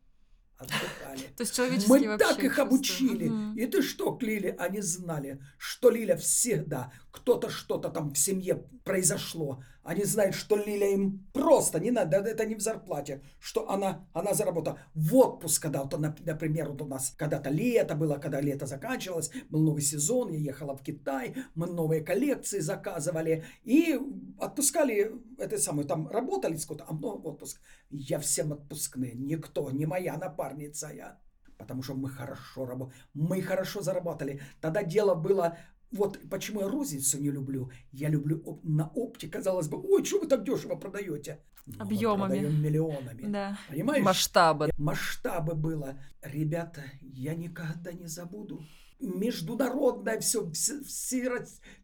отдыхали. 0.57 1.33
То 1.35 1.43
есть 1.43 1.55
человеческие 1.55 2.11
Мы 2.11 2.17
так 2.17 2.43
их 2.43 2.59
обучили. 2.59 3.29
Мгм. 3.29 3.57
И 3.57 3.65
ты 3.65 3.81
что, 3.81 4.17
Лили, 4.21 4.55
они 4.57 4.81
знали, 4.81 5.41
что 5.57 5.89
Лиля 5.89 6.15
всегда, 6.17 6.91
кто-то 7.11 7.49
что-то 7.49 7.89
там 7.89 8.13
в 8.13 8.17
семье 8.17 8.63
произошло. 8.83 9.63
Они 9.83 10.05
знают, 10.05 10.35
что 10.35 10.55
Лиля 10.55 10.93
им 10.93 11.27
просто 11.33 11.79
не 11.79 11.91
надо, 11.91 12.17
это 12.17 12.45
не 12.45 12.55
в 12.55 12.61
зарплате, 12.61 13.21
что 13.39 13.69
она, 13.69 14.07
она 14.13 14.33
заработала 14.33 14.79
в 14.95 15.15
отпуск, 15.15 15.61
когда, 15.61 15.83
вот, 15.83 15.93
нап- 15.93 16.23
например, 16.25 16.69
вот 16.69 16.81
у 16.81 16.85
нас 16.85 17.13
когда-то 17.17 17.49
лето 17.49 17.95
было, 17.95 18.15
когда 18.15 18.39
лето 18.41 18.65
заканчивалось, 18.65 19.31
был 19.49 19.61
новый 19.61 19.81
сезон, 19.81 20.31
я 20.31 20.39
ехала 20.39 20.77
в 20.77 20.83
Китай, 20.83 21.35
мы 21.55 21.67
новые 21.67 22.01
коллекции 22.01 22.59
заказывали 22.59 23.43
и 23.65 23.99
отпускали, 24.39 25.11
это 25.37 25.57
самое, 25.57 25.85
там 25.85 26.07
работали 26.07 26.55
сколько-то, 26.55 26.89
а 26.89 26.93
много 26.93 27.27
отпуск. 27.27 27.59
Я 27.89 28.19
всем 28.19 28.53
отпускные, 28.53 29.13
никто, 29.15 29.69
не 29.71 29.85
моя 29.85 30.17
напарница 30.17 30.91
я. 30.93 31.19
Потому 31.57 31.83
что 31.83 31.93
мы 31.93 32.09
хорошо 32.09 32.65
работали, 32.65 32.97
мы 33.13 33.41
хорошо 33.41 33.81
заработали. 33.81 34.41
Тогда 34.59 34.83
дело 34.83 35.15
было, 35.15 35.57
вот 35.93 36.19
почему 36.29 36.61
я 36.61 36.67
розницу 36.67 37.19
не 37.21 37.31
люблю. 37.31 37.71
Я 37.91 38.09
люблю 38.09 38.41
оп- 38.45 38.63
на 38.63 38.87
опте, 38.89 39.27
казалось 39.27 39.67
бы, 39.67 39.79
ой, 39.81 40.03
что 40.03 40.19
вы 40.19 40.27
так 40.27 40.43
дешево 40.43 40.75
продаете? 40.75 41.39
Но 41.65 41.75
мы 41.77 41.81
Объемами. 41.95 42.19
продаем 42.39 42.61
миллионами. 42.61 43.31
Да. 43.31 43.57
Понимаешь? 43.69 44.03
Масштабы. 44.03 44.69
Масштабы 44.77 45.55
было. 45.55 45.97
Ребята, 46.21 46.83
я 47.01 47.35
никогда 47.35 47.93
не 47.93 48.07
забуду. 48.07 48.61
Международная 48.99 50.19
все, 50.19 50.49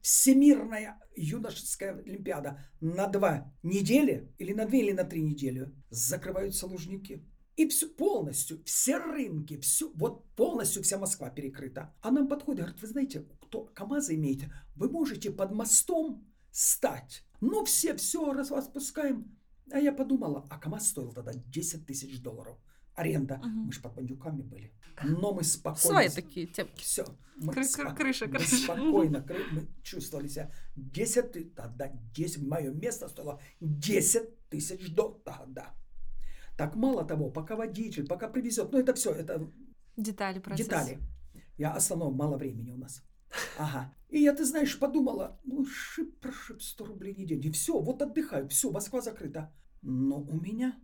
всемирная 0.01 0.99
юношеская 1.15 1.99
олимпиада 1.99 2.65
на 2.81 3.07
два 3.07 3.53
недели 3.63 4.31
или 4.37 4.53
на 4.53 4.65
две 4.65 4.81
или 4.81 4.91
на 4.93 5.03
три 5.03 5.21
недели 5.21 5.71
закрываются 5.89 6.65
лужники. 6.67 7.25
И 7.55 7.67
все 7.67 7.87
полностью, 7.89 8.63
все 8.63 8.97
рынки, 8.97 9.57
все, 9.59 9.91
вот 9.95 10.29
полностью 10.35 10.81
вся 10.81 10.97
Москва 10.97 11.29
перекрыта. 11.29 11.93
А 12.01 12.09
нам 12.09 12.29
подходит, 12.29 12.61
говорит, 12.61 12.81
вы 12.81 12.87
знаете, 12.87 13.25
кто 13.49 13.65
КАМАЗы 13.73 14.15
имеете, 14.15 14.51
вы 14.75 14.89
можете 14.89 15.31
под 15.31 15.51
мостом 15.51 16.23
стать. 16.51 17.23
Ну, 17.41 17.63
все, 17.65 17.95
все, 17.95 18.31
раз 18.33 18.51
вас 18.51 18.67
пускаем. 18.67 19.35
А 19.71 19.79
я 19.79 19.91
подумала, 19.91 20.45
а 20.49 20.57
КАМАЗ 20.59 20.87
стоил 20.89 21.11
тогда 21.13 21.31
10 21.33 21.85
тысяч 21.85 22.21
долларов. 22.21 22.57
Аренда. 22.95 23.37
Мгм. 23.37 23.65
Мы 23.65 23.71
же 23.71 23.79
под 23.81 23.95
бандюками 23.95 24.41
были. 24.41 24.73
Но 25.03 25.33
мы 25.33 25.43
спокойно... 25.43 25.79
Свои 25.79 26.09
такие 26.09 26.47
темки. 26.47 26.81
Все. 26.81 27.05
Мы, 27.37 27.53
Кры- 27.53 27.63
спо- 27.63 27.85
кры- 27.85 27.95
крыша, 27.95 28.25
мы 28.25 28.31
крыша. 28.33 28.55
спокойно 28.57 29.17
кры- 29.17 29.45
мы 29.53 29.67
чувствовали 29.83 30.27
себя. 30.27 30.51
10 30.75 31.31
ты- 31.31 31.45
тогда 31.45 31.87
10, 32.13 32.41
мое 32.43 32.71
место 32.71 33.07
стоило 33.07 33.39
10 33.61 34.49
тысяч 34.49 34.93
до 34.93 35.21
тогда. 35.23 35.73
Так 36.57 36.75
мало 36.75 37.05
того, 37.05 37.29
пока 37.31 37.55
водитель, 37.55 38.05
пока 38.05 38.27
привезет, 38.27 38.71
ну 38.73 38.79
это 38.79 38.93
все, 38.93 39.11
это 39.11 39.49
Детали 39.95 40.39
процесса. 40.39 40.69
детали. 40.69 40.99
Я 41.57 41.71
основном 41.73 42.15
мало 42.15 42.37
времени 42.37 42.71
у 42.71 42.77
нас. 42.77 43.01
Ага. 43.57 43.93
И 44.09 44.21
я, 44.21 44.33
ты 44.33 44.43
знаешь, 44.45 44.79
подумала, 44.79 45.39
ну 45.43 45.65
шип 45.65 46.19
прошип 46.19 46.61
100 46.61 46.85
рублей 46.85 47.15
не 47.15 47.25
день. 47.25 47.45
И 47.45 47.51
все, 47.51 47.79
вот 47.79 48.01
отдыхаю, 48.01 48.47
все, 48.49 48.71
Москва 48.71 49.01
закрыта. 49.01 49.53
Но 49.81 50.21
у 50.21 50.39
меня 50.39 50.79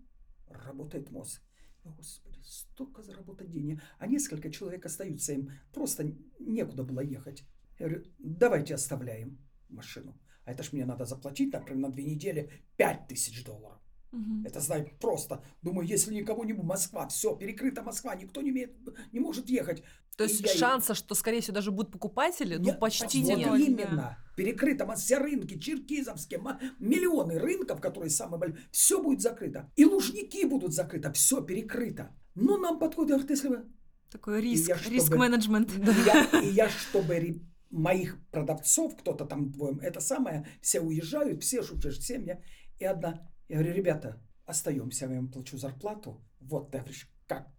работает 0.47 1.11
мозг. 1.11 1.41
Господи, 1.83 2.39
столько 2.43 3.03
заработать 3.03 3.51
денег. 3.51 3.81
А 3.99 4.07
несколько 4.07 4.51
человек 4.51 4.85
остаются 4.85 5.33
им. 5.33 5.51
Просто 5.73 6.15
некуда 6.39 6.83
было 6.83 7.01
ехать. 7.01 7.43
Я 7.79 7.87
говорю, 7.87 8.05
давайте 8.19 8.73
оставляем 8.73 9.37
машину. 9.69 10.19
А 10.45 10.51
это 10.51 10.63
ж 10.63 10.73
мне 10.73 10.85
надо 10.85 11.05
заплатить, 11.05 11.53
например, 11.53 11.77
на 11.77 11.91
две 11.91 12.05
недели 12.05 12.49
5 12.77 13.07
тысяч 13.07 13.43
долларов. 13.43 13.79
Мгм. 14.11 14.45
Это 14.45 14.61
знаю 14.61 14.89
просто. 14.99 15.43
Думаю, 15.61 15.87
если 15.87 16.13
никого 16.13 16.45
не 16.45 16.53
будет, 16.53 16.67
Москва, 16.67 17.07
все, 17.07 17.35
перекрыта 17.35 17.83
Москва, 17.83 18.15
никто 18.15 18.41
не, 18.41 18.51
имеет, 18.51 18.73
не 19.11 19.19
может 19.19 19.49
ехать. 19.49 19.83
То 20.17 20.23
И 20.23 20.27
есть 20.29 20.41
я- 20.41 20.47
шанса, 20.55 20.93
что, 20.95 21.13
скорее 21.15 21.41
всего, 21.41 21.55
даже 21.55 21.71
будут 21.71 21.91
покупатели, 21.91 22.55
ну, 22.55 22.67
Я- 22.69 22.73
почти 22.75 23.21
вот 23.23 23.37
нет. 23.37 23.47
ноль. 23.47 23.61
именно. 23.61 24.17
Перекрыто 24.37 24.85
мо- 24.85 24.95
все 24.95 25.17
рынки, 25.17 25.57
черкизовские, 25.59 26.39
миллионы 26.79 27.37
рынков, 27.37 27.81
которые 27.81 28.09
самые 28.09 28.39
большие, 28.39 28.61
все 28.71 29.01
будет 29.01 29.21
закрыто. 29.21 29.71
И 29.75 29.85
лужники 29.85 30.45
будут 30.45 30.73
закрыты, 30.73 31.11
все 31.13 31.41
перекрыто. 31.41 32.15
Но 32.33 32.57
нам 32.57 32.79
подходит, 32.79 33.29
вы... 33.43 33.65
Такой 34.09 34.41
риск, 34.41 34.69
я, 34.69 34.77
чтобы- 34.77 34.95
риск-менеджмент. 34.95 35.71
И 35.73 35.81
я, 36.05 36.23
и 36.43 36.47
я, 36.47 36.69
чтобы 36.69 37.41
моих 37.69 38.17
продавцов, 38.31 38.95
кто-то 38.95 39.25
там 39.25 39.51
двоем, 39.51 39.79
это 39.79 39.99
самое, 39.99 40.47
все 40.61 40.79
уезжают, 40.79 41.43
все 41.43 41.59
уже 41.61 41.91
семья. 42.01 42.41
И 42.79 42.85
одна, 42.85 43.29
я 43.49 43.57
говорю, 43.57 43.73
ребята, 43.73 44.21
остаемся, 44.45 45.05
я 45.07 45.15
вам 45.15 45.29
плачу 45.29 45.57
зарплату. 45.57 46.23
Вот, 46.39 46.71
ты 46.71 46.77
говоришь, 46.77 47.09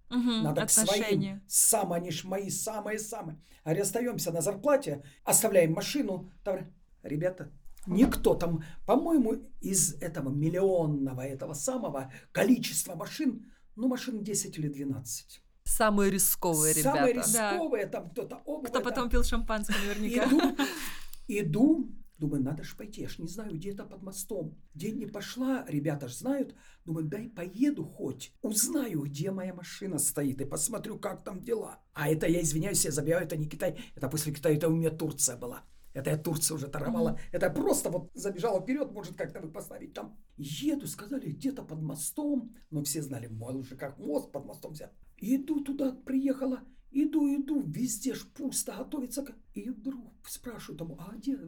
Мгм, 0.09 0.43
надо 0.43 0.67
к 0.67 0.71
своим. 0.71 0.89
Отношения. 0.89 1.43
Самые, 1.49 2.01
они 2.01 2.11
ж 2.11 2.25
мои 2.25 2.51
самые-самые. 2.51 3.41
А 3.65 3.73
остаемся 3.73 4.33
на 4.33 4.41
зарплате, 4.41 5.03
оставляем 5.25 5.73
машину. 5.73 6.31
Там, 6.45 6.73
ребята, 7.03 7.51
никто 7.87 8.35
там, 8.35 8.63
по-моему, 8.87 9.49
из 9.61 9.95
этого 10.01 10.31
миллионного, 10.31 11.23
этого 11.23 11.55
самого 11.55 12.13
количества 12.33 12.95
машин, 12.95 13.51
ну, 13.75 13.89
машин 13.89 14.23
10 14.23 14.59
или 14.59 14.69
12. 14.69 15.43
Самые 15.65 16.11
рисковые 16.13 16.75
Самые 16.75 17.13
ребята. 17.13 17.33
Да. 17.33 17.53
рисковые, 17.53 17.87
там 17.87 18.11
кто-то 18.11 18.37
обувь. 18.45 18.71
Кто 18.71 18.81
потом 18.81 19.11
пил 19.11 19.25
шампанское 19.25 19.77
наверняка. 19.79 20.27
Иду, 20.27 20.57
иду, 21.27 21.91
думаю, 22.19 22.43
надо 22.43 22.63
ж 22.63 22.77
пойти, 22.77 23.03
я 23.03 23.09
ж 23.09 23.19
не 23.19 23.29
знаю, 23.29 23.55
где 23.55 23.71
это 23.71 23.85
под 23.85 24.03
мостом. 24.03 24.57
День 24.75 24.99
не 24.99 25.07
пошла, 25.07 25.65
ребята 25.69 26.09
ж 26.09 26.15
знают. 26.15 26.55
Думаю, 26.85 27.07
дай 27.07 27.29
поеду 27.29 27.85
хоть, 27.85 28.33
узнаю, 28.43 29.03
где 29.03 29.31
моя 29.31 29.55
машина 29.55 29.99
стоит 29.99 30.41
и 30.41 30.45
посмотрю, 30.45 30.99
как 30.99 31.25
там 31.25 31.41
дела. 31.41 31.81
А 31.93 32.09
это, 32.09 32.27
я 32.27 32.41
извиняюсь, 32.41 32.85
я 32.85 32.91
забиваю, 32.91 33.25
это 33.25 33.37
не 33.37 33.47
Китай, 33.47 33.79
это 33.95 34.09
после 34.09 34.33
Китая, 34.33 34.57
это 34.57 34.69
у 34.69 34.73
меня 34.73 34.91
Турция 34.91 35.37
была. 35.37 35.65
Это 35.97 36.11
я 36.11 36.19
Турция 36.19 36.55
уже 36.55 36.69
торговала. 36.69 37.13
Мгм. 37.13 37.19
Это 37.33 37.47
я 37.47 37.53
просто 37.53 37.89
вот 37.89 38.11
забежала 38.13 38.61
вперед, 38.61 38.93
может 38.93 39.17
как-то 39.17 39.41
вы 39.41 39.51
поставить 39.51 39.95
там. 39.95 40.19
Еду, 40.37 40.87
сказали, 40.87 41.31
где-то 41.31 41.63
под 41.63 41.81
мостом. 41.81 42.55
Но 42.71 42.83
все 42.83 43.01
знали, 43.01 43.29
мол, 43.29 43.57
уже 43.57 43.77
как 43.77 43.99
мост 43.99 44.31
под 44.31 44.45
мостом 44.45 44.73
взят. 44.73 44.93
Иду 45.17 45.65
туда, 45.65 45.93
приехала. 45.93 46.61
Иду, 46.91 47.27
иду, 47.35 47.63
везде 47.63 48.15
ж 48.15 48.25
пусто, 48.35 48.73
готовится. 48.73 49.25
И 49.55 49.71
вдруг 49.71 50.15
спрашиваю 50.29 50.79
тому, 50.79 50.97
а 50.99 51.15
где 51.17 51.39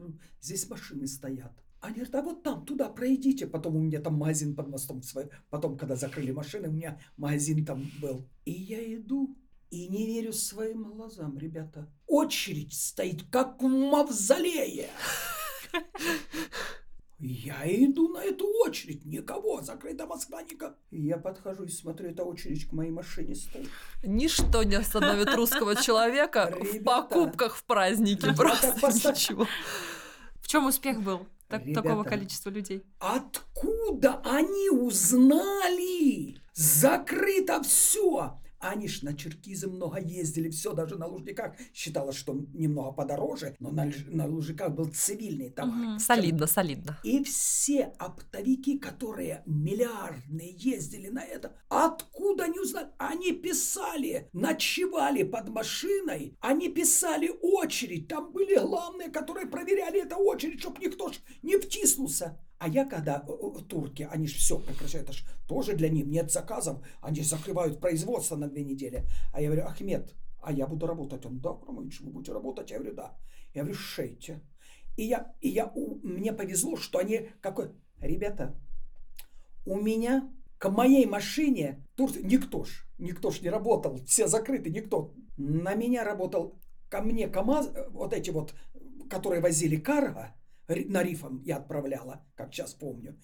здесь 0.41 0.69
машины 0.69 1.07
стоят? 1.07 1.53
Они 1.81 1.95
говорят, 1.95 2.15
а 2.15 2.21
вот 2.21 2.43
там, 2.43 2.65
туда 2.65 2.89
пройдите. 2.89 3.47
Потом 3.47 3.75
у 3.77 3.79
меня 3.79 4.01
там 4.01 4.15
магазин 4.15 4.55
под 4.55 4.67
мостом 4.67 5.01
свой. 5.01 5.29
Потом, 5.49 5.77
когда 5.77 5.95
закрыли 5.95 6.31
машины, 6.31 6.67
у 6.67 6.73
меня 6.73 6.99
магазин 7.17 7.65
там 7.65 7.89
был. 8.01 8.27
И 8.45 8.51
я 8.51 8.95
иду, 8.95 9.37
и 9.69 9.87
не 9.87 10.05
верю 10.05 10.33
своим 10.33 10.83
глазам, 10.91 11.37
ребята. 11.37 11.87
Очередь 12.05 12.73
стоит, 12.73 13.23
как 13.29 13.61
в 13.61 13.67
мавзолее. 13.67 14.89
Я 17.19 17.63
иду 17.65 18.07
на 18.07 18.23
эту 18.23 18.47
очередь, 18.65 19.03
никого, 19.05 19.61
закрыта 19.61 20.05
Москва, 20.05 20.41
никого. 20.41 20.75
Я 20.89 21.17
подхожу 21.17 21.65
и 21.65 21.69
смотрю, 21.69 22.09
эта 22.11 22.23
очередь 22.23 22.69
к 22.69 22.71
моей 22.71 22.91
машине 22.91 23.35
стоит. 23.35 23.67
Ничто 24.03 24.63
не 24.63 24.75
остановит 24.75 25.33
русского 25.35 25.75
человека 25.75 26.49
в 26.57 26.81
покупках 26.83 27.57
в 27.57 27.63
празднике. 27.65 28.33
Просто 28.33 29.09
ничего. 29.09 29.47
В 30.41 30.47
чем 30.47 30.65
успех 30.67 31.01
был 31.01 31.27
так- 31.49 31.65
такого 31.73 32.03
количества 32.05 32.51
людей? 32.51 32.83
Откуда 32.99 34.21
они 34.23 34.69
узнали? 34.69 36.37
Закрыто 36.53 37.61
все. 37.63 38.38
Они 38.59 38.87
ж 38.87 39.03
на 39.03 39.15
Черкизы 39.15 39.67
много 39.67 39.99
ездили, 39.99 40.49
все, 40.49 40.73
даже 40.73 40.97
на 40.97 41.07
Лужниках 41.07 41.55
считалось, 41.73 42.15
что 42.17 42.33
немного 42.53 42.91
подороже, 42.91 43.55
но 43.59 43.71
на, 43.71 43.91
на 44.07 44.27
Лужниках 44.27 44.71
был 44.75 44.91
цивильный 44.93 45.49
товар. 45.49 45.73
Мгм. 45.73 45.99
Солидно, 45.99 46.45
солидно. 46.47 46.99
И 47.03 47.23
все 47.23 47.93
оптовики, 47.97 48.77
которые 48.77 49.43
миллиардные 49.45 50.53
ездили 50.57 51.07
на 51.07 51.23
это, 51.23 51.55
откуда 51.69 52.45
они 52.45 52.59
узнали? 52.59 52.89
Они 52.97 53.31
писали, 53.31 54.29
ночевали 54.33 55.23
под 55.23 55.49
машиной, 55.49 56.37
они 56.41 56.69
писали 56.69 57.31
очередь. 57.41 58.07
Там 58.07 58.31
были 58.31 58.59
главные, 58.59 59.09
которые 59.09 59.47
проверяли 59.47 60.03
эту 60.03 60.17
очередь, 60.17 60.59
чтобы 60.59 60.81
никто 60.81 61.11
ж 61.11 61.19
не 61.41 61.57
втиснулся. 61.57 62.37
А 62.59 62.67
я 62.67 62.85
когда 62.85 63.23
э, 63.25 63.31
э, 63.31 63.61
турки, 63.69 64.07
они 64.11 64.27
же 64.27 64.37
все 64.37 64.59
прекращают, 64.59 65.09
это 65.09 65.17
ж 65.17 65.23
тоже 65.47 65.75
для 65.75 65.89
них 65.89 66.05
нет 66.05 66.29
заказов, 66.29 66.85
они 67.01 67.21
закрывают 67.21 67.79
производство 67.79 68.35
на 68.35 68.49
две 68.49 68.65
недели. 68.65 69.05
А 69.33 69.41
я 69.41 69.47
говорю, 69.47 69.65
Ахмед, 69.65 70.13
а 70.41 70.51
я 70.51 70.67
буду 70.67 70.85
работать. 70.85 71.25
Он, 71.25 71.39
да, 71.39 71.57
Романович, 71.65 72.01
вы 72.01 72.11
будете 72.11 72.33
работать? 72.33 72.69
Я 72.69 72.79
говорю, 72.79 72.95
да. 72.95 73.17
Я 73.53 73.63
говорю, 73.63 73.77
шейте. 73.77 74.41
И 74.97 75.03
я, 75.03 75.33
и 75.39 75.47
я, 75.47 75.71
у, 75.73 75.99
мне 76.05 76.33
повезло, 76.33 76.75
что 76.75 76.99
они, 76.99 77.29
какой, 77.39 77.71
ребята, 78.01 78.59
у 79.65 79.79
меня 79.79 80.29
к 80.57 80.69
моей 80.69 81.05
машине 81.05 81.87
Тур... 81.95 82.11
никто 82.21 82.65
ж, 82.65 82.85
никто 82.97 83.31
ж 83.31 83.39
не 83.41 83.49
работал, 83.49 84.03
все 84.05 84.27
закрыты, 84.27 84.69
никто. 84.69 85.13
На 85.37 85.75
меня 85.75 86.03
работал, 86.03 86.59
ко 86.89 87.01
мне 87.01 87.29
КАМАЗ, 87.29 87.71
вот 87.91 88.11
эти 88.11 88.31
вот, 88.31 88.53
которые 89.09 89.41
возили 89.41 89.77
карго, 89.77 90.35
на 90.69 91.03
рифом 91.03 91.41
я 91.43 91.57
отправляла, 91.57 92.25
как 92.35 92.53
сейчас 92.53 92.73
помню. 92.73 93.19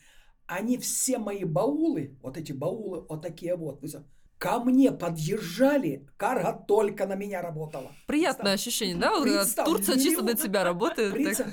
Они 0.47 0.77
все 0.77 1.17
мои 1.17 1.43
баулы, 1.43 2.17
вот 2.21 2.37
эти 2.37 2.51
баулы, 2.51 3.05
вот 3.07 3.21
такие 3.21 3.55
вот, 3.55 3.81
ко 4.37 4.59
мне 4.59 4.91
подъезжали, 4.91 6.07
карга 6.17 6.53
только 6.53 7.07
на 7.07 7.15
меня 7.15 7.41
работала. 7.41 7.91
Приятное 8.07 8.53
Представь. 8.53 8.59
ощущение, 8.59 8.97
да? 8.97 9.11
Турция 9.65 9.97
чисто 9.97 10.23
на 10.23 10.35
тебя 10.35 10.63
работает. 10.63 11.37
Так. 11.37 11.47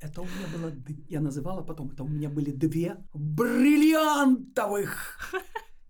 Это 0.00 0.20
у 0.20 0.24
меня 0.24 0.46
было, 0.52 0.72
я 1.08 1.20
называла 1.20 1.62
потом, 1.62 1.90
это 1.90 2.02
у 2.04 2.08
меня 2.08 2.28
были 2.28 2.50
две 2.50 2.96
бриллиантовых. 3.14 5.32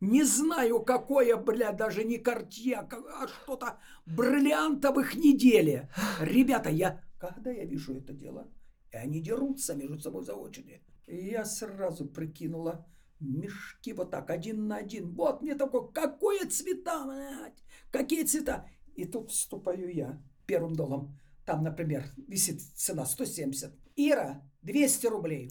Не 0.00 0.22
знаю, 0.22 0.80
какое, 0.80 1.36
бля, 1.36 1.72
даже 1.72 2.04
не 2.04 2.18
картье, 2.18 2.76
а, 2.76 2.88
а 3.22 3.28
что-то 3.28 3.78
бриллиантовых 4.06 5.16
недели. 5.16 5.88
Ребята, 6.20 6.70
я, 6.70 7.00
когда 7.18 7.50
я 7.50 7.64
вижу 7.64 7.94
это 7.94 8.12
дело, 8.12 8.46
и 8.94 8.96
они 8.96 9.20
дерутся 9.20 9.74
между 9.74 9.98
собой 9.98 10.24
за 10.24 10.34
очередь, 10.34 10.80
я 11.08 11.44
сразу 11.44 12.06
прикинула, 12.06 12.86
мешки 13.18 13.92
вот 13.92 14.12
так, 14.12 14.30
один 14.30 14.68
на 14.68 14.76
один. 14.76 15.14
Вот 15.14 15.42
мне 15.42 15.56
такой, 15.56 15.92
какое 15.92 16.48
цвета, 16.48 17.04
блядь, 17.04 17.64
какие 17.90 18.22
цвета. 18.22 18.68
И 18.94 19.04
тут 19.04 19.32
вступаю 19.32 19.92
я 19.92 20.22
первым 20.46 20.76
долом. 20.76 21.18
Там, 21.44 21.64
например, 21.64 22.04
висит 22.28 22.62
цена 22.62 23.04
170. 23.04 23.74
Ира, 23.96 24.42
200 24.62 25.06
рублей. 25.08 25.50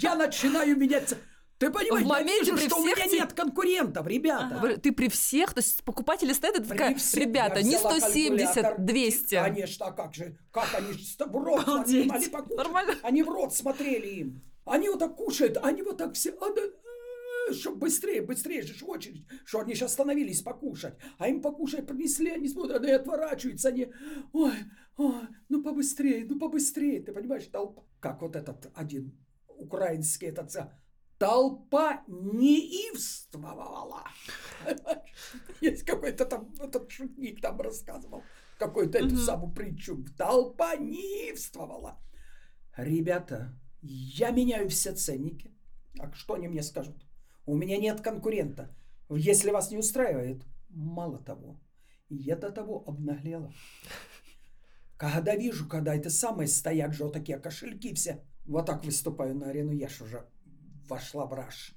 Я 0.00 0.16
начинаю 0.16 0.76
меняться. 0.76 1.16
Ты 1.58 1.70
понимаешь, 1.70 2.04
в 2.04 2.08
моменте 2.08 2.50
я 2.50 2.54
вижу, 2.54 2.68
что 2.68 2.76
у 2.76 2.84
меня 2.84 3.06
нет 3.06 3.32
конкурентов, 3.32 4.06
ребята. 4.06 4.58
Ага. 4.60 4.76
Ты 4.76 4.92
при 4.92 5.08
всех, 5.08 5.54
то 5.54 5.58
есть 5.58 5.82
покупатели 5.82 6.32
стоят, 6.32 6.60
и 6.60 6.62
такая, 6.62 6.94
всех, 6.94 7.20
ребята, 7.20 7.62
не 7.62 7.76
170, 7.76 8.84
200. 8.84 9.34
Конечно, 9.34 9.86
а 9.86 9.92
как 9.92 10.14
же, 10.14 10.38
как 10.52 10.68
они 10.74 10.92
в 10.92 11.36
рот 11.36 11.64
смотрели, 11.64 12.56
Нормально. 12.56 12.94
Они 13.02 13.22
в 13.22 13.28
рот 13.28 13.54
смотрели 13.54 14.08
им. 14.08 14.42
Они 14.64 14.88
вот 14.88 15.00
так 15.00 15.16
кушают, 15.16 15.58
они 15.62 15.82
вот 15.82 15.96
так 15.96 16.14
все... 16.14 16.30
А, 16.30 17.52
чтобы 17.52 17.78
быстрее, 17.78 18.22
быстрее 18.22 18.62
же 18.62 18.84
очередь, 18.84 19.24
что 19.44 19.60
они 19.60 19.74
сейчас 19.74 19.92
остановились 19.92 20.42
покушать. 20.42 20.94
А 21.16 21.28
им 21.28 21.40
покушать 21.40 21.86
принесли, 21.86 22.30
они 22.30 22.48
смотрят, 22.48 22.84
и 22.84 22.90
отворачиваются, 22.90 23.68
они, 23.68 23.88
ой, 24.32 24.52
ой, 24.96 25.22
ну 25.48 25.62
побыстрее, 25.62 26.26
ну 26.28 26.38
побыстрее, 26.38 27.00
ты 27.00 27.12
понимаешь, 27.12 27.46
толпа. 27.46 27.82
Как 28.00 28.20
вот 28.20 28.36
этот 28.36 28.70
один 28.74 29.18
украинский 29.56 30.28
этот 30.28 30.50
толпа 31.18 32.04
неивствовала. 32.06 34.04
Есть 35.60 35.84
какой-то 35.84 36.24
там, 36.24 36.52
этот 36.60 36.90
шутник 36.90 37.40
там 37.40 37.60
рассказывал, 37.60 38.22
какую-то 38.58 38.98
эту 38.98 39.16
самую 39.16 39.52
притчу. 39.52 40.04
Толпа 40.16 40.76
неивствовала. 40.76 41.98
Ребята, 42.76 43.54
я 43.82 44.30
меняю 44.30 44.68
все 44.68 44.92
ценники. 44.92 45.52
А 45.98 46.12
что 46.12 46.34
они 46.34 46.48
мне 46.48 46.62
скажут? 46.62 46.96
У 47.44 47.56
меня 47.56 47.76
нет 47.78 48.00
конкурента. 48.00 48.74
Если 49.10 49.50
вас 49.50 49.70
не 49.70 49.78
устраивает, 49.78 50.44
мало 50.68 51.18
того, 51.18 51.60
я 52.08 52.36
до 52.36 52.50
того 52.50 52.84
обнаглела. 52.86 53.52
Когда 54.96 55.34
вижу, 55.34 55.68
когда 55.68 55.94
это 55.94 56.10
самые 56.10 56.48
стоят 56.48 56.92
же 56.92 57.04
вот 57.04 57.12
такие 57.12 57.38
кошельки 57.38 57.94
все, 57.94 58.24
вот 58.44 58.66
так 58.66 58.84
выступаю 58.84 59.34
на 59.36 59.50
арену, 59.50 59.72
я 59.72 59.88
ж 59.88 60.02
уже 60.02 60.28
вошла 60.88 61.26
в 61.26 61.32
раж. 61.32 61.74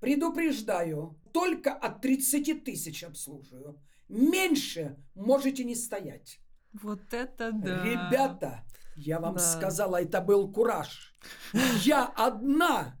Предупреждаю, 0.00 1.18
только 1.32 1.72
от 1.72 2.00
30 2.00 2.64
тысяч 2.64 3.02
обслуживаю. 3.02 3.80
Меньше 4.08 4.96
можете 5.14 5.64
не 5.64 5.74
стоять. 5.74 6.40
Вот 6.72 7.12
это 7.12 7.50
да. 7.52 7.84
Ребята, 7.84 8.64
я 8.96 9.20
вам 9.20 9.34
да. 9.34 9.40
сказала, 9.40 10.02
это 10.02 10.20
был 10.20 10.52
кураж. 10.52 11.14
Я 11.82 12.06
одна 12.06 12.98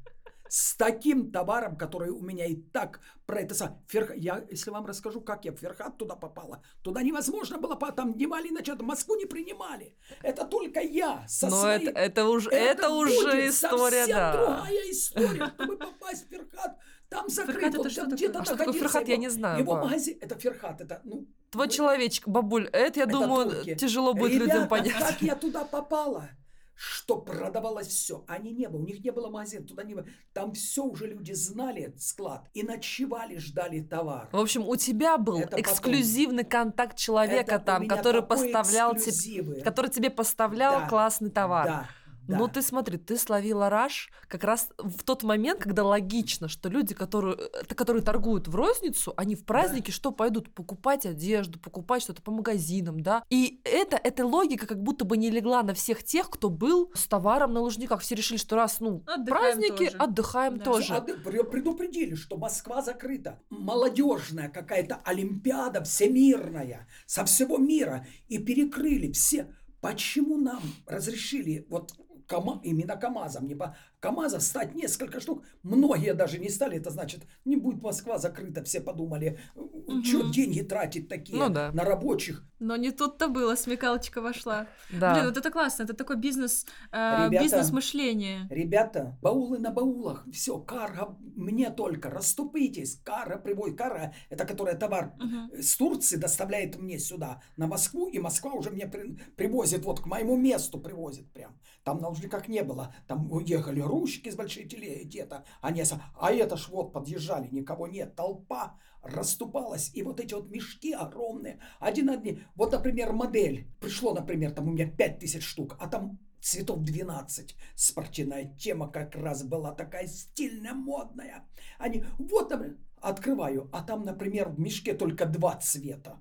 с 0.48 0.76
таким 0.76 1.30
товаром, 1.30 1.76
который 1.76 2.10
у 2.10 2.20
меня 2.20 2.46
и 2.46 2.56
так 2.56 3.00
про 3.26 3.40
это 3.40 3.54
сам. 3.54 3.82
Ферх... 3.88 4.12
Я, 4.16 4.44
если 4.50 4.70
вам 4.70 4.86
расскажу, 4.86 5.20
как 5.20 5.44
я 5.44 5.52
в 5.52 5.56
Ферхат 5.56 5.96
туда 5.98 6.14
попала, 6.14 6.62
туда 6.82 7.02
невозможно 7.02 7.58
было, 7.58 7.76
там 7.76 8.12
внимали, 8.12 8.48
иначе 8.48 8.74
Москву 8.76 9.16
не 9.16 9.26
принимали. 9.26 9.96
Это 10.22 10.44
только 10.44 10.80
я 10.80 11.24
со 11.28 11.48
Но 11.48 11.56
своим... 11.60 11.88
это, 11.88 11.98
это, 11.98 12.28
уже, 12.28 12.50
это, 12.50 12.82
это 12.86 12.90
уже 12.90 13.48
история, 13.48 14.06
да. 14.06 14.32
другая 14.32 14.90
история, 14.90 15.52
чтобы 15.54 15.76
попасть 15.76 16.26
в 16.26 16.28
Ферхат. 16.28 16.78
Там 17.08 17.28
закрыто, 17.28 17.60
Ферхат 17.60 17.80
это 17.80 17.90
что 17.90 18.06
где-то 18.06 18.38
а 18.40 18.44
что 18.44 18.56
такое 18.56 18.74
Ферхат, 18.74 19.08
я 19.08 19.16
не 19.16 19.28
знаю. 19.28 19.60
Его 19.60 19.76
магазин, 19.76 20.18
это 20.20 20.38
Ферхат, 20.38 20.80
это, 20.80 21.00
ну... 21.04 21.26
Твой 21.50 21.68
человечек, 21.68 22.26
бабуль, 22.28 22.68
это, 22.72 23.00
я 23.00 23.04
это 23.04 23.12
думаю, 23.12 23.50
турки. 23.50 23.74
тяжело 23.76 24.14
будет 24.14 24.32
Ребята, 24.32 24.54
людям 24.54 24.68
понять. 24.68 24.98
как 24.98 25.22
я 25.22 25.36
туда 25.36 25.64
попала? 25.64 26.28
Что 26.76 27.16
продавалось 27.16 27.88
все. 27.88 28.24
Они 28.28 28.52
не 28.52 28.68
было, 28.68 28.80
у 28.80 28.84
них 28.84 29.02
не 29.02 29.10
было 29.10 29.30
магазина, 29.30 29.66
туда 29.66 29.82
не 29.82 29.94
было. 29.94 30.06
Там 30.32 30.52
все 30.52 30.84
уже 30.84 31.06
люди 31.06 31.32
знали, 31.32 31.94
склад, 31.98 32.48
и 32.52 32.62
ночевали, 32.62 33.38
ждали 33.38 33.80
товар. 33.80 34.28
В 34.30 34.38
общем, 34.38 34.68
у 34.68 34.76
тебя 34.76 35.16
был 35.16 35.40
Это 35.40 35.60
эксклюзивный 35.60 36.44
потом. 36.44 36.60
контакт 36.60 36.98
человека 36.98 37.56
Это 37.56 37.64
там, 37.64 37.88
который 37.88 38.22
поставлял 38.22 38.94
тебе, 38.94 39.62
который 39.62 39.90
тебе 39.90 40.10
поставлял 40.10 40.80
да, 40.80 40.88
классный 40.88 41.30
товар. 41.30 41.66
Да. 41.66 41.88
Да. 42.28 42.38
Но 42.38 42.48
ты 42.48 42.62
смотри, 42.62 42.98
ты 42.98 43.16
словила 43.16 43.70
раш 43.70 44.10
как 44.28 44.44
раз 44.44 44.70
в 44.78 45.04
тот 45.04 45.22
момент, 45.22 45.60
когда 45.60 45.84
логично, 45.84 46.48
что 46.48 46.68
люди, 46.68 46.94
которые, 46.94 47.36
э, 47.36 47.74
которые 47.74 48.02
торгуют 48.02 48.48
в 48.48 48.54
розницу, 48.54 49.14
они 49.16 49.36
в 49.36 49.44
праздники 49.44 49.86
да. 49.86 49.92
что 49.92 50.10
пойдут 50.10 50.52
покупать 50.52 51.06
одежду, 51.06 51.58
покупать 51.58 52.02
что-то 52.02 52.22
по 52.22 52.32
магазинам, 52.32 53.00
да. 53.00 53.24
И 53.30 53.60
это, 53.64 53.96
эта 54.02 54.26
логика 54.26 54.66
как 54.66 54.82
будто 54.82 55.04
бы 55.04 55.16
не 55.16 55.30
легла 55.30 55.62
на 55.62 55.74
всех 55.74 56.02
тех, 56.02 56.28
кто 56.30 56.50
был 56.50 56.90
с 56.94 57.06
товаром 57.06 57.52
на 57.52 57.60
Лужниках. 57.60 58.00
Все 58.00 58.14
решили, 58.14 58.38
что 58.38 58.56
раз, 58.56 58.80
ну, 58.80 59.02
отдыхаем 59.06 59.26
праздники, 59.26 59.86
тоже. 59.86 59.96
отдыхаем 59.98 60.58
да. 60.58 60.64
тоже. 60.64 61.02
Предупредили, 61.50 62.14
что 62.14 62.36
Москва 62.36 62.82
закрыта. 62.82 63.40
Молодежная 63.50 64.48
какая-то 64.48 65.00
Олимпиада 65.04 65.82
всемирная 65.84 66.88
со 67.06 67.24
всего 67.24 67.58
мира. 67.58 68.06
И 68.28 68.38
перекрыли 68.38 69.12
все. 69.12 69.48
Почему 69.80 70.36
нам 70.36 70.62
разрешили 70.86 71.66
вот 71.68 71.92
КАМА, 72.26 72.60
именно 72.64 72.96
КАМАЗом. 72.96 73.46
Не 73.46 73.54
по... 73.54 73.76
КАМАЗов 74.00 74.42
стать 74.42 74.74
несколько 74.74 75.20
штук. 75.20 75.44
Многие 75.62 76.14
даже 76.14 76.38
не 76.38 76.48
стали. 76.48 76.78
Это 76.78 76.90
значит, 76.90 77.22
не 77.44 77.56
будет 77.56 77.82
Москва 77.82 78.18
закрыта. 78.18 78.62
Все 78.64 78.80
подумали, 78.80 79.38
угу. 79.54 80.02
что 80.02 80.30
деньги 80.30 80.60
тратить 80.62 81.08
такие 81.08 81.38
ну, 81.38 81.48
да. 81.48 81.70
на 81.72 81.84
рабочих. 81.84 82.44
Но 82.58 82.76
не 82.76 82.90
тут-то 82.90 83.28
было, 83.28 83.54
смекалочка 83.54 84.22
вошла. 84.22 84.66
Да. 84.90 85.14
Блин, 85.14 85.26
вот 85.26 85.36
это 85.36 85.50
классно. 85.50 85.82
Это 85.82 85.94
такой 85.94 86.16
бизнес, 86.16 86.66
э, 86.90 87.28
бизнес-мышление. 87.28 88.46
Ребята, 88.50 89.18
баулы 89.20 89.58
на 89.58 89.70
баулах. 89.70 90.26
Все, 90.32 90.58
кара 90.58 91.16
мне 91.36 91.70
только. 91.70 92.08
Расступитесь. 92.08 93.00
Кара 93.04 93.36
приводит. 93.36 93.76
Кара, 93.76 94.14
это 94.30 94.46
которая 94.46 94.74
товар 94.76 95.12
угу. 95.16 95.62
с 95.62 95.76
Турции 95.76 96.16
доставляет 96.16 96.76
мне 96.76 96.98
сюда, 96.98 97.42
на 97.56 97.66
Москву. 97.66 98.08
И 98.08 98.18
Москва 98.18 98.52
уже 98.52 98.70
мне 98.70 98.86
при, 98.86 99.18
привозит, 99.36 99.84
вот 99.84 100.00
к 100.00 100.06
моему 100.06 100.36
месту 100.36 100.80
привозит 100.80 101.30
прям. 101.32 101.58
Там 101.84 102.00
на 102.00 102.12
как 102.28 102.48
не 102.48 102.62
было. 102.62 102.94
Там 103.06 103.30
уехали 103.30 103.80
ручки 103.80 104.30
с 104.30 104.34
большой 104.34 104.64
телеги 104.64 105.04
где-то. 105.04 105.44
Они, 105.60 105.84
а 106.18 106.32
это 106.32 106.56
ж 106.56 106.68
вот 106.68 106.92
подъезжали, 106.92 107.48
никого 107.50 107.86
нет. 107.86 108.16
Толпа 108.16 108.78
расступалась. 109.14 109.90
И 109.94 110.02
вот 110.02 110.20
эти 110.20 110.34
вот 110.34 110.50
мешки 110.50 110.92
огромные. 110.92 111.60
Один 111.80 112.10
одни. 112.10 112.42
Вот, 112.54 112.72
например, 112.72 113.12
модель. 113.12 113.66
Пришло, 113.80 114.14
например, 114.14 114.52
там 114.52 114.68
у 114.68 114.72
меня 114.72 114.90
5000 114.90 115.42
штук. 115.42 115.76
А 115.78 115.88
там 115.88 116.18
цветов 116.40 116.82
12. 116.82 117.56
Спортивная 117.74 118.54
тема 118.58 118.90
как 118.90 119.14
раз 119.14 119.42
была 119.42 119.72
такая 119.72 120.06
стильная, 120.06 120.74
модная. 120.74 121.44
Они, 121.78 122.04
вот, 122.18 122.50
например, 122.50 122.78
открываю, 123.00 123.68
а 123.72 123.82
там, 123.82 124.04
например, 124.04 124.48
в 124.48 124.58
мешке 124.58 124.94
только 124.94 125.26
два 125.26 125.56
цвета. 125.56 126.20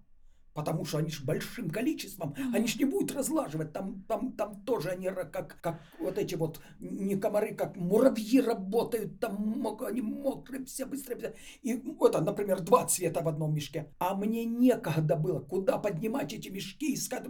Потому 0.56 0.86
что 0.86 1.00
они 1.00 1.10
же 1.12 1.26
большим 1.26 1.70
количеством, 1.70 2.34
они 2.54 2.66
же 2.66 2.80
не 2.80 2.86
будут 2.86 3.12
разлаживать. 3.12 3.74
Там, 3.74 4.06
там, 4.08 4.32
там 4.32 4.62
тоже 4.62 4.90
они 4.92 5.10
как, 5.10 5.60
как 5.62 5.82
вот 6.00 6.18
эти 6.18 6.36
вот 6.36 6.62
не 6.80 7.18
комары, 7.18 7.54
как 7.54 7.76
муравьи 7.76 8.40
работают, 8.40 9.20
там 9.20 9.36
мок, 9.36 9.84
они 9.84 10.02
мокрые, 10.02 10.64
все 10.64 10.86
быстрые. 10.86 11.20
Все. 11.20 11.34
И 11.62 11.84
это, 12.00 12.22
например, 12.22 12.62
два 12.62 12.86
цвета 12.86 13.22
в 13.22 13.28
одном 13.28 13.54
мешке. 13.54 13.94
А 14.00 14.16
мне 14.16 14.46
некогда 14.46 15.18
было, 15.18 15.42
куда 15.42 15.78
поднимать 15.78 16.32
эти 16.32 16.48
мешки, 16.48 16.94
искать 16.94 17.26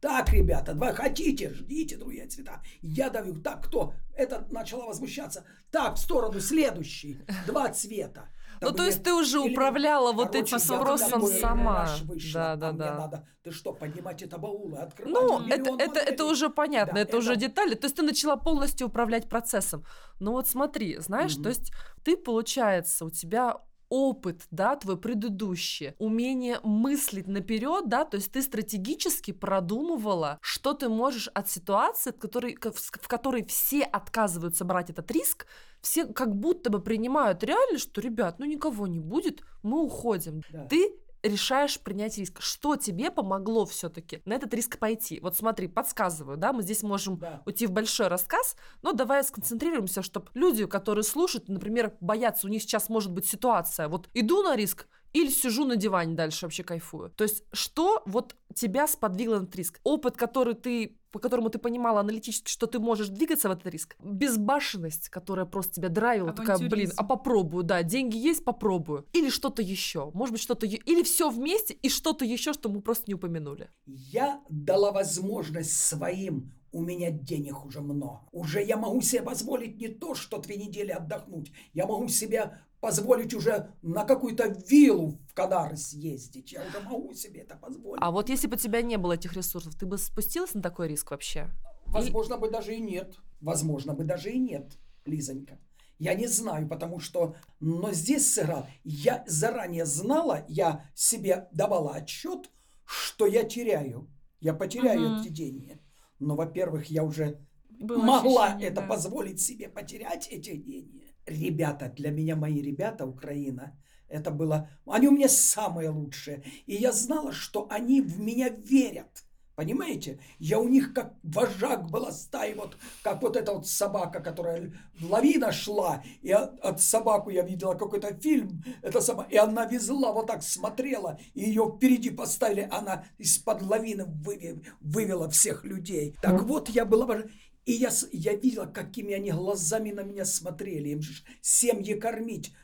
Так, 0.00 0.30
ребята, 0.30 0.74
два 0.74 0.92
хотите, 0.92 1.54
ждите 1.54 1.96
другие 1.96 2.26
цвета. 2.26 2.62
Я 2.82 3.08
давил, 3.08 3.40
так, 3.42 3.66
кто? 3.66 3.94
Это 4.14 4.46
начала 4.50 4.84
возмущаться. 4.86 5.44
Так, 5.70 5.96
в 5.96 5.98
сторону 6.00 6.38
следующий, 6.38 7.20
два 7.46 7.70
цвета. 7.70 8.28
Ну, 8.60 8.72
то 8.72 8.84
есть 8.84 9.02
ты 9.02 9.12
уже 9.12 9.40
управляла 9.40 10.12
вот 10.12 10.34
этим 10.34 10.58
спросом 10.58 11.20
такой 11.20 11.40
сама. 11.40 11.88
Да, 12.32 12.56
да, 12.56 12.68
а 12.68 12.72
да. 12.72 12.98
надо, 12.98 13.28
ты 13.42 13.50
что, 13.50 13.72
поднимать 13.72 14.22
это 14.22 14.38
баулы, 14.38 14.78
открывать 14.78 15.12
Ну, 15.12 15.46
это, 15.48 15.70
это, 16.00 16.24
уже 16.24 16.50
понятно, 16.50 16.94
Да, 16.94 17.00
это, 17.00 17.16
уже 17.16 17.36
детали. 17.36 17.74
То 17.74 17.86
есть 17.86 17.96
ты 17.96 18.02
начала 18.02 18.36
полностью 18.36 18.88
управлять 18.88 19.28
процессом. 19.28 19.84
Ну 20.20 20.32
вот 20.32 20.48
смотри, 20.48 20.98
знаешь, 20.98 21.34
то 21.34 21.48
есть 21.48 21.72
ты, 22.04 22.16
получается, 22.16 23.04
у 23.04 23.10
тебя 23.10 23.56
опыт, 23.88 24.46
да, 24.50 24.76
твой 24.76 24.96
предыдущий, 24.98 25.94
умение 25.98 26.60
мыслить 26.62 27.26
наперед, 27.26 27.88
да, 27.88 28.04
то 28.04 28.16
есть 28.16 28.32
ты 28.32 28.42
стратегически 28.42 29.32
продумывала, 29.32 30.38
что 30.40 30.74
ты 30.74 30.88
можешь 30.88 31.28
от 31.28 31.48
ситуации, 31.50 32.10
от 32.10 32.18
которой, 32.18 32.56
в 32.60 33.08
которой 33.08 33.44
все 33.44 33.82
отказываются 33.82 34.64
брать 34.64 34.90
этот 34.90 35.10
риск, 35.10 35.46
все 35.80 36.06
как 36.06 36.34
будто 36.34 36.70
бы 36.70 36.80
принимают 36.80 37.42
реально, 37.44 37.78
что, 37.78 38.00
ребят, 38.00 38.38
ну 38.38 38.46
никого 38.46 38.86
не 38.86 38.98
будет, 39.00 39.42
мы 39.62 39.82
уходим. 39.82 40.42
Да. 40.50 40.66
Ты 40.66 40.94
решаешь 41.28 41.78
принять 41.80 42.18
риск. 42.18 42.40
Что 42.40 42.76
тебе 42.76 43.10
помогло 43.10 43.64
все-таки 43.66 44.22
на 44.24 44.34
этот 44.34 44.52
риск 44.54 44.78
пойти? 44.78 45.20
Вот 45.20 45.36
смотри, 45.36 45.68
подсказываю, 45.68 46.36
да, 46.36 46.52
мы 46.52 46.62
здесь 46.62 46.82
можем 46.82 47.18
Да. 47.18 47.42
уйти 47.46 47.66
в 47.66 47.70
большой 47.70 48.08
рассказ, 48.08 48.56
но 48.82 48.92
давай 48.92 49.22
сконцентрируемся, 49.22 50.02
чтобы 50.02 50.28
люди, 50.34 50.66
которые 50.66 51.04
слушают, 51.04 51.48
например, 51.48 51.96
боятся, 52.00 52.46
у 52.46 52.50
них 52.50 52.62
сейчас 52.62 52.88
может 52.88 53.12
быть 53.12 53.26
ситуация, 53.26 53.88
вот 53.88 54.08
иду 54.14 54.42
на 54.42 54.56
риск, 54.56 54.88
или 55.14 55.30
сижу 55.30 55.64
на 55.64 55.76
диване 55.76 56.14
дальше 56.14 56.44
вообще 56.46 56.62
кайфую. 56.62 57.10
То 57.10 57.24
есть 57.24 57.44
что 57.52 58.02
вот 58.04 58.36
тебя 58.54 58.86
сподвигло 58.86 59.38
на 59.40 59.48
риск? 59.50 59.80
Опыт, 59.82 60.16
который 60.16 60.54
ты, 60.54 60.97
по 61.10 61.18
которому 61.18 61.50
ты 61.50 61.58
понимала 61.58 62.00
аналитически, 62.00 62.50
что 62.50 62.66
ты 62.66 62.78
можешь 62.78 63.08
двигаться 63.08 63.48
в 63.48 63.52
этот 63.52 63.66
риск? 63.66 63.96
Безбашенность, 64.02 65.08
которая 65.08 65.46
просто 65.46 65.74
тебя 65.74 65.88
драйвила, 65.88 66.32
такая, 66.32 66.58
блин, 66.58 66.92
а 66.96 67.04
попробую, 67.04 67.64
да, 67.64 67.82
деньги 67.82 68.16
есть, 68.16 68.44
попробую. 68.44 69.06
Или 69.12 69.30
что-то 69.30 69.62
еще, 69.62 70.10
может 70.14 70.32
быть, 70.32 70.42
что-то, 70.42 70.66
или 70.66 71.02
все 71.02 71.30
вместе 71.30 71.74
и 71.74 71.88
что-то 71.88 72.24
еще, 72.24 72.52
что 72.52 72.68
мы 72.68 72.80
просто 72.80 73.04
не 73.08 73.14
упомянули. 73.14 73.70
Я 73.86 74.42
дала 74.48 74.92
возможность 74.92 75.72
своим, 75.72 76.52
у 76.72 76.82
меня 76.82 77.10
денег 77.10 77.64
уже 77.64 77.80
много. 77.80 78.20
Уже 78.30 78.62
я 78.62 78.76
могу 78.76 79.00
себе 79.00 79.22
позволить 79.22 79.78
не 79.78 79.88
то, 79.88 80.14
что 80.14 80.38
две 80.38 80.56
недели 80.56 80.90
отдохнуть. 80.90 81.52
Я 81.72 81.86
могу 81.86 82.08
себе 82.08 82.58
позволить 82.80 83.34
уже 83.34 83.70
на 83.82 84.04
какую-то 84.04 84.48
виллу 84.68 85.18
в 85.28 85.34
Кадар 85.34 85.76
съездить. 85.76 86.52
Я 86.52 86.62
уже 86.66 86.80
могу 86.80 87.12
себе 87.14 87.40
это 87.40 87.56
позволить. 87.56 88.02
А 88.02 88.10
вот 88.10 88.28
если 88.28 88.46
бы 88.46 88.54
у 88.54 88.58
тебя 88.58 88.82
не 88.82 88.96
было 88.98 89.14
этих 89.14 89.34
ресурсов, 89.34 89.74
ты 89.74 89.86
бы 89.86 89.98
спустилась 89.98 90.54
на 90.54 90.62
такой 90.62 90.88
риск 90.88 91.10
вообще? 91.10 91.48
Возможно 91.86 92.36
бы 92.38 92.50
даже 92.50 92.74
и 92.74 92.80
нет. 92.80 93.16
Возможно 93.40 93.94
бы 93.94 94.04
даже 94.04 94.30
и 94.30 94.38
нет, 94.38 94.78
Лизонька. 95.04 95.58
Я 95.98 96.14
не 96.14 96.26
знаю, 96.28 96.68
потому 96.68 97.00
что... 97.00 97.34
Но 97.60 97.92
здесь 97.92 98.32
сыграл. 98.32 98.66
Я 98.84 99.24
заранее 99.26 99.84
знала, 99.84 100.44
я 100.48 100.84
себе 100.94 101.48
давала 101.52 101.94
отчет, 101.94 102.50
что 102.84 103.26
я 103.26 103.42
теряю. 103.42 104.08
Я 104.40 104.54
потеряю 104.54 105.08
Мгм. 105.08 105.20
эти 105.20 105.28
деньги. 105.28 105.80
Но, 106.20 106.36
во-первых, 106.36 106.86
я 106.86 107.02
уже 107.02 107.40
Было 107.80 107.98
могла 108.02 108.44
ощущение, 108.46 108.68
это 108.68 108.80
да. 108.82 108.86
позволить 108.86 109.40
себе 109.40 109.68
потерять 109.68 110.28
эти 110.28 110.56
деньги. 110.56 111.07
Ребята, 111.28 111.92
для 111.94 112.10
меня 112.10 112.36
мои 112.36 112.62
ребята, 112.62 113.06
Украина, 113.06 113.78
это 114.08 114.30
было... 114.30 114.70
Они 114.86 115.08
у 115.08 115.12
меня 115.12 115.28
самые 115.28 115.90
лучшие. 115.90 116.42
И 116.66 116.74
я 116.74 116.92
знала, 116.92 117.32
что 117.32 117.66
они 117.70 118.00
в 118.00 118.18
меня 118.18 118.48
верят. 118.48 119.24
Понимаете? 119.58 120.20
Я 120.38 120.60
у 120.60 120.68
них 120.68 120.94
как 120.94 121.14
вожак 121.24 121.90
была 121.90 122.12
стаи, 122.12 122.54
вот 122.54 122.76
как 123.02 123.20
вот 123.22 123.36
эта 123.36 123.52
вот 123.52 123.66
собака, 123.66 124.20
которая 124.20 124.72
лавина 125.00 125.50
шла, 125.50 126.04
и 126.22 126.30
от, 126.30 126.60
от 126.60 126.80
собаку 126.80 127.30
я 127.30 127.42
видела 127.42 127.74
какой-то 127.74 128.14
фильм, 128.14 128.62
эта 128.82 129.00
собака, 129.00 129.28
и 129.30 129.36
она 129.36 129.64
везла, 129.64 130.12
вот 130.12 130.28
так 130.28 130.44
смотрела, 130.44 131.18
и 131.34 131.40
ее 131.40 131.72
впереди 131.76 132.10
поставили, 132.10 132.68
она 132.70 133.04
из-под 133.18 133.62
лавины 133.62 134.02
выви- 134.02 134.64
вывела 134.80 135.28
всех 135.28 135.64
людей. 135.64 136.14
Так 136.22 136.44
вот, 136.44 136.68
я 136.68 136.84
была. 136.84 137.24
И 137.68 137.72
я, 137.72 137.90
я 138.12 138.34
видела, 138.34 138.64
какими 138.64 139.12
они 139.12 139.30
глазами 139.30 139.90
на 139.90 140.00
меня 140.00 140.24
смотрели. 140.24 140.88
Им 140.88 141.02
же 141.02 141.22
семьи 141.42 141.92
кормить. 141.92 142.54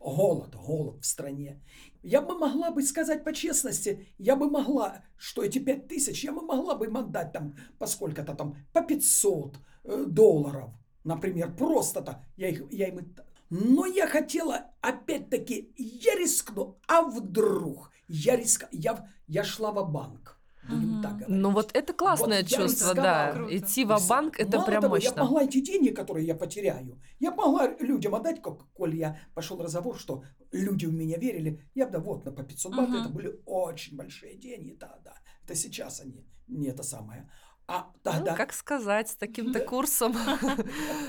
Голод, 0.00 0.54
голод 0.54 1.02
в 1.02 1.04
стране. 1.04 1.60
Я 2.02 2.22
бы 2.22 2.38
могла 2.38 2.70
бы 2.70 2.82
сказать 2.82 3.22
по 3.22 3.34
честности, 3.34 4.06
я 4.16 4.34
бы 4.34 4.48
могла, 4.48 5.04
что 5.18 5.42
эти 5.42 5.58
пять 5.58 5.88
тысяч, 5.88 6.24
я 6.24 6.32
бы 6.32 6.40
могла 6.40 6.74
бы 6.74 6.86
им 6.86 6.96
отдать 6.96 7.32
там 7.32 7.54
по 7.78 7.86
сколько-то 7.86 8.34
там, 8.34 8.56
по 8.72 8.80
500 8.80 9.58
э, 9.84 10.04
долларов, 10.06 10.70
например, 11.04 11.54
просто-то. 11.54 12.24
Я, 12.38 12.48
их, 12.48 12.62
я 12.70 12.88
им... 12.88 13.14
Но 13.50 13.84
я 13.84 14.06
хотела, 14.06 14.70
опять-таки, 14.80 15.74
я 15.76 16.14
рискну, 16.14 16.78
а 16.88 17.02
вдруг? 17.02 17.90
Я, 18.08 18.36
риск... 18.36 18.64
я, 18.72 19.06
я 19.26 19.44
шла 19.44 19.70
в 19.72 19.92
банк 19.92 20.35
будем 20.68 21.00
так 21.00 21.12
говорить. 21.18 21.28
Ну 21.28 21.50
вот 21.50 21.70
это 21.74 21.92
классное 21.92 22.42
Вот 22.42 22.50
чувство, 22.50 22.94
да. 22.94 23.32
Круто. 23.32 23.56
Идти 23.56 23.84
в 23.84 24.08
банк 24.08 24.38
это 24.40 24.56
Мало 24.56 24.66
прям 24.66 24.80
того, 24.82 24.94
мощно. 24.94 25.12
Я 25.16 25.22
могла 25.24 25.42
эти 25.42 25.60
деньги, 25.60 25.90
которые 25.90 26.26
я 26.26 26.34
потеряю, 26.34 27.00
я 27.20 27.30
могла 27.30 27.68
людям 27.80 28.14
отдать, 28.14 28.42
как, 28.42 28.66
коль 28.72 28.96
я 28.96 29.18
пошел 29.34 29.60
разговор, 29.62 29.98
что 29.98 30.22
люди 30.52 30.86
в 30.86 30.92
меня 30.92 31.18
верили, 31.18 31.60
я 31.74 31.86
бы, 31.86 31.92
да, 31.92 31.98
вот, 31.98 32.24
на 32.24 32.32
по 32.32 32.42
500 32.42 32.74
бат, 32.74 32.88
Мгм. 32.88 32.98
это 32.98 33.08
были 33.08 33.40
очень 33.46 33.96
большие 33.96 34.36
деньги, 34.36 34.76
да, 34.78 34.98
да. 35.04 35.14
Это 35.44 35.54
сейчас 35.54 36.00
они, 36.00 36.24
не 36.48 36.68
это 36.68 36.82
самое. 36.82 37.30
А 37.68 37.90
Ну, 37.92 38.00
тогда, 38.02 38.34
как 38.34 38.52
сказать, 38.52 39.08
с 39.08 39.16
таким-то 39.16 39.58
Да. 39.58 39.64
курсом 39.66 40.14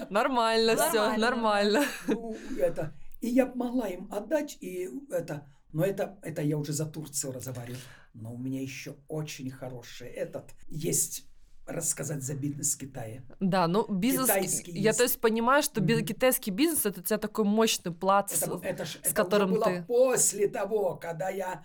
нормально 0.09 0.75
все, 0.75 1.17
Нормально, 1.17 1.83
ну, 2.07 2.35
это, 2.57 2.93
и 3.21 3.27
я 3.29 3.45
могла 3.55 3.87
им 3.87 4.07
отдать, 4.11 4.57
и 4.61 4.89
это, 5.11 5.47
но 5.73 5.83
это, 5.83 6.17
это 6.23 6.41
я 6.41 6.57
уже 6.57 6.73
за 6.73 6.85
Турцию 6.85 7.33
разговариваю. 7.33 7.79
Но 8.19 8.33
у 8.33 8.37
меня 8.37 8.61
еще 8.61 8.95
очень 9.07 9.49
хороший 9.51 10.07
этот, 10.07 10.53
есть 10.67 11.25
рассказать 11.67 12.23
за 12.23 12.33
бизнес 12.33 12.73
в 12.75 12.79
Китае. 12.79 13.23
Да, 13.39 13.67
ну 13.67 13.85
бизнес, 13.93 14.27
Китайский 14.27 14.71
я 14.71 14.89
есть. 14.89 14.97
то 14.97 15.03
есть 15.03 15.19
понимаю, 15.21 15.61
что 15.61 15.81
Мгм. 15.81 16.03
китайский 16.05 16.49
бизнес 16.51 16.85
это 16.85 17.01
у 17.01 17.03
тебя 17.03 17.17
такой 17.19 17.45
мощный 17.45 17.91
плац. 17.93 18.41
Это, 18.41 18.59
это, 18.63 18.85
ж, 18.85 18.89
с 18.89 18.95
это 18.95 19.05
уже 19.07 19.13
которым 19.15 19.51
было 19.51 19.65
ты- 19.65 19.83
после 19.83 20.47
того, 20.47 20.95
когда 20.95 21.29
я 21.29 21.63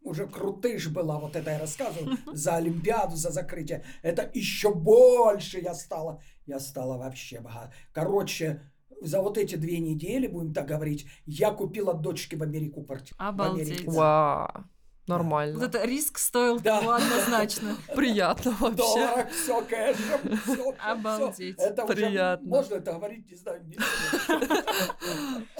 уже 0.00 0.26
крутыш 0.26 0.88
была, 0.88 1.18
вот 1.18 1.36
это 1.36 1.50
я 1.50 1.58
рассказываю, 1.58 2.16
за 2.32 2.56
Олимпиаду, 2.56 3.16
за 3.16 3.30
закрытие. 3.30 3.84
Это 4.02 4.30
еще 4.32 4.72
больше 4.74 5.60
я 5.60 5.74
стала. 5.74 6.22
Я 6.46 6.58
стала 6.58 6.96
вообще 6.96 7.40
богат. 7.40 7.72
Короче, 7.92 8.62
за 9.00 9.20
вот 9.20 9.36
эти 9.38 9.56
две 9.56 9.78
недели, 9.80 10.26
будем 10.28 10.54
так 10.54 10.66
говорить, 10.68 11.06
я 11.26 11.50
купила 11.50 11.92
дочке 11.94 12.36
в 12.36 12.42
Америку 12.42 12.82
квартиру. 12.84 13.16
В 13.18 13.22
Обалдеть. 13.22 13.68
Америке. 13.68 13.90
Вау, 13.90 14.64
нормально. 15.06 15.58
Вот 15.58 15.64
это 15.74 15.84
риск 15.84 16.18
стоил 16.18 16.60
Да. 16.60 16.78
того 16.80 16.92
однозначно. 16.92 17.76
Приятно 17.94 18.52
вообще. 18.60 18.76
Долларах 18.76 19.30
все 19.30 19.60
кэшем, 19.62 20.38
все, 20.44 20.74
Обалдеть. 20.84 21.56
Это 21.58 21.84
уже, 21.84 21.94
Приятно. 21.94 22.48
можно 22.48 22.74
это 22.76 22.92
говорить, 22.92 23.30
не 23.30 23.36
знаю. 23.36 23.62
не. 23.64 23.76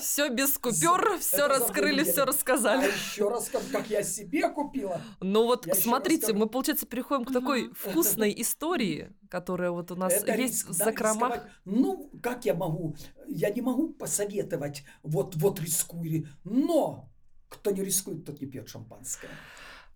Все 0.01 0.29
без 0.29 0.59
купюр, 0.59 1.19
все 1.19 1.37
это 1.47 1.49
раскрыли, 1.49 2.05
все 2.05 2.23
А 2.23 2.27
рассказали. 2.27 2.87
еще 2.87 3.29
раз, 3.29 3.49
как, 3.49 3.63
как 3.71 3.89
я 3.91 4.03
себе 4.03 4.49
купила. 4.49 5.01
Ну 5.21 5.45
вот 5.45 5.67
Я 5.67 5.75
смотрите, 5.75 6.33
мы, 6.33 6.49
получается, 6.49 6.87
переходим 6.87 7.25
к 7.25 7.33
такой 7.33 7.71
вкусной 7.75 8.35
истории, 8.41 9.13
которая 9.29 9.71
вот 9.71 9.91
у 9.91 9.97
нас 9.97 10.13
Это 10.13 10.35
есть 10.35 10.39
риск, 10.65 10.69
в 10.71 10.79
да, 10.79 10.85
закромах. 10.87 11.33
рисковать. 11.35 11.53
Ну, 11.65 12.11
как 12.23 12.45
я 12.45 12.55
могу? 12.55 12.97
Я 13.29 13.51
не 13.51 13.61
могу 13.63 13.89
посоветовать, 13.91 14.85
вот, 15.03 15.37
вот 15.37 15.61
рискуй. 15.61 16.27
Но 16.45 17.09
кто 17.53 17.71
не 17.71 17.83
рискует, 17.85 18.25
тот 18.25 18.41
не 18.41 18.47
пьет 18.47 18.69
шампанское. 18.69 19.31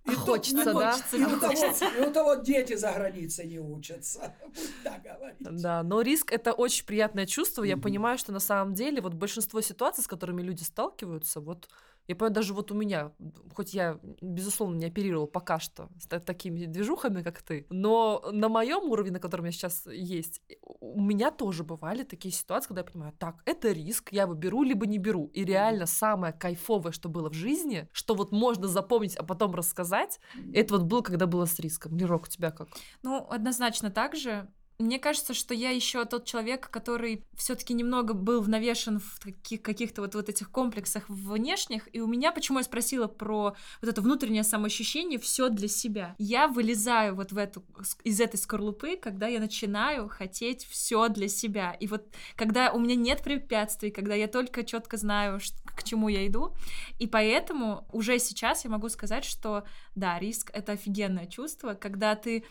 А 0.04 0.10
то- 0.12 0.16
хочется, 0.20 0.64
да? 0.72 0.92
Хочется, 0.92 1.16
И 1.16 1.24
у, 1.24 1.26
того, 1.40 1.46
хочется. 1.48 1.84
и 1.88 2.00
у 2.00 2.12
того 2.12 2.34
дети 2.36 2.76
за 2.76 2.92
границей 2.92 3.46
не 3.48 3.58
учатся. 3.58 4.34
Так 4.84 5.02
говорить. 5.02 5.36
Да, 5.40 5.82
но 5.82 6.00
риск 6.00 6.32
это 6.32 6.52
очень 6.52 6.86
приятное 6.86 7.26
чувство. 7.26 7.64
Я 7.64 7.76
понимаю, 7.76 8.16
что 8.18 8.32
на 8.32 8.38
самом 8.40 8.74
деле 8.74 9.00
вот 9.00 9.14
большинство 9.14 9.60
ситуаций, 9.60 10.04
с 10.04 10.06
которыми 10.06 10.42
люди 10.42 10.62
сталкиваются, 10.62 11.40
вот 11.40 11.68
я 12.08 12.14
понимаю, 12.14 12.34
даже 12.34 12.54
вот 12.54 12.70
у 12.70 12.74
меня, 12.74 13.12
хоть 13.54 13.74
я, 13.74 13.98
безусловно, 14.20 14.76
не 14.76 14.86
оперировал 14.86 15.26
пока 15.26 15.58
что 15.58 15.88
с 15.98 16.06
та- 16.06 16.20
такими 16.20 16.66
движухами, 16.66 17.22
как 17.22 17.42
ты, 17.42 17.66
но 17.70 18.22
на 18.32 18.48
моем 18.48 18.90
уровне, 18.90 19.12
на 19.12 19.18
котором 19.18 19.46
я 19.46 19.52
сейчас 19.52 19.86
есть, 19.86 20.40
у 20.80 21.00
меня 21.00 21.30
тоже 21.30 21.64
бывали 21.64 22.04
такие 22.04 22.32
ситуации, 22.32 22.68
когда 22.68 22.80
я 22.80 22.84
понимаю, 22.84 23.12
так, 23.18 23.42
это 23.44 23.72
риск, 23.72 24.12
я 24.12 24.22
его 24.22 24.34
беру, 24.34 24.62
либо 24.62 24.86
не 24.86 24.98
беру. 24.98 25.30
И 25.34 25.44
реально 25.44 25.86
самое 25.86 26.32
кайфовое, 26.32 26.92
что 26.92 27.08
было 27.08 27.30
в 27.30 27.34
жизни, 27.34 27.88
что 27.92 28.14
вот 28.14 28.32
можно 28.32 28.68
запомнить, 28.68 29.16
а 29.16 29.22
потом 29.22 29.54
рассказать, 29.54 30.20
это 30.52 30.74
вот 30.74 30.84
было, 30.84 31.02
когда 31.02 31.26
было 31.26 31.46
с 31.46 31.58
риском. 31.58 31.96
Лерок, 31.96 32.24
у 32.24 32.26
тебя 32.28 32.50
как? 32.50 32.68
Ну, 33.02 33.26
однозначно 33.30 33.90
так 33.90 34.16
же. 34.16 34.48
Мне 34.78 34.98
кажется, 34.98 35.32
что 35.32 35.54
я 35.54 35.70
еще 35.70 36.04
тот 36.04 36.26
человек, 36.26 36.68
который 36.68 37.24
все-таки 37.34 37.72
немного 37.72 38.12
был 38.12 38.44
навешен 38.44 38.98
в 38.98 39.18
таких 39.20 39.62
каких-то 39.62 40.02
вот, 40.02 40.14
вот 40.14 40.28
этих 40.28 40.50
комплексах 40.50 41.08
внешних. 41.08 41.88
И 41.94 42.00
у 42.00 42.06
меня, 42.06 42.30
почему 42.30 42.58
я 42.58 42.64
спросила 42.64 43.06
про 43.06 43.56
вот 43.80 43.90
это 43.90 44.02
внутреннее 44.02 44.44
самоощущение, 44.44 45.18
все 45.18 45.48
для 45.48 45.68
себя. 45.68 46.14
Я 46.18 46.46
вылезаю 46.46 47.14
вот 47.14 47.32
в 47.32 47.38
эту 47.38 47.64
из 48.04 48.20
этой 48.20 48.36
скорлупы, 48.36 48.96
когда 48.96 49.28
я 49.28 49.40
начинаю 49.40 50.08
хотеть 50.08 50.66
все 50.66 51.08
для 51.08 51.28
себя. 51.28 51.72
И 51.80 51.86
вот 51.86 52.06
когда 52.36 52.70
у 52.72 52.78
меня 52.78 52.96
нет 52.96 53.22
препятствий, 53.22 53.90
когда 53.90 54.14
я 54.14 54.28
только 54.28 54.62
четко 54.62 54.98
знаю, 54.98 55.40
к 55.64 55.84
чему 55.84 56.08
я 56.08 56.26
иду, 56.26 56.54
и 56.98 57.06
поэтому 57.06 57.86
уже 57.92 58.18
сейчас 58.18 58.64
я 58.64 58.70
могу 58.70 58.90
сказать, 58.90 59.24
что 59.24 59.64
да, 59.94 60.18
риск 60.18 60.50
это 60.52 60.72
офигенное 60.72 61.26
чувство, 61.26 61.72
когда 61.74 62.14
ты 62.14 62.44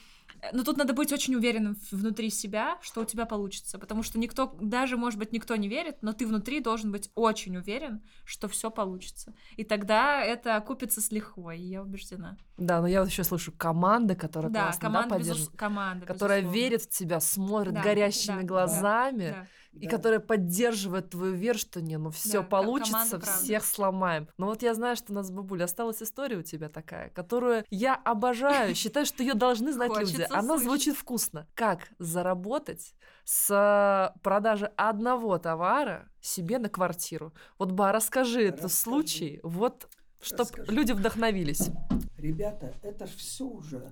но 0.52 0.64
тут 0.64 0.78
надо 0.78 0.94
быть 0.94 1.12
очень 1.12 1.36
уверенным 1.36 1.78
внутри 1.92 2.30
себя, 2.30 2.78
что 2.82 3.02
у 3.02 3.06
тебя 3.06 3.26
получится, 3.26 3.80
потому 3.80 4.04
что 4.04 4.20
никто, 4.20 4.56
даже, 4.62 4.98
может 4.98 5.20
быть, 5.20 5.32
никто 5.32 5.56
не 5.56 5.68
верит, 5.68 5.98
но 6.02 6.14
ты 6.14 6.28
внутри 6.28 6.60
должен 6.60 6.92
быть 6.92 7.10
очень 7.16 7.58
уверен, 7.58 8.02
что 8.26 8.48
все 8.48 8.70
получится. 8.70 9.34
И 9.58 9.64
тогда 9.64 10.22
это 10.22 10.56
окупится 10.56 11.02
с 11.02 11.12
лихвой, 11.12 11.60
я 11.60 11.82
убеждена. 11.82 12.38
Да, 12.58 12.82
но 12.82 12.88
я 12.88 13.02
вот 13.02 13.10
еще 13.10 13.24
слышу 13.24 13.52
команда, 13.52 14.16
которая 14.16 14.52
да, 14.52 14.64
классно, 14.64 14.82
команда, 14.82 15.16
да, 15.16 15.20
безус... 15.20 15.50
команда, 15.56 16.06
которая 16.06 16.42
безусловно. 16.42 16.64
верит 16.64 16.82
в 16.84 16.90
тебя, 16.90 17.20
смотрит 17.20 17.74
Да, 17.74 17.82
горящими 17.82 18.42
да, 18.42 18.48
глазами. 18.48 19.30
Да. 19.32 19.48
И 19.65 19.65
Да. 19.76 19.90
которая 19.90 20.20
поддерживает 20.20 21.10
твою 21.10 21.34
веру, 21.34 21.58
что 21.58 21.82
не, 21.82 21.98
ну 21.98 22.10
все 22.10 22.42
Да, 22.42 22.48
получится, 22.48 22.92
команда, 22.94 23.20
правда. 23.20 23.44
всех 23.44 23.66
сломаем. 23.66 24.28
Но 24.38 24.48
вот 24.48 24.62
я 24.62 24.74
знаю, 24.74 24.96
что 24.96 25.12
у 25.12 25.16
нас, 25.16 25.30
бабуля, 25.32 25.66
осталась 25.66 26.02
история 26.02 26.38
у 26.38 26.44
тебя 26.44 26.70
такая, 26.70 27.10
которую 27.10 27.66
я 27.70 27.96
обожаю, 27.96 28.74
считаю, 28.76 29.06
что 29.06 29.22
ее 29.22 29.34
должны 29.34 29.74
знать 29.74 29.92
люди. 29.98 30.26
Она 30.30 30.58
звучит 30.58 30.96
вкусно. 30.96 31.48
Как 31.54 31.90
заработать 32.00 32.94
с 33.26 34.14
продажи 34.24 34.72
одного 34.78 35.38
товара 35.38 36.10
себе 36.22 36.58
на 36.58 36.70
квартиру? 36.70 37.34
Вот, 37.58 37.72
Ба, 37.72 37.92
расскажи 37.92 38.44
этот 38.44 38.72
случай, 38.72 39.40
вот, 39.44 39.90
чтобы 40.22 40.52
люди 40.68 40.94
вдохновились. 40.94 41.70
Ребята, 42.18 42.74
это 42.82 43.08
ж 43.08 43.10
все 43.12 43.46
уже 43.46 43.92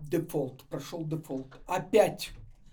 дефолт, 0.00 0.64
прошел 0.64 1.04
дефолт. 1.04 1.58
Опять. 1.66 2.30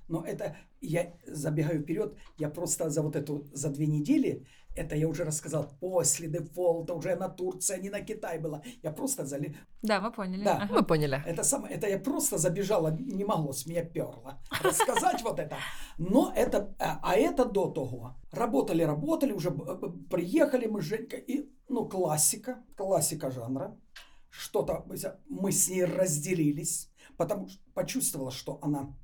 Но 0.08 0.24
это 0.26 0.58
я 0.82 1.14
забегаю 1.26 1.82
вперед, 1.82 2.18
я 2.38 2.50
просто 2.50 2.90
за 2.90 3.02
вот 3.02 3.16
эту, 3.16 3.48
за 3.54 3.70
две 3.70 3.88
недели, 3.88 4.46
это 4.76 4.96
я 4.96 5.08
уже 5.08 5.26
рассказал, 5.26 5.70
после 5.80 6.28
дефолта 6.28 6.94
уже 6.94 7.16
на 7.16 7.28
Турция, 7.28 7.78
не 7.78 7.90
на 7.90 8.02
Китай 8.02 8.40
была. 8.40 8.62
Я 8.84 8.92
просто 8.92 9.26
зали... 9.26 9.58
Да, 9.82 10.00
мы 10.00 10.12
поняли. 10.12 10.44
Да. 10.44 10.62
Ага. 10.62 10.74
Мы 10.74 10.84
поняли. 10.84 11.22
Это, 11.26 11.44
самое, 11.44 11.76
это 11.76 11.88
я 11.88 12.00
просто 12.00 12.38
забежала, 12.38 12.92
не 12.92 13.26
могло, 13.26 13.52
с 13.52 13.66
меня 13.66 13.84
перло 13.84 14.42
рассказать 14.64 15.22
вот 15.24 15.40
это. 15.40 15.58
Но 15.98 16.32
это, 16.36 16.74
а, 16.80 17.00
а 17.04 17.16
это 17.16 17.46
до 17.46 17.70
того. 17.70 18.16
Работали, 18.32 18.84
работали, 18.84 19.34
уже 19.34 19.52
приехали 20.10 20.68
мы 20.68 20.82
с 20.82 20.86
Женькой, 20.86 21.20
и, 21.20 21.52
ну, 21.68 21.88
классика, 21.90 22.64
классика 22.78 23.30
жанра. 23.30 23.78
Что-то 24.30 24.86
мы 25.28 25.52
с 25.52 25.70
ней 25.70 25.84
разделились, 25.84 26.90
потому 27.18 27.50
что 27.50 27.60
почувствовала, 27.74 28.32
что 28.32 28.58
она 28.62 28.96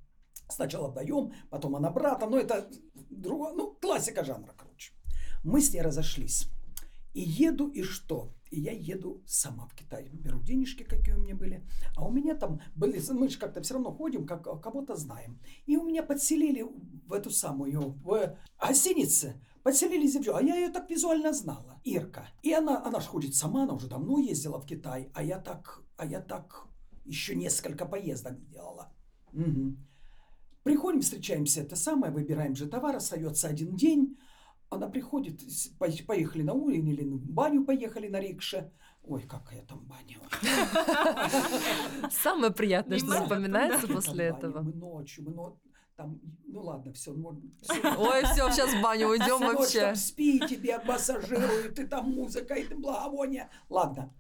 сначала 0.50 0.90
вдвоем, 0.90 1.34
потом 1.50 1.76
она 1.76 1.90
брата, 1.90 2.28
но 2.28 2.38
это 2.38 2.70
другое, 3.10 3.54
ну, 3.54 3.76
классика 3.82 4.24
жанра, 4.24 4.54
короче. 4.58 4.94
Мы 5.44 5.62
с 5.62 5.74
ней 5.74 5.82
разошлись. 5.82 6.50
И 7.14 7.22
еду, 7.22 7.68
и 7.70 7.82
что? 7.84 8.34
И 8.52 8.60
я 8.62 8.72
еду 8.72 9.24
сама 9.26 9.66
в 9.66 9.76
Китай. 9.76 10.10
Беру 10.14 10.40
денежки, 10.40 10.84
какие 10.84 11.16
у 11.16 11.20
меня 11.20 11.36
были. 11.36 11.66
А 11.96 12.06
у 12.06 12.12
меня 12.12 12.36
там 12.36 12.62
были, 12.76 13.02
мы 13.12 13.30
же 13.30 13.40
как-то 13.40 13.62
все 13.62 13.74
равно 13.74 13.92
ходим, 13.92 14.26
как 14.26 14.44
кого-то 14.62 14.96
знаем. 14.96 15.40
И 15.66 15.78
у 15.78 15.84
меня 15.84 16.04
подселили 16.04 16.66
в 17.08 17.14
эту 17.14 17.30
самую, 17.30 17.96
в 18.04 18.38
гостинице, 18.60 19.42
подселили 19.64 20.08
девчонку. 20.08 20.40
А 20.40 20.44
я 20.44 20.56
ее 20.56 20.70
так 20.70 20.90
визуально 20.90 21.34
знала, 21.34 21.82
Ирка. 21.84 22.30
И 22.44 22.54
она, 22.54 22.86
она 22.86 23.00
же 23.00 23.08
ходит 23.08 23.36
сама, 23.36 23.64
она 23.64 23.74
уже 23.74 23.88
давно 23.88 24.20
ездила 24.20 24.60
в 24.60 24.66
Китай, 24.66 25.10
а 25.14 25.24
я 25.24 25.40
так, 25.40 25.82
а 25.98 26.06
я 26.06 26.22
так 26.22 26.68
еще 27.06 27.36
несколько 27.36 27.86
поездок 27.86 28.38
сделала. 28.40 28.94
Мгм. 29.34 29.87
Приходим, 30.68 31.00
встречаемся, 31.00 31.62
это 31.62 31.78
самое, 31.78 32.12
выбираем 32.12 32.54
же 32.54 32.68
товар, 32.68 32.98
остается 32.98 33.48
один 33.48 33.78
день. 33.78 34.18
Она 34.70 34.90
приходит, 34.90 35.40
поехали 35.80 36.42
на 36.42 36.52
уровень 36.52 36.90
или 36.90 37.06
в 37.06 37.26
баню 37.26 37.64
поехали 37.64 38.10
на 38.10 38.20
рикше. 38.20 38.70
Ой, 39.02 39.22
какая 39.22 39.66
там 39.66 39.88
баня. 39.88 40.20
Самое 42.12 42.52
приятное, 42.52 43.00
что 43.00 43.14
Там 43.14 43.30
после 43.96 44.26
этого. 44.26 44.62
Мы 44.62 44.74
ночью, 44.74 45.24
мы 45.24 45.56
там, 45.96 46.20
ну 46.46 46.62
ладно, 46.64 46.92
все, 46.92 47.14
Ой, 47.14 48.24
все, 48.26 48.52
сейчас 48.52 48.74
в 48.74 48.82
баню 48.82 49.08
уйдем 49.08 49.40
вообще. 49.40 49.96
спи, 49.96 50.42
тебя 50.50 50.84
массажируют, 50.84 51.80
и 51.80 51.88
там 51.88 52.12
музыка, 52.12 52.56
и 52.56 52.68
там 52.68 52.82
благовония. 52.82 53.50
Ладно. 53.70 54.14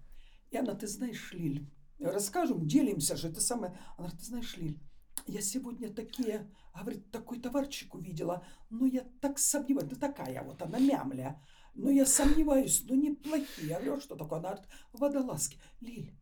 И 0.52 0.56
она, 0.56 0.76
ты 0.76 0.88
знаешь, 0.88 1.34
Лиль, 1.34 1.70
расскажем, 2.00 2.66
делимся 2.66 3.18
же, 3.18 3.28
это 3.28 3.42
самое. 3.42 3.78
Она 3.98 4.08
говорит, 4.08 4.20
ты 4.22 4.26
знаешь, 4.26 4.56
Лиль, 4.56 4.80
я 5.28 5.42
сегодня 5.42 5.94
такие, 5.94 6.50
говорит, 6.74 7.12
такой 7.12 7.40
товарчик 7.40 7.96
увидела, 7.96 8.46
но 8.70 8.86
я 8.86 9.02
так 9.22 9.40
сомневаюсь, 9.40 9.90
ну 9.92 9.98
такая 9.98 10.44
вот 10.44 10.62
она 10.62 10.80
мямля, 10.80 11.42
но 11.74 11.90
я 11.90 12.06
сомневаюсь, 12.06 12.84
ну 12.88 12.96
неплохие. 12.96 13.68
Я 13.68 13.82
говорю, 13.82 14.02
что 14.02 14.16
такое? 14.16 14.40
Она 14.40 14.50
говорит, 14.50 14.70
водолазки. 14.94 15.60
Лиль, 15.82 16.16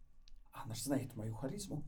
а 0.51 0.63
она 0.63 0.75
же 0.75 0.83
знает 0.83 1.15
мою 1.15 1.33
харизму, 1.33 1.83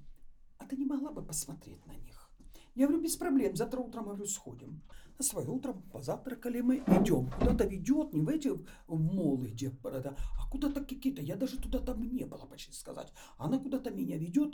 а 0.57 0.65
ты 0.65 0.78
не 0.78 0.86
могла 0.86 1.11
бы 1.11 1.24
посмотреть 1.24 1.86
на 1.86 1.93
них? 1.93 2.30
Я 2.76 2.86
говорю, 2.86 3.01
без 3.01 3.15
проблем, 3.15 3.55
завтра 3.55 3.80
утром, 3.80 4.05
говорю, 4.05 4.28
сходим. 4.28 4.84
На 5.18 5.26
свое 5.26 5.49
утром 5.49 5.82
позавтракали 5.91 6.61
мы, 6.61 6.78
идем. 6.78 7.32
Куда-то 7.39 7.65
ведет, 7.65 8.13
не 8.13 8.22
в 8.22 8.30
эти 8.30 8.49
в 8.49 9.38
где, 9.38 9.76
это, 9.84 10.15
а 10.39 10.47
куда-то 10.51 10.86
какие-то, 10.86 11.24
я 11.24 11.36
даже 11.36 11.57
туда 11.57 11.80
там 11.80 12.03
не 12.03 12.26
было, 12.26 12.45
почти 12.45 12.72
сказать. 12.72 13.11
Она 13.39 13.57
куда-то 13.57 13.89
меня 13.89 14.18
ведет, 14.18 14.53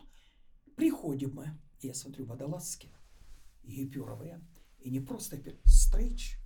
приходим 0.77 1.35
мы. 1.35 1.59
И 1.83 1.87
я 1.87 1.93
смотрю, 1.93 2.25
водолазки, 2.25 2.89
и 3.63 3.85
эпюровые, 3.85 4.41
и 4.79 4.89
не 4.89 5.01
просто 5.01 5.35
эпюр, 5.35 5.55
стрейч, 5.65 6.37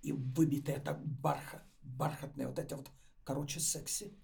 и 0.00 0.12
выбитые 0.12 0.80
так 0.80 1.04
бархат, 1.04 1.62
бархатные 1.82 2.48
вот 2.48 2.58
эти 2.58 2.72
вот, 2.72 2.90
короче, 3.24 3.60
секси. 3.60 4.18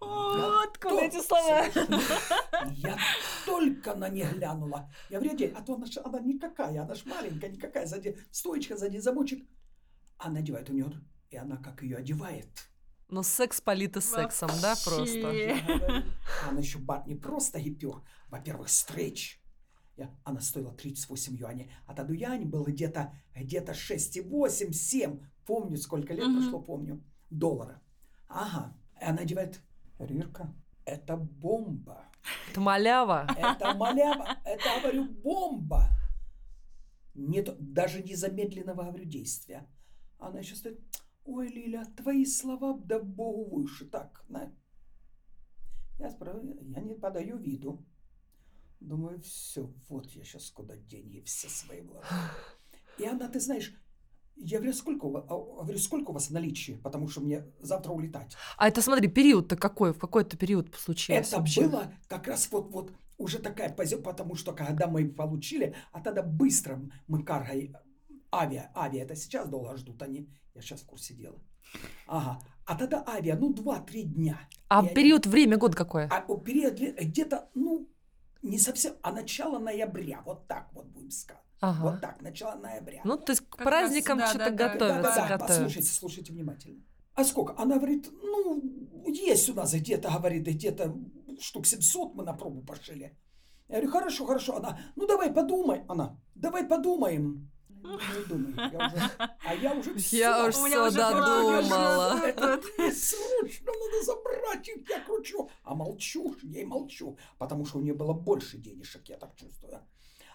О, 0.00 0.64
откуда 0.64 1.00
эти 1.02 1.22
слова? 1.22 1.64
Я 2.72 2.98
только 3.46 3.94
на 3.94 4.08
не 4.08 4.24
глянула. 4.24 4.92
Я 5.10 5.20
говорю, 5.20 5.36
«Дядь, 5.38 5.52
а 5.54 5.62
то 5.62 5.74
она, 5.76 5.86
ж- 5.86 6.00
она 6.04 6.18
никакая, 6.18 6.82
она 6.82 6.94
ж 6.94 7.04
маленькая, 7.06 7.50
никакая, 7.50 7.86
сзади 7.86 8.18
стоечка, 8.32 8.76
сзади 8.76 8.98
замочек. 8.98 9.48
Она 10.18 10.40
одевает 10.40 10.68
у 10.70 10.72
нее, 10.72 10.90
и 11.30 11.36
она 11.36 11.56
как 11.56 11.82
ее 11.82 11.98
одевает. 11.98 12.48
Ну, 13.08 13.22
секс 13.22 13.60
политый 13.60 14.02
сексом, 14.02 14.50
да, 14.60 14.74
просто? 14.84 15.30
Она 16.50 16.58
еще 16.58 16.78
бат 16.78 17.06
не 17.06 17.14
просто 17.14 17.60
гипюр, 17.60 18.02
во-первых, 18.28 18.68
стрейч. 18.68 19.40
Я- 19.96 20.10
Она 20.24 20.40
стоила 20.40 20.72
38 20.72 21.36
юаней, 21.36 21.70
а 21.86 21.94
тогда 21.94 22.12
юань 22.14 22.44
был 22.46 22.64
где-то 22.64 23.14
где 23.34 23.72
6,8, 23.74 24.72
7. 24.72 25.20
Помню, 25.46 25.76
сколько 25.76 26.12
лет 26.14 26.26
Мгм. 26.26 26.36
прошло, 26.40 26.60
помню. 26.62 27.02
Доллара. 27.30 27.80
Ага. 28.28 28.74
И 29.00 29.04
она 29.04 29.22
одевает, 29.22 29.60
Рирка, 29.98 30.52
это 30.84 31.16
бомба. 31.16 32.04
Это 32.50 32.60
малява. 32.60 33.26
Это 33.36 33.74
малява, 33.74 34.38
это, 34.44 34.64
говорю, 34.80 35.04
бомба. 35.22 35.90
Нет, 37.14 37.54
даже 37.60 38.02
не 38.02 38.16
замедленного, 38.16 38.82
говорю, 38.82 39.04
действия. 39.04 39.68
Она 40.18 40.40
еще 40.40 40.56
стоит, 40.56 40.80
ой, 41.24 41.48
Лиля, 41.48 41.84
твои 41.96 42.24
слова 42.24 42.76
да 42.84 42.98
богу 42.98 43.56
выше. 43.60 43.84
Так, 43.84 44.24
на. 44.28 44.52
Я 45.98 46.10
спрашиваю, 46.10 46.58
я 46.62 46.80
не 46.80 46.94
подаю 46.94 47.38
виду. 47.38 47.84
Думаю, 48.80 49.20
все, 49.22 49.70
вот 49.88 50.10
я 50.10 50.24
сейчас 50.24 50.50
куда 50.50 50.76
деньги 50.76 51.22
все 51.24 51.48
свои 51.48 51.80
вложу. 51.80 52.06
И 52.98 53.06
она, 53.06 53.28
ты 53.28 53.40
знаешь, 53.40 53.72
я 54.36 54.58
говорю, 54.58 54.72
сколько 54.74 55.04
у 55.06 55.10
вас, 55.10 55.24
а, 55.28 55.34
говорю, 55.36 55.78
сколько 55.78 56.10
у 56.10 56.12
вас 56.12 56.28
в 56.28 56.32
наличии, 56.32 56.72
потому 56.82 57.08
что 57.08 57.20
мне 57.20 57.44
завтра 57.60 57.92
улетать. 57.92 58.34
А 58.56 58.68
это, 58.68 58.82
смотри, 58.82 59.08
период-то 59.08 59.56
какой? 59.56 59.92
В 59.92 59.98
какой-то 59.98 60.36
период 60.36 60.74
случилось 60.74 61.28
Это 61.28 61.38
вообще? 61.38 61.62
было 61.68 61.92
как 62.08 62.26
раз 62.28 62.48
вот, 62.50 62.70
вот 62.72 62.92
уже 63.16 63.38
такая 63.38 63.72
позиция, 63.72 64.02
потому 64.02 64.34
что 64.34 64.52
когда 64.52 64.86
мы 64.86 65.08
получили, 65.08 65.74
а 65.92 66.00
тогда 66.00 66.22
быстро 66.22 66.80
мы 67.06 67.22
каргой 67.22 67.72
авиа, 68.32 68.70
авиа, 68.74 69.04
это 69.04 69.14
сейчас 69.16 69.48
долго 69.48 69.76
ждут 69.76 70.02
они, 70.02 70.28
я 70.54 70.60
сейчас 70.60 70.80
в 70.82 70.86
курсе 70.86 71.14
дела. 71.14 71.38
Ага, 72.06 72.40
а 72.66 72.76
тогда 72.76 73.04
авиа, 73.06 73.36
ну, 73.36 73.52
2-3 73.52 74.02
дня. 74.02 74.38
А 74.68 74.82
И 74.82 74.86
они- 74.86 74.94
период, 74.94 75.26
время, 75.26 75.56
год 75.56 75.74
какое? 75.74 76.08
А 76.10 76.20
период 76.36 76.74
где-то, 76.78 77.48
ну, 77.54 77.88
не 78.44 78.58
совсем, 78.58 78.94
а 79.02 79.10
начало 79.10 79.58
ноября, 79.58 80.22
вот 80.24 80.46
так 80.46 80.68
вот 80.72 80.86
будем 80.86 81.10
сказать. 81.10 81.42
Ага. 81.60 81.82
Вот 81.82 82.00
так, 82.00 82.20
начало 82.20 82.56
ноября. 82.56 83.00
Ну, 83.04 83.16
то 83.16 83.32
есть 83.32 83.40
к 83.42 83.56
Как 83.56 83.60
раз, 83.60 83.68
праздникам 83.68 84.18
да, 84.18 84.26
что-то 84.28 84.50
да, 84.50 84.50
да. 84.50 84.68
готовятся, 84.68 85.02
Да-да-да, 85.02 85.28
готовятся. 85.28 85.62
Послушайте, 85.62 85.92
слушайте 85.92 86.32
внимательно. 86.32 86.82
А 87.14 87.24
сколько? 87.24 87.54
Она 87.56 87.76
говорит, 87.76 88.10
ну, 88.22 88.62
есть 89.06 89.48
у 89.48 89.54
нас 89.54 89.72
где-то, 89.72 90.10
говорит, 90.10 90.46
где-то 90.46 90.94
штук 91.40 91.66
700 91.66 92.14
мы 92.14 92.24
на 92.24 92.34
пробу 92.34 92.62
пошили. 92.62 93.16
Я 93.68 93.76
говорю, 93.76 93.90
хорошо, 93.90 94.26
хорошо. 94.26 94.56
Она, 94.56 94.78
ну 94.94 95.06
давай 95.06 95.32
подумай. 95.32 95.84
Она, 95.88 96.20
давай 96.34 96.64
подумаем. 96.64 97.50
Не 97.84 98.24
думай, 98.28 98.54
я 98.72 98.86
уже, 98.86 99.10
а 99.46 99.54
я 99.54 99.74
уже 99.74 99.94
все. 99.94 100.18
Я 100.18 100.46
уж 100.48 100.54
додумала. 100.94 102.18
Срочно 102.92 103.72
надо 103.72 104.02
забрать 104.04 104.68
их, 104.68 104.88
я 104.88 105.00
кручу. 105.00 105.48
А 105.62 105.74
молчу, 105.74 106.34
я 106.42 106.62
и 106.62 106.64
молчу, 106.64 107.18
потому 107.38 107.66
что 107.66 107.78
у 107.78 107.82
нее 107.82 107.94
было 107.94 108.12
больше 108.14 108.58
денежек, 108.58 109.08
я 109.08 109.16
так 109.18 109.36
чувствую. 109.36 109.80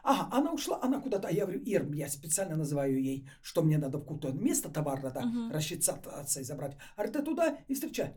Ага, 0.04 0.30
она 0.32 0.54
ушла, 0.54 0.80
она 0.82 1.02
куда-то, 1.02 1.28
а 1.28 1.32
я 1.32 1.46
говорю, 1.46 1.62
Ир, 1.62 1.92
я 1.94 2.08
специально 2.08 2.56
называю 2.56 3.02
ей, 3.04 3.30
что 3.42 3.62
мне 3.62 3.78
надо 3.78 3.98
в 3.98 4.02
какое-то 4.02 4.32
место 4.32 4.70
товар 4.70 5.04
надо 5.04 5.22
Мгм. 5.22 5.52
рассчитаться 5.52 6.40
и 6.40 6.44
забрать. 6.44 6.78
Говорит, 6.96 7.14
ты 7.14 7.22
туда 7.22 7.58
и 7.68 7.74
встречай. 7.74 8.14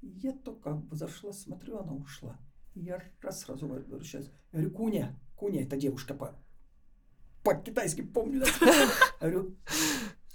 Я 0.00 0.32
только 0.32 0.82
зашла, 0.92 1.32
смотрю, 1.32 1.78
она 1.78 1.92
ушла. 1.94 2.38
Я 2.74 3.02
раз 3.20 3.40
сразу 3.40 3.66
говорю, 3.66 4.02
сейчас. 4.02 4.26
Я 4.52 4.60
говорю, 4.60 4.70
Куня, 4.70 5.18
Куня, 5.36 5.62
это 5.62 5.76
девушка 5.76 6.14
по, 6.14 6.36
по-китайски 7.44 8.02
помню. 8.02 8.40
да. 8.40 8.46
Говорю, 9.20 9.56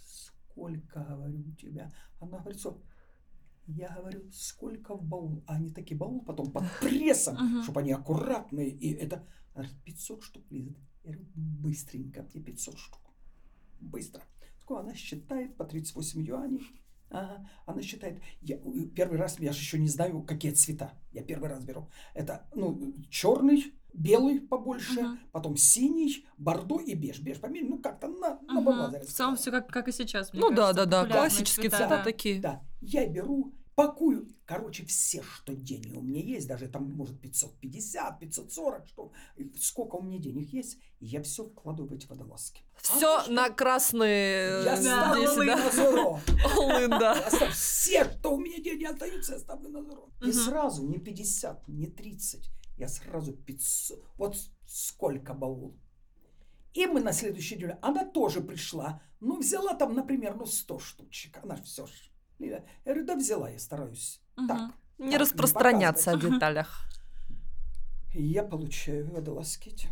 сколько, 0.05 0.99
говорю, 1.03 1.39
у 1.47 1.51
тебя? 1.55 1.91
Она 2.19 2.39
говорит, 2.39 2.59
что? 2.59 2.81
Я 3.67 3.89
говорю, 3.95 4.29
сколько 4.31 4.95
в 4.95 5.03
баул? 5.03 5.43
А 5.47 5.55
они 5.55 5.69
такие 5.71 5.97
баул 5.97 6.23
потом 6.23 6.51
под 6.51 6.63
прессом, 6.81 7.35
Мгм. 7.35 7.63
чтобы 7.63 7.81
они 7.81 7.91
аккуратные. 7.91 8.69
И 8.69 8.93
это, 8.93 9.17
она 9.53 9.65
говорит, 9.65 9.83
500 9.83 10.23
штук 10.23 10.43
лезет. 10.51 10.77
Я 11.03 11.11
говорю, 11.11 11.27
быстренько, 11.35 12.23
мне 12.33 12.41
500 12.43 12.77
штук. 12.77 12.99
Быстро. 13.79 14.23
Такое 14.59 14.79
она 14.79 14.95
считает 14.95 15.55
по 15.55 15.65
38 15.65 16.21
юаней. 16.21 16.61
Ага, 17.11 17.49
она 17.65 17.81
считает. 17.81 18.21
Я, 18.41 18.57
первый 18.95 19.17
раз, 19.17 19.39
я 19.39 19.51
же 19.51 19.59
еще 19.59 19.79
не 19.79 19.87
знаю, 19.87 20.21
какие 20.23 20.51
цвета. 20.51 20.93
Я 21.11 21.23
первый 21.23 21.49
раз 21.49 21.63
беру. 21.63 21.89
Это, 22.13 22.47
ну, 22.53 22.93
черный, 23.09 23.73
белый 23.93 24.39
побольше, 24.41 25.01
Мгм. 25.01 25.19
потом 25.31 25.57
синий, 25.57 26.25
бордо 26.37 26.79
и 26.79 26.93
беж. 26.95 27.19
Беж 27.19 27.39
поменьше, 27.39 27.69
ну, 27.69 27.79
как-то 27.79 28.07
на, 28.07 28.39
на 28.41 28.61
Мгм. 28.61 28.65
базаре 28.65 29.05
В 29.05 29.09
целом 29.13 29.35
все 29.35 29.51
как, 29.51 29.67
как 29.67 29.87
и 29.87 29.91
сейчас. 29.91 30.31
мне 30.33 30.41
Ну 30.41 30.49
да, 30.49 30.55
кажется, 30.73 30.73
да, 30.73 30.85
да, 30.85 31.01
популярные 31.01 31.29
классические 31.29 31.69
цвета, 31.69 31.77
цвета 31.77 31.97
да. 31.97 32.03
такие. 32.03 32.39
Да, 32.41 32.61
я 32.81 33.07
беру, 33.07 33.53
пакую, 33.75 34.27
короче, 34.45 34.85
все, 34.85 35.23
что 35.23 35.53
денег 35.55 35.97
у 35.97 36.01
меня 36.01 36.21
есть, 36.21 36.47
даже 36.47 36.67
там, 36.67 36.91
может, 36.91 37.19
550, 37.21 38.19
540, 38.19 38.87
что, 38.87 39.11
сколько 39.59 39.95
у 39.95 40.01
меня 40.01 40.19
денег 40.19 40.51
есть, 40.51 40.77
и 40.99 41.05
я 41.05 41.21
все 41.23 41.45
вкладываю 41.45 41.89
в 41.91 41.93
эти 41.93 42.05
водолазки. 42.07 42.61
Все 42.81 43.19
А 43.19 43.27
на 43.29 43.49
красные 43.49 44.63
Я 44.63 44.75
э, 44.75 44.83
Да, 44.83 45.11
ставлю 45.13 45.25
здесь, 45.27 45.37
на 45.37 45.45
да. 45.45 45.71
зеро. 45.71 46.19
All-in, 46.57 46.89
да. 46.99 47.29
Все, 47.51 48.03
что 48.19 48.35
у 48.35 48.39
меня 48.39 48.59
деньги 48.59 48.83
остаются, 48.85 49.33
я 49.33 49.39
ставлю 49.39 49.69
на 49.69 49.81
зеро. 49.83 50.09
И 50.25 50.31
сразу 50.33 50.85
не 50.85 50.97
50, 50.97 51.67
не 51.69 51.87
30, 51.87 52.49
я 52.79 52.87
сразу 52.87 53.33
500. 53.33 54.03
Вот 54.17 54.37
сколько 54.65 55.33
баул. 55.33 55.77
И 56.73 56.85
мы 56.85 57.01
на 57.01 57.11
следующий 57.11 57.55
день, 57.55 57.71
она 57.81 58.05
тоже 58.05 58.41
пришла, 58.41 59.01
ну, 59.19 59.39
взяла 59.39 59.73
там, 59.73 59.93
например, 59.95 60.35
ну, 60.35 60.45
100 60.45 60.79
штучек. 60.79 61.39
Она 61.43 61.55
все 61.57 61.85
ж. 61.87 61.91
Я 62.39 62.63
говорю, 62.85 63.05
да 63.05 63.15
взяла, 63.15 63.49
я 63.49 63.59
стараюсь. 63.59 64.21
Мгм. 64.37 64.47
Так. 64.47 64.71
Не 64.97 65.11
Так, 65.11 65.21
распространяться 65.21 66.11
о 66.11 66.13
показывать. 66.13 66.35
деталях. 66.35 66.85
Я 68.13 68.43
получаю 68.43 69.09
водолазки, 69.11 69.69
эти, 69.69 69.87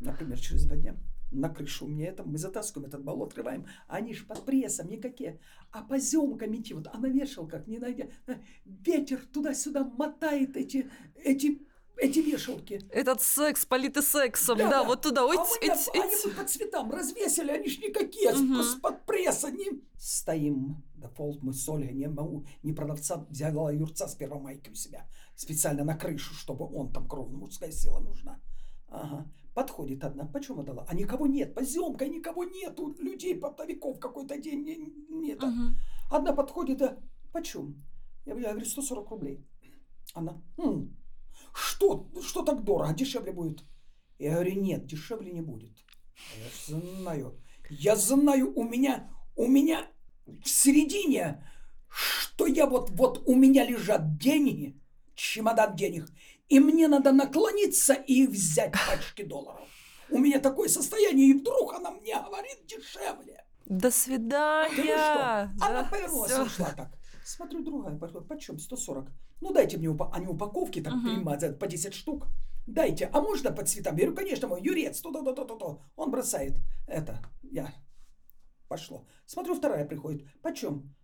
например, 0.00 0.38
через 0.38 0.64
два 0.64 0.76
дня. 0.76 0.96
На 1.30 1.50
крышу 1.50 1.86
меня 1.86 2.08
это, 2.08 2.24
мы 2.24 2.38
затаскиваем 2.38 2.88
этот 2.88 3.04
бал, 3.04 3.22
открываем. 3.22 3.66
Они 3.86 4.14
ж 4.14 4.26
под 4.26 4.46
прессом 4.46 4.88
никакие. 4.88 5.40
А 5.70 5.82
поземками 5.82 6.56
идти, 6.56 6.72
вот, 6.72 6.88
а 6.90 6.98
на 6.98 7.06
вешалках 7.06 7.66
не 7.66 7.78
найдя. 7.78 8.06
Ветер 8.64 9.20
туда-сюда 9.26 9.84
мотает 9.84 10.56
эти, 10.56 10.90
эти, 11.22 11.60
эти 12.00 12.18
вешалки. 12.20 12.80
Этот 12.90 13.20
секс, 13.22 13.64
политый 13.66 14.02
сексом, 14.02 14.58
Да, 14.58 14.64
да, 14.64 14.70
да. 14.82 14.84
вот 14.84 15.02
туда, 15.02 15.22
а 15.22 15.24
у 15.26 15.30
меня, 15.32 15.42
эть, 15.60 15.88
они 15.94 16.02
эть. 16.14 16.24
бы 16.24 16.30
по 16.30 16.44
цветам 16.44 16.90
развесили, 16.90 17.50
они 17.50 17.68
ж 17.68 17.78
никакие, 17.78 18.32
с 18.34 18.74
под 18.80 19.04
пресса 19.06 19.50
не... 19.50 19.82
Стоим, 19.98 20.82
дефолт 20.94 21.42
мы 21.42 21.52
с 21.52 21.68
Ольгой, 21.68 21.94
не 21.94 22.08
могу, 22.08 22.46
не 22.62 22.72
продавца, 22.72 23.26
взяла 23.28 23.72
Юрца 23.72 24.06
с 24.08 24.14
первомайки 24.14 24.70
у 24.70 24.74
себя, 24.74 25.06
специально 25.34 25.84
на 25.84 25.96
крышу, 25.96 26.34
чтобы 26.34 26.66
он 26.72 26.92
там 26.92 27.08
кровно, 27.08 27.38
мужская 27.38 27.72
сила 27.72 28.00
нужна. 28.00 28.40
Ага. 28.88 29.30
Подходит 29.54 30.04
одна, 30.04 30.24
почему 30.24 30.62
дала? 30.62 30.86
А 30.88 30.94
никого 30.94 31.26
нет, 31.26 31.52
поземка, 31.54 32.06
никого 32.06 32.44
нету, 32.44 32.94
людей, 33.00 33.34
поптовиков 33.34 33.98
какой-то 33.98 34.38
день 34.38 34.62
не- 34.64 34.94
нет. 35.08 35.42
Мгм. 35.42 35.76
Одна 36.10 36.32
подходит, 36.32 36.78
да, 36.78 36.96
почем? 37.32 37.84
Я 38.24 38.32
говорю, 38.32 38.46
я 38.46 38.52
говорю, 38.52 38.66
140 38.68 39.10
рублей. 39.10 39.44
Она, 40.14 40.40
«М, 40.58 40.96
что, 41.54 42.08
что 42.22 42.42
так 42.42 42.64
дорого, 42.64 42.94
дешевле 42.94 43.32
будет? 43.32 43.64
Я 44.18 44.32
говорю, 44.34 44.60
нет, 44.60 44.86
дешевле 44.86 45.30
не 45.32 45.40
будет. 45.40 45.72
Я 46.36 46.48
ж 46.50 46.80
знаю, 46.80 47.38
я 47.70 47.96
знаю, 47.96 48.52
у 48.56 48.64
меня, 48.64 49.10
у 49.36 49.46
меня 49.46 49.86
в 50.26 50.48
середине, 50.48 51.44
что 51.88 52.46
я 52.46 52.66
вот, 52.66 52.90
вот 52.90 53.22
у 53.26 53.34
меня 53.34 53.64
лежат 53.64 54.18
деньги, 54.18 54.80
чемодан 55.14 55.76
денег, 55.76 56.08
и 56.48 56.60
мне 56.60 56.88
надо 56.88 57.12
наклониться 57.12 57.94
и 57.94 58.26
взять 58.26 58.72
пачки 58.72 59.22
долларов. 59.22 59.68
У 60.10 60.18
меня 60.18 60.40
такое 60.40 60.68
состояние, 60.68 61.28
и 61.28 61.34
вдруг 61.34 61.74
она 61.74 61.90
мне 61.90 62.14
говорит 62.20 62.64
дешевле. 62.66 63.44
До 63.66 63.90
свидания. 63.90 64.72
что? 64.82 65.50
Она 65.66 65.82
Да, 65.82 65.88
повернулась 65.90 66.30
всё. 66.32 66.42
и 66.42 66.46
ушла 66.46 66.70
так. 66.74 66.90
Смотрю, 67.22 67.62
другая 67.62 67.96
пошла. 67.98 68.22
Почем? 68.22 68.58
140. 68.58 69.10
Ну, 69.40 69.52
дайте 69.52 69.78
мне 69.78 69.88
упа- 69.88 70.10
они 70.12 70.26
упаковки, 70.26 70.82
так 70.82 70.94
Мгм. 70.94 71.04
принимают 71.04 71.58
по 71.58 71.66
10 71.66 71.94
штук. 71.94 72.26
Дайте. 72.66 73.08
А 73.12 73.20
можно 73.20 73.50
по 73.52 73.64
цветам? 73.64 73.96
Я 73.96 74.04
говорю, 74.06 74.16
конечно, 74.16 74.48
мой 74.48 74.62
юрец. 74.62 75.00
То, 75.00 75.10
то, 75.12 75.22
то, 75.22 75.32
то, 75.32 75.44
то, 75.44 75.56
то. 75.56 75.82
Он 75.96 76.10
бросает. 76.10 76.54
Это, 76.86 77.22
я. 77.42 77.72
Пошло. 78.68 79.06
Смотрю, 79.26 79.54
вторая 79.54 79.86
приходит. 79.86 80.26
Почем? 80.42 80.94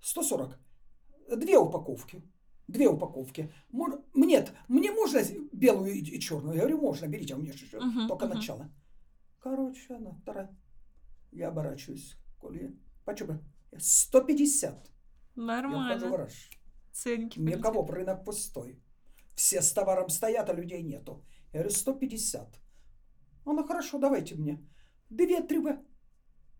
140. 0.00 0.58
Две 1.36 1.58
упаковки. 1.58 2.22
Две 2.66 2.88
упаковки. 2.88 3.52
Мор- 3.70 4.02
Нет, 4.14 4.52
мне 4.68 4.90
можно 4.90 5.20
белую 5.52 5.92
и, 5.92 5.98
и 6.00 6.20
черную? 6.20 6.54
Я 6.56 6.60
говорю, 6.62 6.78
можно, 6.78 7.06
берите, 7.06 7.34
а 7.34 7.36
у 7.36 7.40
меня 7.40 7.52
же 7.52 7.66
Мгм, 7.78 8.08
только 8.08 8.26
мгм. 8.26 8.34
начало. 8.36 8.70
Короче, 9.38 9.94
она 9.94 10.12
вторая. 10.12 10.56
Я 11.32 11.48
оборачиваюсь. 11.48 12.16
Коли, 12.40 12.74
почем? 13.04 13.40
150. 13.78 14.72
Я 14.74 14.78
вхожу 14.78 14.88
в 15.36 15.46
Нормально. 15.46 16.16
раж. 16.16 16.50
Ценники. 16.94 17.40
Никого, 17.40 17.84
рынок 17.86 18.24
пустой. 18.24 18.80
Все 19.34 19.60
с 19.60 19.72
товаром 19.72 20.08
стоят, 20.08 20.48
а 20.48 20.54
людей 20.54 20.82
нету. 20.82 21.24
Я 21.52 21.60
говорю, 21.60 21.70
150. 21.70 22.60
Она, 23.44 23.64
хорошо, 23.64 23.98
давайте 23.98 24.36
мне. 24.36 24.64
Две, 25.10 25.42
три. 25.42 25.60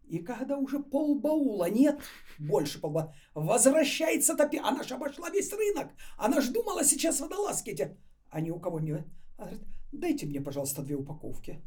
И 0.03 0.19
когда 0.19 0.59
уже 0.59 0.81
полбаула 0.81 1.71
нет, 1.71 2.01
больше 2.39 2.81
полбаула, 2.81 3.15
возвращается 3.35 4.37
топи. 4.37 4.59
Она 4.59 4.83
же 4.83 4.95
обошла 4.95 5.31
весь 5.31 5.53
рынок. 5.53 5.93
Она 6.19 6.41
ж 6.41 6.49
думала 6.49 6.85
сейчас 6.85 7.21
водолазки 7.21 7.71
эти. 7.71 7.97
А 8.29 8.41
ни 8.41 8.51
у 8.51 8.59
кого 8.59 8.81
не... 8.81 8.93
Она 9.37 9.47
говорит, 9.47 9.63
дайте 9.93 10.27
мне, 10.27 10.41
пожалуйста, 10.41 10.83
две 10.83 10.97
упаковки. 10.97 11.63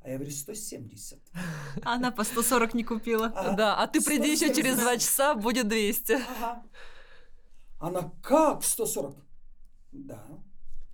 А 0.00 0.08
я 0.08 0.16
говорю, 0.16 0.32
170. 0.32 1.20
Она 1.82 2.10
по 2.12 2.24
140 2.24 2.74
не 2.74 2.84
купила. 2.84 3.26
Ага. 3.26 3.56
Да, 3.56 3.76
а 3.76 3.86
ты 3.86 4.00
приди 4.00 4.30
еще 4.30 4.46
170. 4.46 4.56
через 4.56 4.78
два 4.78 4.96
часа, 4.96 5.34
будет 5.34 5.68
200. 5.68 6.12
Ага. 6.12 6.64
Она 7.82 8.12
как 8.22 8.62
140? 8.62 9.16
Да, 9.90 10.24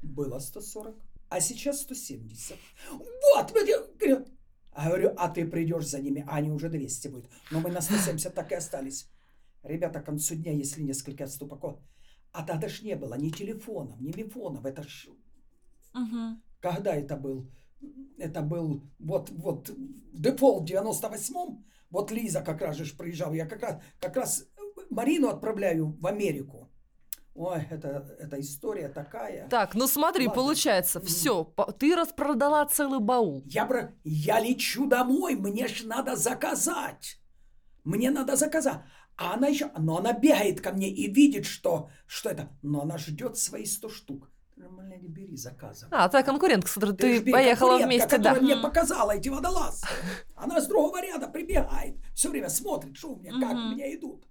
было 0.03 0.39
140, 0.39 0.97
а 1.29 1.41
сейчас 1.41 1.83
170. 1.83 2.57
Вот, 2.91 3.53
мы 3.55 3.67
де- 3.67 3.85
говорю, 4.01 4.25
а 4.73 4.91
а 5.17 5.29
ты 5.29 5.47
придешь 5.47 5.87
за 5.87 6.01
ними, 6.01 6.25
а 6.27 6.37
они 6.37 6.51
уже 6.51 6.71
200 6.71 7.09
будут. 7.09 7.31
Но 7.51 7.61
мы 7.61 7.71
на 7.71 7.83
170 7.83 8.35
так 8.35 8.53
и 8.53 8.55
остались. 8.55 9.11
Ребята, 9.63 10.01
к 10.01 10.07
концу 10.07 10.35
дня, 10.37 10.53
если 10.53 10.83
несколько 10.83 11.25
отступаков, 11.25 11.79
а 12.33 12.43
тогда 12.43 12.69
ж 12.69 12.81
не 12.83 12.97
было 12.97 13.19
ни 13.19 13.29
телефонов, 13.29 14.01
ни 14.01 14.17
мифонов. 14.17 14.65
Это 14.65 14.83
ж 14.83 15.09
Мгм. 15.93 16.43
когда 16.61 16.95
это 16.95 17.17
был? 17.17 17.51
Это 18.17 18.41
был 18.41 18.83
вот, 18.99 19.29
вот 19.31 19.71
дефолт 20.15 20.63
в 20.63 20.73
98-м. 20.73 21.67
Вот 21.91 22.11
Лиза 22.11 22.41
как 22.41 22.63
раз 22.63 22.77
же 22.77 22.97
приезжала. 22.97 23.35
Я 23.35 23.47
как 23.47 23.63
раз, 23.63 23.83
как 24.01 24.17
раз 24.17 24.45
Марину 24.91 25.29
отправляю 25.29 25.97
в 26.01 26.07
Америку. 26.07 26.68
Ой, 27.39 27.69
это, 27.71 28.05
это 28.19 28.41
история 28.41 28.89
такая. 28.89 29.49
Так, 29.49 29.77
ну 29.77 29.87
смотри, 29.87 30.27
Ладно. 30.27 30.43
получается, 30.43 31.01
все, 31.01 31.45
ты 31.79 31.95
распродала 31.95 32.65
целый 32.67 32.99
баул. 32.99 33.45
Я, 33.47 33.65
бра... 33.65 33.93
я 34.03 34.41
лечу 34.41 34.87
домой, 34.87 35.37
мне 35.37 35.69
ж 35.69 35.85
надо 35.85 36.17
заказать. 36.17 37.21
Мне 37.85 38.11
надо 38.11 38.35
заказать. 38.35 38.81
А 39.17 39.35
она 39.35 39.47
еще... 39.47 39.71
Но 39.79 39.99
она 39.99 40.13
бегает 40.15 40.61
ко 40.61 40.73
мне 40.73 40.91
и 40.91 41.13
видит, 41.13 41.47
что, 41.47 41.91
что 42.09 42.31
это... 42.31 42.49
Но 42.63 42.83
она 42.83 42.99
ждет 42.99 43.39
свои 43.39 43.67
100 43.67 43.89
штук. 43.89 44.31
Нормально 44.57 44.95
не 44.95 45.09
бери, 45.09 45.37
заказывай. 45.37 45.97
А, 45.97 46.09
та 46.09 46.25
конкурентка, 46.25 46.69
с 46.69 46.75
которой 46.75 46.97
Ты 46.97 47.21
ты 47.21 47.31
поехала 47.31 47.79
вместе, 47.79 48.19
да. 48.19 48.35
мне 48.35 48.57
показала 48.57 49.13
эти 49.13 49.29
водолазки. 49.29 49.87
Она 50.35 50.61
с 50.61 50.67
другого 50.67 51.01
ряда 51.01 51.29
прибегает, 51.29 51.95
все 52.15 52.31
время 52.31 52.49
смотрит, 52.49 52.97
что 52.97 53.11
у 53.13 53.17
меня, 53.21 53.31
как 53.41 53.53
у 53.53 53.75
меня 53.75 53.95
идут. 53.95 54.28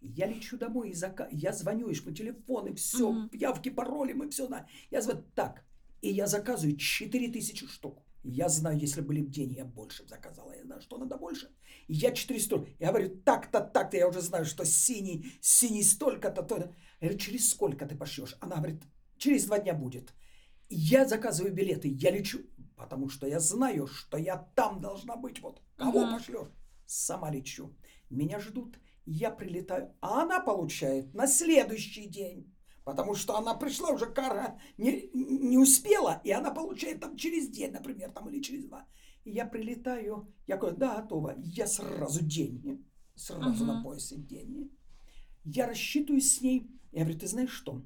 И 0.00 0.08
Я 0.08 0.26
лечу 0.26 0.56
домой 0.58 0.90
и 0.90 0.94
зака... 0.94 1.28
я 1.30 1.52
звоню, 1.52 1.90
ищу 1.92 2.10
телефоны, 2.12 2.74
все, 2.74 3.12
Мгм. 3.12 3.30
явки, 3.32 3.70
пароли, 3.70 4.12
мы 4.14 4.28
все 4.30 4.46
знаем. 4.46 4.66
Я 4.90 5.02
звоню, 5.02 5.22
так, 5.34 5.64
И 6.02 6.08
я 6.10 6.26
заказываю 6.26 6.76
4000 6.78 7.66
штук. 7.66 8.02
Я 8.22 8.48
знаю, 8.48 8.78
если 8.78 9.02
были 9.02 9.20
бы 9.20 9.30
деньги, 9.30 9.56
я 9.58 9.64
больше 9.66 10.06
заказала. 10.08 10.52
Я 10.56 10.64
знаю, 10.64 10.80
что 10.80 10.96
надо 10.98 11.16
больше. 11.18 11.50
И 11.88 11.94
я 11.94 12.10
400. 12.12 12.66
Я 12.78 12.88
говорю, 12.88 13.10
так-то, 13.24 13.60
так-то. 13.60 13.96
Я 13.96 14.08
уже 14.08 14.20
знаю, 14.22 14.44
что 14.46 14.64
синий, 14.64 15.32
синий 15.42 15.82
столько-то, 15.82 16.42
то. 16.42 16.56
Я 16.56 16.72
говорю, 17.00 17.18
через 17.18 17.50
сколько 17.50 17.86
ты 17.86 17.96
пошьешь? 17.96 18.36
Она 18.40 18.56
говорит, 18.56 18.82
через 19.18 19.44
два 19.44 19.58
дня 19.58 19.74
будет. 19.74 20.14
Я 20.70 21.06
заказываю 21.06 21.52
билеты, 21.52 21.88
я 21.88 22.10
лечу, 22.10 22.38
потому 22.76 23.08
что 23.10 23.26
я 23.26 23.40
знаю, 23.40 23.86
что 23.86 24.16
я 24.18 24.36
там 24.54 24.80
должна 24.80 25.16
быть. 25.16 25.40
Вот 25.42 25.60
кого 25.76 26.06
Мгм. 26.06 26.14
пошлешь? 26.14 26.48
Сама 26.86 27.30
лечу. 27.30 27.74
Меня 28.10 28.38
ждут, 28.40 28.78
я 29.06 29.30
прилетаю, 29.30 29.94
а 30.00 30.22
она 30.22 30.40
получает 30.40 31.14
на 31.14 31.26
следующий 31.26 32.06
день. 32.06 32.54
Потому 32.84 33.14
что 33.14 33.36
она 33.36 33.54
пришла, 33.54 33.90
уже 33.90 34.06
кара 34.06 34.58
не, 34.78 35.10
не 35.14 35.58
успела, 35.58 36.20
и 36.24 36.30
она 36.32 36.50
получает 36.50 37.00
там 37.00 37.16
через 37.16 37.48
день, 37.48 37.72
например, 37.72 38.10
там 38.10 38.28
или 38.28 38.40
через 38.42 38.64
два. 38.64 38.86
И 39.24 39.30
я 39.30 39.46
прилетаю, 39.46 40.32
я 40.46 40.56
говорю, 40.56 40.76
да, 40.76 40.96
готово. 41.02 41.34
Я 41.38 41.66
сразу 41.66 42.24
деньги, 42.24 42.78
сразу 43.14 43.64
на 43.64 43.74
Мгм. 43.74 43.82
поясе 43.84 44.16
деньги. 44.16 44.70
Я 45.44 45.66
рассчитываюсь 45.66 46.36
с 46.36 46.40
ней. 46.40 46.70
Я 46.92 47.04
говорю, 47.04 47.18
ты 47.18 47.26
знаешь 47.26 47.50
что? 47.52 47.82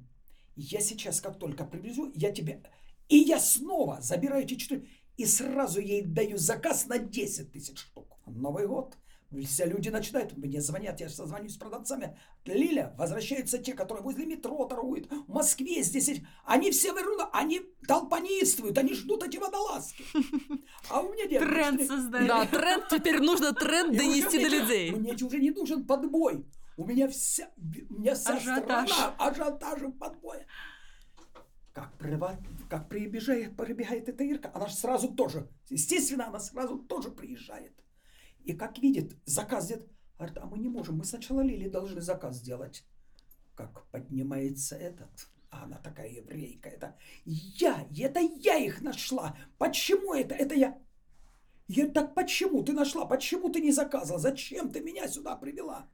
Я 0.55 0.79
сейчас, 0.79 1.21
как 1.21 1.37
только 1.39 1.65
привезу, 1.65 2.11
я 2.15 2.31
тебе... 2.31 2.63
И 3.09 3.17
я 3.17 3.39
снова 3.39 4.01
забираю 4.01 4.43
эти 4.43 4.55
четыре... 4.55 4.87
И 5.17 5.25
сразу 5.25 5.79
ей 5.79 6.01
даю 6.05 6.37
заказ 6.37 6.87
на 6.87 6.97
10 6.97 7.51
тысяч 7.51 7.77
штук. 7.77 8.17
Новый 8.25 8.67
год. 8.67 8.97
Все 9.45 9.65
люди 9.65 9.89
начинают, 9.89 10.37
мне 10.37 10.61
звонят, 10.61 10.99
я 11.01 11.09
созвонюсь 11.09 11.55
с 11.55 11.57
продавцами. 11.57 12.17
Лиля, 12.45 12.93
возвращаются 12.97 13.57
те, 13.57 13.73
которые 13.73 14.03
возле 14.03 14.25
метро 14.25 14.65
торгуют, 14.65 15.11
в 15.11 15.27
Москве 15.27 15.83
здесь. 15.83 16.21
Они 16.45 16.71
все 16.71 16.93
вернули, 16.93 17.27
они 17.33 17.61
толпанистствуют, 17.87 18.77
они 18.77 18.93
ждут 18.93 19.23
эти 19.23 19.37
водолазки. 19.37 20.03
А 20.89 21.01
у 21.01 21.11
меня 21.11 21.25
нет. 21.25 21.41
Тренд 21.41 21.81
создали. 21.87 22.27
Да, 22.27 22.45
тренд, 22.45 22.85
теперь 22.89 23.19
нужно 23.19 23.51
тренд 23.53 23.97
донести 23.97 24.41
до 24.43 24.47
людей. 24.47 24.91
Мне 24.91 25.13
уже 25.13 25.39
не 25.39 25.51
нужен 25.51 25.85
подбой. 25.85 26.45
У 26.77 26.85
меня 26.85 27.07
вся, 27.07 27.49
у 27.89 27.93
меня 27.99 28.15
вся 28.15 28.35
Ажиотаж. 28.35 28.89
страна 28.89 29.15
ажиотажем 29.17 29.93
подбоя. 29.93 30.45
Как, 31.73 31.97
прива- 31.97 32.37
как 32.69 32.87
прибежает, 32.87 33.57
прибегает 33.57 34.07
эта 34.07 34.23
Ирка, 34.23 34.51
она 34.53 34.67
же 34.67 34.75
сразу 34.75 35.09
тоже, 35.09 35.49
естественно, 35.69 36.27
она 36.27 36.39
сразу 36.39 36.77
тоже 36.79 37.11
приезжает. 37.11 37.73
И 38.45 38.53
как 38.53 38.77
видит, 38.77 39.17
заказ 39.25 39.67
делает, 39.67 39.89
говорит, 40.17 40.37
а 40.37 40.45
мы 40.45 40.59
не 40.59 40.69
можем, 40.69 40.97
мы 40.97 41.03
сначала 41.03 41.41
Лили 41.41 41.67
должны 41.67 42.01
заказ 42.01 42.37
сделать. 42.37 42.85
Как 43.55 43.85
поднимается 43.87 44.75
этот, 44.75 45.09
а 45.49 45.63
она 45.63 45.77
такая 45.77 46.09
еврейка, 46.09 46.69
это 46.69 46.95
я, 47.25 47.87
это 47.97 48.19
я 48.19 48.57
их 48.57 48.81
нашла. 48.81 49.35
Почему 49.57 50.13
это? 50.13 50.35
Это 50.35 50.53
я. 50.53 50.77
Я 51.67 51.87
так 51.87 52.13
почему 52.13 52.63
ты 52.63 52.73
нашла? 52.73 53.05
Почему 53.05 53.49
ты 53.49 53.61
не 53.61 53.71
заказывала? 53.71 54.19
Зачем 54.19 54.71
ты 54.71 54.81
меня 54.81 55.07
сюда 55.07 55.35
привела? 55.35 55.89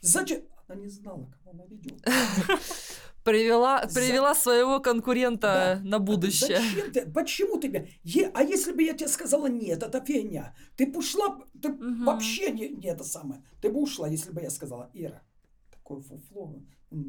Зачем? 0.00 0.42
Она 0.66 0.80
не 0.80 0.88
знала, 0.88 1.30
кого 1.30 1.52
она 1.52 1.64
ведет. 1.66 2.04
Привела, 3.28 3.86
За- 3.88 4.00
привела 4.00 4.34
своего 4.34 4.80
конкурента 4.80 5.80
Да. 5.82 5.88
на 5.88 5.98
будущее. 5.98 6.58
Зачем 6.60 6.92
ты? 6.92 7.10
Почему 7.10 7.58
ты 7.60 7.68
меня? 7.68 7.86
Е- 8.02 8.30
а 8.34 8.42
если 8.42 8.72
бы 8.72 8.82
я 8.82 8.94
тебе 8.94 9.08
сказала, 9.08 9.48
нет, 9.48 9.82
это 9.82 10.00
фигня. 10.04 10.54
Ты 10.76 10.86
бы 10.86 10.98
ушла, 11.00 11.38
ты 11.60 11.68
Мгм. 11.68 12.04
вообще 12.06 12.50
не, 12.50 12.68
не 12.70 12.88
это 12.88 13.04
самое. 13.04 13.42
Ты 13.60 13.68
бы 13.70 13.80
ушла, 13.80 14.08
если 14.08 14.32
бы 14.32 14.40
я 14.40 14.48
сказала, 14.50 14.90
Ира, 14.94 15.20
такое 15.70 16.00
фуфло, 16.00 16.62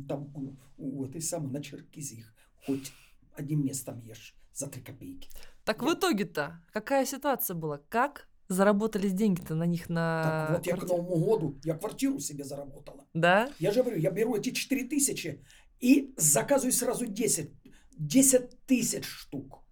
там 0.09 0.29
он, 0.35 0.59
у 0.77 1.05
этой 1.05 1.21
самой 1.21 1.51
на 1.51 1.63
Черкизе 1.63 2.15
их 2.15 2.33
хоть 2.65 2.91
одним 3.37 3.65
местом 3.65 4.01
ешь 4.01 4.35
за 4.53 4.67
три 4.67 4.81
копейки. 4.81 5.29
Так 5.63 5.81
в 5.83 5.87
Я- 5.87 5.93
итоге-то 5.93 6.61
какая 6.73 7.05
ситуация 7.05 7.55
была? 7.55 7.79
Как 7.89 8.27
заработались 8.49 9.13
деньги-то 9.13 9.53
на 9.55 9.63
них 9.67 9.81
Так 9.83 9.89
на 9.89 10.47
вот 10.57 10.65
я 10.65 10.73
к 10.75 10.79
квартиру? 10.79 10.97
Новому 11.03 11.25
году, 11.25 11.59
я 11.63 11.75
квартиру 11.75 12.19
себе 12.19 12.43
заработала. 12.43 13.05
Да? 13.13 13.47
Я 13.59 13.71
же 13.71 13.83
говорю, 13.83 13.99
я 13.99 14.09
беру 14.11 14.35
эти 14.35 14.49
4 14.49 14.85
тысячи 14.85 15.45
и 15.79 16.13
заказываю 16.17 16.73
сразу 16.73 17.05
10. 17.05 17.51
10 17.91 18.65
тысяч 18.65 19.05
штук. 19.05 19.63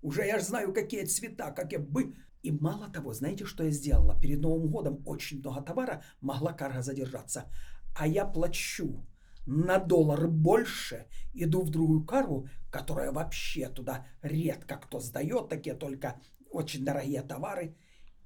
Уже 0.00 0.26
я 0.26 0.38
же 0.38 0.44
знаю, 0.44 0.72
какие 0.72 1.04
цвета, 1.04 1.50
какие 1.50 1.78
бы. 1.78 2.14
И 2.42 2.50
мало 2.50 2.88
того, 2.88 3.12
знаете, 3.12 3.44
что 3.44 3.64
я 3.64 3.70
сделала? 3.70 4.18
Перед 4.20 4.40
Новым 4.40 4.68
годом 4.68 5.02
очень 5.06 5.38
много 5.38 5.62
товара, 5.62 6.02
могла 6.20 6.52
карга 6.52 6.82
задержаться. 6.82 7.50
А 7.94 8.06
я 8.06 8.24
плачу 8.24 9.06
на 9.46 9.78
доллар 9.78 10.28
больше, 10.28 11.06
иду 11.34 11.62
в 11.62 11.70
другую 11.70 12.04
каргу, 12.04 12.48
которая 12.70 13.12
вообще 13.12 13.68
туда 13.68 14.06
редко 14.22 14.76
кто 14.76 14.98
сдает, 14.98 15.48
такие 15.48 15.74
только 15.74 16.20
очень 16.50 16.84
дорогие 16.84 17.22
товары. 17.22 17.76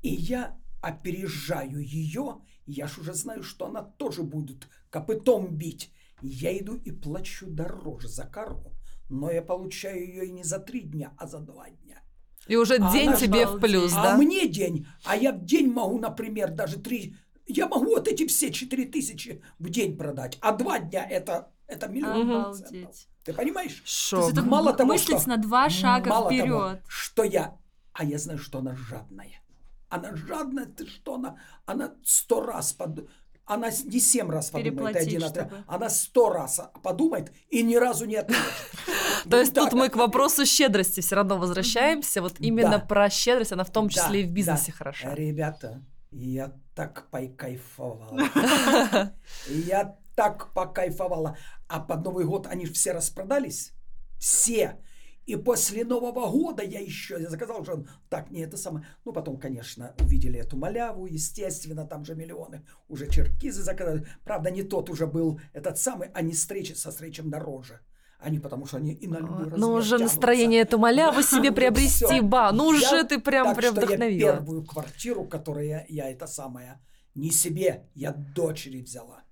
И 0.03 0.09
я 0.09 0.59
опережаю 0.83 1.81
ее, 1.81 2.41
я 2.67 2.87
ж 2.87 2.99
уже 2.99 3.15
знаю, 3.15 3.43
что 3.43 3.67
она 3.67 3.83
тоже 3.83 4.23
будет 4.23 4.69
копытом 4.91 5.57
бить. 5.57 5.93
Я 6.23 6.57
иду 6.59 6.77
и 6.77 6.91
плачу 6.93 7.47
дороже 7.47 8.09
за 8.09 8.25
каргу, 8.25 8.73
но 9.09 9.31
я 9.31 9.43
получаю 9.43 9.99
ее 10.07 10.27
и 10.27 10.33
не 10.33 10.45
за 10.45 10.59
три 10.59 10.81
дня, 10.81 11.13
а 11.19 11.27
за 11.27 11.39
два 11.41 11.69
дня. 11.71 12.03
И 12.49 12.57
уже 12.57 12.77
А 12.77 12.93
день 12.93 13.15
тебе 13.17 13.45
в 13.47 13.51
обалдеть. 13.57 13.71
плюс, 13.71 13.93
а 13.95 14.03
да? 14.03 14.17
мне 14.17 14.49
день, 14.49 14.87
а 15.05 15.17
я 15.17 15.33
в 15.33 15.45
день 15.45 15.71
могу, 15.73 15.99
например, 15.99 16.51
даже 16.53 16.79
три... 16.79 17.17
Я 17.47 17.69
могу 17.69 17.87
вот 17.87 18.09
эти 18.09 18.27
все 18.27 18.51
четыре 18.53 18.87
тысячи 18.87 19.43
в 19.59 19.69
день 19.69 19.97
продать, 19.97 20.39
а 20.41 20.53
два 20.53 20.79
дня 20.81 21.05
это, 21.09 21.51
это 21.67 21.87
миллион 21.89 22.29
процентов. 22.29 22.73
Обалдеть. 22.75 23.09
Ты 23.25 23.33
понимаешь? 23.35 23.75
То 23.75 23.83
есть 23.83 23.89
Шок. 24.09 24.33
это 24.33 24.43
Мало 24.43 24.73
того, 24.73 24.93
мыслить 24.93 25.19
что- 25.21 25.29
на 25.29 25.37
два 25.37 25.69
шага 25.71 26.09
Мало 26.11 26.31
того, 26.31 26.41
вперед. 26.41 26.83
что 26.89 27.25
я... 27.25 27.57
А 27.93 28.05
я 28.05 28.19
знаю, 28.19 28.39
что 28.39 28.59
она 28.59 28.75
жадная. 28.77 29.43
Она 29.89 30.15
жадная, 30.17 30.67
ты 30.67 30.87
что, 30.87 31.15
она, 31.15 31.39
она 31.67 31.95
сто 32.05 32.41
раз 32.43 32.73
под... 32.73 33.09
Она 33.47 33.71
не 33.85 34.01
семь 34.01 34.29
раз 34.29 34.51
подумает, 34.51 34.97
один 34.97 35.23
отряд. 35.23 35.53
Она 35.69 35.89
сто 35.89 36.31
раз 36.31 36.61
подумает 36.83 37.33
и 37.49 37.63
ни 37.63 37.77
разу 37.77 38.05
не 38.05 38.17
ответит. 38.17 38.43
То 39.31 39.39
есть 39.39 39.55
тут 39.55 39.73
мы 39.73 39.89
к 39.89 39.97
вопросу 39.97 40.45
щедрости 40.45 41.01
все 41.01 41.15
равно 41.15 41.39
возвращаемся. 41.39 42.23
Вот 42.23 42.41
именно 42.41 42.81
про 42.81 43.09
щедрость, 43.09 43.53
она 43.53 43.63
в 43.65 43.71
том 43.71 43.89
числе 43.89 44.23
и 44.23 44.25
в 44.25 44.33
бизнесе 44.33 44.73
хороша. 44.73 45.15
Ребята, 45.15 45.81
я 46.11 46.53
так 46.75 47.09
покайфовала. 47.11 48.19
Я 49.49 49.97
так 50.15 50.53
покайфовала. 50.53 51.37
А 51.69 51.81
под 51.81 52.05
Новый 52.05 52.25
год 52.25 52.47
они 52.47 52.67
же 52.67 52.73
все 52.73 52.93
распродались. 52.93 53.73
Все. 54.19 54.81
И 55.27 55.35
после 55.37 55.85
Нового 55.85 56.31
года 56.31 56.63
я 56.63 56.79
еще 56.79 57.17
я 57.21 57.29
заказал 57.29 57.61
уже 57.61 57.85
так, 58.09 58.31
не 58.31 58.41
это 58.41 58.57
самое. 58.57 58.87
Ну, 59.05 59.13
потом, 59.13 59.39
конечно, 59.39 59.93
увидели 60.01 60.39
эту 60.39 60.57
маляву, 60.57 61.07
естественно, 61.07 61.85
там 61.85 62.05
же 62.05 62.15
миллионы. 62.15 62.65
Уже 62.89 63.09
черкизы 63.11 63.63
заказали. 63.63 64.07
Правда, 64.25 64.51
не 64.53 64.63
тот 64.63 64.89
уже 64.89 65.07
был 65.07 65.41
этот 65.53 65.79
самый, 65.79 66.11
они 66.15 66.33
встречи 66.33 66.75
со 66.75 66.91
встречем 66.91 67.29
дороже. 67.29 67.81
Они 68.21 68.39
потому 68.39 68.67
что 68.67 68.77
они 68.77 68.93
и 68.93 69.09
на 69.09 69.19
любой 69.19 69.47
Ну, 69.47 69.51
размер 69.51 69.69
уже 69.71 69.89
тянутся. 69.99 70.05
настроение 70.05 70.61
эту 70.63 70.79
маляву 70.79 71.23
себе 71.23 71.51
Уже 71.51 71.53
приобрести, 71.53 72.21
ба. 72.21 72.51
Ну, 72.53 72.67
уже 72.69 73.03
ты 73.05 73.19
прям, 73.19 73.55
прям 73.57 73.75
вдохновила. 73.75 74.33
первую 74.33 74.65
квартиру, 74.65 75.25
которую 75.25 75.85
я 75.89 76.11
это 76.11 76.27
самое, 76.29 76.81
не 77.15 77.31
себе, 77.31 77.89
я 77.95 78.13
дочери 78.13 78.81
взяла. 78.81 79.26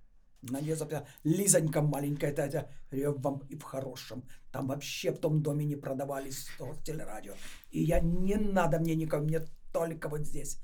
На 0.51 0.61
нее 0.61 0.76
записала. 0.76 1.07
Лизонька 1.24 1.80
маленькая, 1.82 2.32
тетя, 2.32 2.68
я 2.90 3.11
вам 3.11 3.42
и 3.49 3.57
в 3.57 3.62
хорошем. 3.62 4.24
Там 4.53 4.68
вообще 4.68 5.11
в 5.11 5.18
том 5.18 5.42
доме 5.42 5.64
не 5.64 5.76
продавались 5.76 6.49
телерадио. 6.84 7.34
И 7.70 7.82
я, 7.82 8.01
не 8.01 8.36
надо 8.36 8.78
мне 8.78 8.95
никого, 8.95 9.24
мне 9.24 9.40
только 9.72 10.09
вот 10.09 10.20
здесь. 10.20 10.59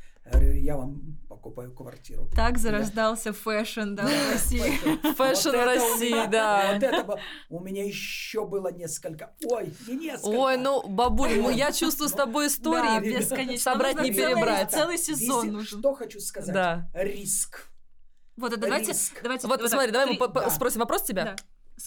Я 0.54 0.76
вам 0.76 1.18
покупаю 1.28 1.72
квартиру. 1.74 2.28
Так 2.36 2.58
зарождался 2.58 3.32
fashion, 3.32 3.94
да, 3.94 4.06
в 4.06 4.32
России. 4.32 4.60
Fashion 5.14 5.48
в 5.48 5.64
России, 5.64 6.30
да. 6.30 6.74
Вот 6.74 6.82
это 6.82 7.04
было- 7.04 7.20
у 7.48 7.60
меня 7.60 7.84
еще 7.84 8.46
было 8.46 8.70
несколько. 8.70 9.34
Ой, 9.46 9.72
не 9.88 9.94
несколько. 9.96 10.28
Ой, 10.28 10.58
ну, 10.58 10.86
бабуль, 10.86 11.40
ну, 11.40 11.50
я 11.50 11.72
чувствую 11.72 12.10
с 12.10 12.12
тобой 12.12 12.46
Да, 12.48 12.52
истории. 12.52 13.18
бесконечно. 13.18 13.72
Собрать 13.72 14.00
не 14.02 14.12
перебрать. 14.12 14.70
Целый 14.70 14.98
сезон 14.98 15.52
нужен. 15.52 15.78
Что 15.80 15.94
хочу 15.94 16.20
сказать? 16.20 16.54
Да. 16.54 16.90
Риск. 16.94 17.69
Вот, 18.36 18.52
а 18.52 18.56
давайте, 18.56 18.92
давайте. 19.22 19.46
Вот 19.46 19.54
так, 19.56 19.62
посмотри, 19.64 19.90
давай 19.92 20.06
мы 20.06 20.12
три- 20.12 20.18
по- 20.18 20.28
да. 20.28 20.50
спросим 20.50 20.80
вопрос 20.80 21.02
тебя. 21.02 21.36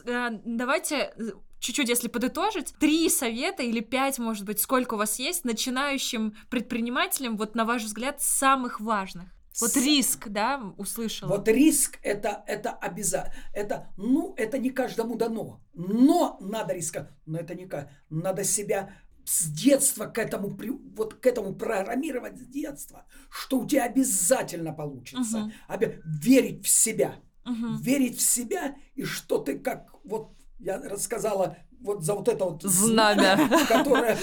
Да. 0.06 0.32
Э, 0.32 0.40
Давайте 0.46 1.14
э, 1.16 1.32
чуть-чуть, 1.60 1.88
если 1.90 2.08
подытожить, 2.08 2.74
три 2.80 3.10
совета 3.10 3.62
или 3.64 3.80
пять, 3.80 4.18
может 4.20 4.44
быть, 4.46 4.60
сколько 4.60 4.96
у 4.96 4.98
вас 4.98 5.20
есть 5.20 5.46
начинающим 5.46 6.36
предпринимателям, 6.50 7.38
вот 7.38 7.56
на 7.56 7.64
ваш 7.66 7.84
взгляд, 7.84 8.22
самых 8.22 8.80
важных. 8.82 9.26
Вот 9.62 9.70
С- 9.72 9.76
риск, 9.76 10.30
да, 10.30 10.74
услышала. 10.78 11.30
Вот 11.30 11.48
риск 11.48 12.00
это, 12.02 12.44
это 12.48 12.72
обязательно. 12.72 13.36
Это, 13.54 13.88
ну, 13.98 14.34
это 14.36 14.58
не 14.58 14.72
каждому 14.72 15.16
дано. 15.16 15.62
Но 15.76 16.38
надо 16.42 16.74
риска. 16.74 17.16
Но 17.28 17.38
это 17.38 17.54
не 17.54 17.68
ка- 17.68 17.92
Надо 18.10 18.44
себя 18.44 18.96
с 19.26 19.46
детства 19.46 20.06
к 20.06 20.18
этому, 20.18 20.58
вот 20.96 21.16
к 21.16 21.26
этому 21.26 21.56
программировать 21.56 22.38
с 22.38 22.46
детства, 22.48 23.06
что 23.30 23.60
у 23.60 23.68
тебя 23.68 23.86
обязательно 23.86 24.74
получится. 24.74 25.40
Мгм. 25.40 25.54
Обе- 25.68 26.02
верить 26.06 26.66
в 26.66 26.70
себя. 26.70 27.16
Мгм. 27.46 27.78
Верить 27.82 28.18
в 28.18 28.22
себя, 28.22 28.76
и 28.96 29.04
что 29.04 29.38
ты 29.38 29.60
как, 29.60 29.94
вот 30.04 30.34
я 30.60 30.82
рассказала, 30.82 31.58
вот 31.84 32.04
за 32.04 32.16
вот 32.16 32.30
это 32.30 32.46
вот 32.46 32.64
Знамя. 32.64 33.38
которое 33.68 34.18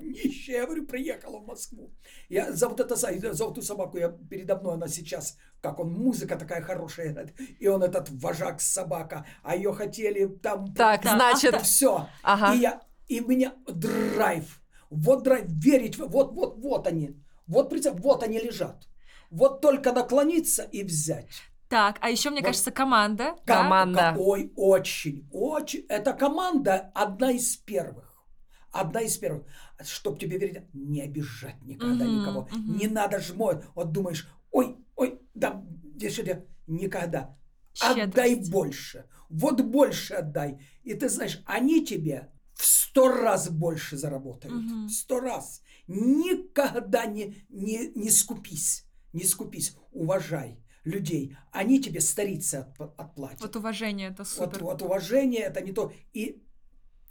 нищая, 0.00 0.58
я 0.60 0.66
говорю, 0.66 0.86
приехала 0.86 1.38
в 1.38 1.46
Москву. 1.46 1.90
Я 2.28 2.52
за 2.52 2.68
вот 2.68 2.80
это, 2.80 2.94
за, 2.96 3.08
вот 3.12 3.52
эту 3.52 3.62
собаку, 3.62 3.96
я 3.96 4.10
передо 4.10 4.56
мной, 4.56 4.74
она 4.74 4.88
сейчас, 4.88 5.38
как 5.62 5.80
он, 5.80 5.92
музыка 5.92 6.36
такая 6.36 6.60
хорошая, 6.62 7.12
играет, 7.12 7.34
и 7.58 7.66
он 7.66 7.82
этот 7.82 8.10
вожак 8.10 8.60
собака, 8.60 9.24
а 9.42 9.56
ее 9.56 9.72
хотели 9.72 10.26
там... 10.26 10.74
Так, 10.74 11.02
значит, 11.04 11.56
Все. 11.62 12.08
ага. 12.22 12.54
И 12.54 12.58
я, 12.58 12.82
и 13.08 13.20
меня 13.20 13.54
драйв. 13.66 14.60
Вот 14.90 15.22
драйв, 15.24 15.46
верить, 15.48 15.98
вот, 15.98 16.32
вот, 16.32 16.58
вот 16.58 16.86
они. 16.86 17.16
Вот, 17.46 17.70
представь, 17.70 17.98
вот 18.00 18.22
они 18.22 18.38
лежат. 18.38 18.86
Вот 19.30 19.60
только 19.60 19.92
наклониться 19.92 20.62
и 20.62 20.82
взять. 20.82 21.28
Так, 21.68 21.98
а 22.00 22.08
еще, 22.10 22.30
мне 22.30 22.40
Вот. 22.40 22.46
кажется, 22.46 22.70
команда. 22.70 23.32
Ком- 23.32 23.40
Команда. 23.46 23.98
Ка- 23.98 24.16
Ой, 24.18 24.52
очень, 24.56 25.28
очень. 25.32 25.84
Эта 25.88 26.14
команда 26.14 26.90
одна 26.94 27.32
из 27.32 27.56
первых. 27.56 28.24
Одна 28.70 29.00
из 29.02 29.16
первых. 29.18 29.44
Чтоб 29.84 30.18
тебе 30.18 30.38
верить, 30.38 30.62
не 30.72 31.02
обижать 31.02 31.60
никогда 31.62 32.04
Мгм, 32.04 32.20
никого. 32.20 32.48
мгм. 32.50 32.76
Не 32.78 32.86
надо 32.86 33.20
жмой. 33.20 33.62
Вот 33.74 33.92
думаешь, 33.92 34.28
ой, 34.50 34.76
ой, 34.96 35.20
да, 35.34 35.62
это 36.00 36.46
никогда. 36.66 37.36
Отдай 37.80 38.30
Щедрость. 38.30 38.50
больше. 38.50 39.04
Вот 39.28 39.60
больше 39.60 40.14
отдай. 40.14 40.58
И 40.84 40.94
ты 40.94 41.08
знаешь, 41.10 41.42
они 41.44 41.84
тебе 41.84 42.30
в 42.58 42.64
сто 42.64 43.08
раз 43.08 43.48
больше 43.50 43.96
заработают. 43.96 44.54
Мгм. 44.56 44.86
В 44.88 44.90
сто 44.90 45.20
раз. 45.20 45.62
Никогда 45.86 47.06
не, 47.06 47.36
не, 47.48 47.88
не 47.94 48.10
скупись. 48.10 48.84
Не 49.12 49.24
скупись. 49.24 49.76
Уважай 49.92 50.58
людей. 50.84 51.36
Они 51.52 51.80
тебе 51.80 52.00
старицы 52.00 52.66
отп- 52.76 52.92
отплатят. 52.98 53.40
Вот 53.40 53.56
уважение, 53.56 54.08
это 54.10 54.24
Вот, 54.24 54.28
супер. 54.28 54.64
вот 54.64 54.82
уважение 54.82 55.42
это 55.42 55.60
не 55.60 55.72
то. 55.72 55.92
И 56.12 56.42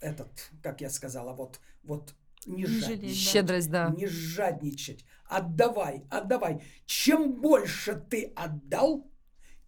этот, 0.00 0.50
как 0.62 0.80
я 0.82 0.90
сказала, 0.90 1.32
вот, 1.34 1.60
вот 1.82 2.14
не, 2.46 2.62
Не 2.62 2.66
жадничать. 2.66 2.86
жалеть, 2.86 3.24
да. 3.24 3.30
щедрость, 3.32 3.70
да. 3.70 3.88
Не 3.96 4.06
жадничать. 4.06 5.04
Отдавай, 5.24 6.04
отдавай. 6.10 6.62
Чем 6.86 7.40
больше 7.40 7.94
ты 8.10 8.32
отдал, 8.36 9.10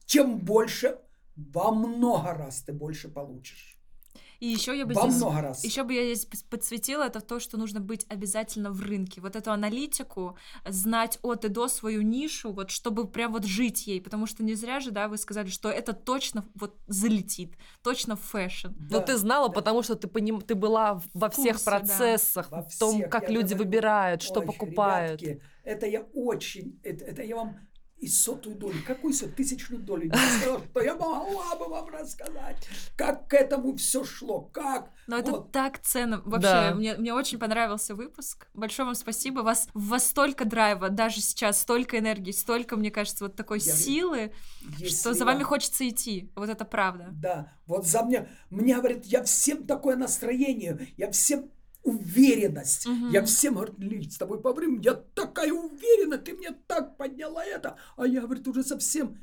тем 0.07 0.39
больше 0.39 0.99
во 1.37 1.73
много 1.73 2.35
раз 2.35 2.63
ты 2.63 2.73
больше 2.73 3.09
получишь. 3.09 3.70
И 4.41 4.47
еще 4.47 4.77
я 4.77 4.87
бы 4.87 4.95
Во 4.95 5.03
здесь 5.03 5.23
много 5.23 5.43
раз. 5.43 5.65
Еще 5.65 5.85
бы 5.85 5.93
я 5.93 6.15
здесь 6.15 6.25
подсветила, 6.49 7.05
это 7.05 7.21
то, 7.21 7.41
что 7.41 7.59
нужно 7.59 7.79
быть 7.81 8.07
обязательно 8.09 8.71
в 8.71 8.81
рынке. 8.81 9.21
Вот 9.21 9.37
эту 9.37 9.53
аналитику, 9.53 10.37
знать 10.67 11.19
от 11.23 11.45
и 11.45 11.49
до 11.49 11.69
свою 11.69 12.01
нишу, 12.01 12.51
вот 12.53 12.71
чтобы 12.71 13.07
прям 13.07 13.33
вот 13.33 13.45
жить 13.45 13.87
ей. 13.87 14.01
Потому 14.01 14.27
что 14.27 14.43
не 14.43 14.55
зря 14.55 14.81
же, 14.81 14.91
да, 14.91 15.09
вы 15.09 15.19
сказали, 15.19 15.49
что 15.49 15.69
это 15.69 15.93
точно 15.93 16.47
вот 16.55 16.75
залетит, 16.87 17.55
точно 17.83 18.17
в 18.17 18.23
fashion. 18.23 18.69
Но 18.91 18.99
Да, 18.99 19.01
ты 19.01 19.17
знала, 19.19 19.49
да. 19.49 19.55
потому 19.55 19.83
что 19.83 19.95
ты, 19.95 20.09
поним... 20.09 20.41
ты 20.41 20.55
была 20.55 21.03
во 21.13 21.29
всех 21.29 21.57
курсе, 21.57 21.65
да. 21.65 21.71
процессах, 21.79 22.51
Во 22.51 22.63
в 22.63 22.79
том, 22.79 22.95
всех, 22.95 23.11
как 23.11 23.25
я 23.25 23.35
люди 23.35 23.53
говорю, 23.53 23.65
выбирают, 23.65 24.23
что 24.23 24.41
Ой, 24.41 24.47
покупают. 24.47 25.21
ребятки, 25.21 25.43
это 25.65 25.87
я 25.87 26.01
очень, 26.15 26.81
это, 26.83 27.05
это 27.05 27.23
я 27.23 27.37
вам 27.37 27.59
и 28.01 28.09
сотую 28.09 28.57
долю, 28.57 28.79
какую 28.87 29.13
сотую, 29.13 29.35
тысячную 29.37 29.83
долю 29.83 30.05
не 30.05 30.17
сказала, 30.39 30.63
что 30.71 30.81
я 30.81 30.95
могла 30.95 31.55
бы 31.57 31.69
вам 31.69 31.87
рассказать, 31.89 32.57
как 32.97 33.29
к 33.29 33.35
этому 33.35 33.77
все 33.77 34.05
шло, 34.05 34.41
как. 34.41 34.91
Но 35.07 35.19
это 35.19 35.33
Вот. 35.33 35.53
так 35.53 35.81
ценно. 35.81 36.23
Вообще, 36.25 36.41
Да. 36.49 36.75
мне, 36.75 36.97
мне 36.97 37.13
очень 37.13 37.39
понравился 37.39 37.95
выпуск. 37.95 38.49
Большое 38.55 38.87
вам 38.87 38.95
спасибо. 38.95 39.41
Вас, 39.41 39.69
у 39.75 39.79
вас 39.81 40.07
столько 40.09 40.45
драйва, 40.47 40.89
даже 40.89 41.21
сейчас, 41.21 41.61
столько 41.61 41.99
энергии, 41.99 42.33
столько, 42.33 42.77
мне 42.77 42.91
кажется, 42.91 43.25
вот 43.25 43.37
такой 43.37 43.59
Я- 43.61 43.73
силы, 43.73 44.33
что 44.87 45.13
за 45.13 45.21
я- 45.21 45.25
вами 45.27 45.43
хочется 45.43 45.87
идти. 45.89 46.31
Вот 46.37 46.49
это 46.49 46.65
правда. 46.65 47.09
Да, 47.13 47.53
вот 47.67 47.87
за 47.87 48.03
мне, 48.03 48.29
мне 48.49 48.77
говорят, 48.77 49.05
я 49.05 49.23
всем 49.25 49.67
такое 49.67 49.97
настроение, 49.97 50.89
я 50.97 51.11
всем 51.11 51.51
уверенность. 51.83 52.87
Мгм. 52.87 53.11
Я 53.11 53.25
всем 53.25 53.55
говорю, 53.55 53.75
Лиль, 53.79 54.11
с 54.11 54.19
тобой 54.19 54.41
поговорим, 54.41 54.81
я 54.81 54.95
такая 54.95 55.53
уверена, 55.53 56.19
ты 56.19 56.35
мне 56.35 56.51
так 56.67 56.97
подняла 56.97 57.45
это. 57.45 57.77
А 57.97 58.07
я, 58.07 58.21
говорит, 58.23 58.47
уже 58.49 58.63
совсем... 58.63 59.19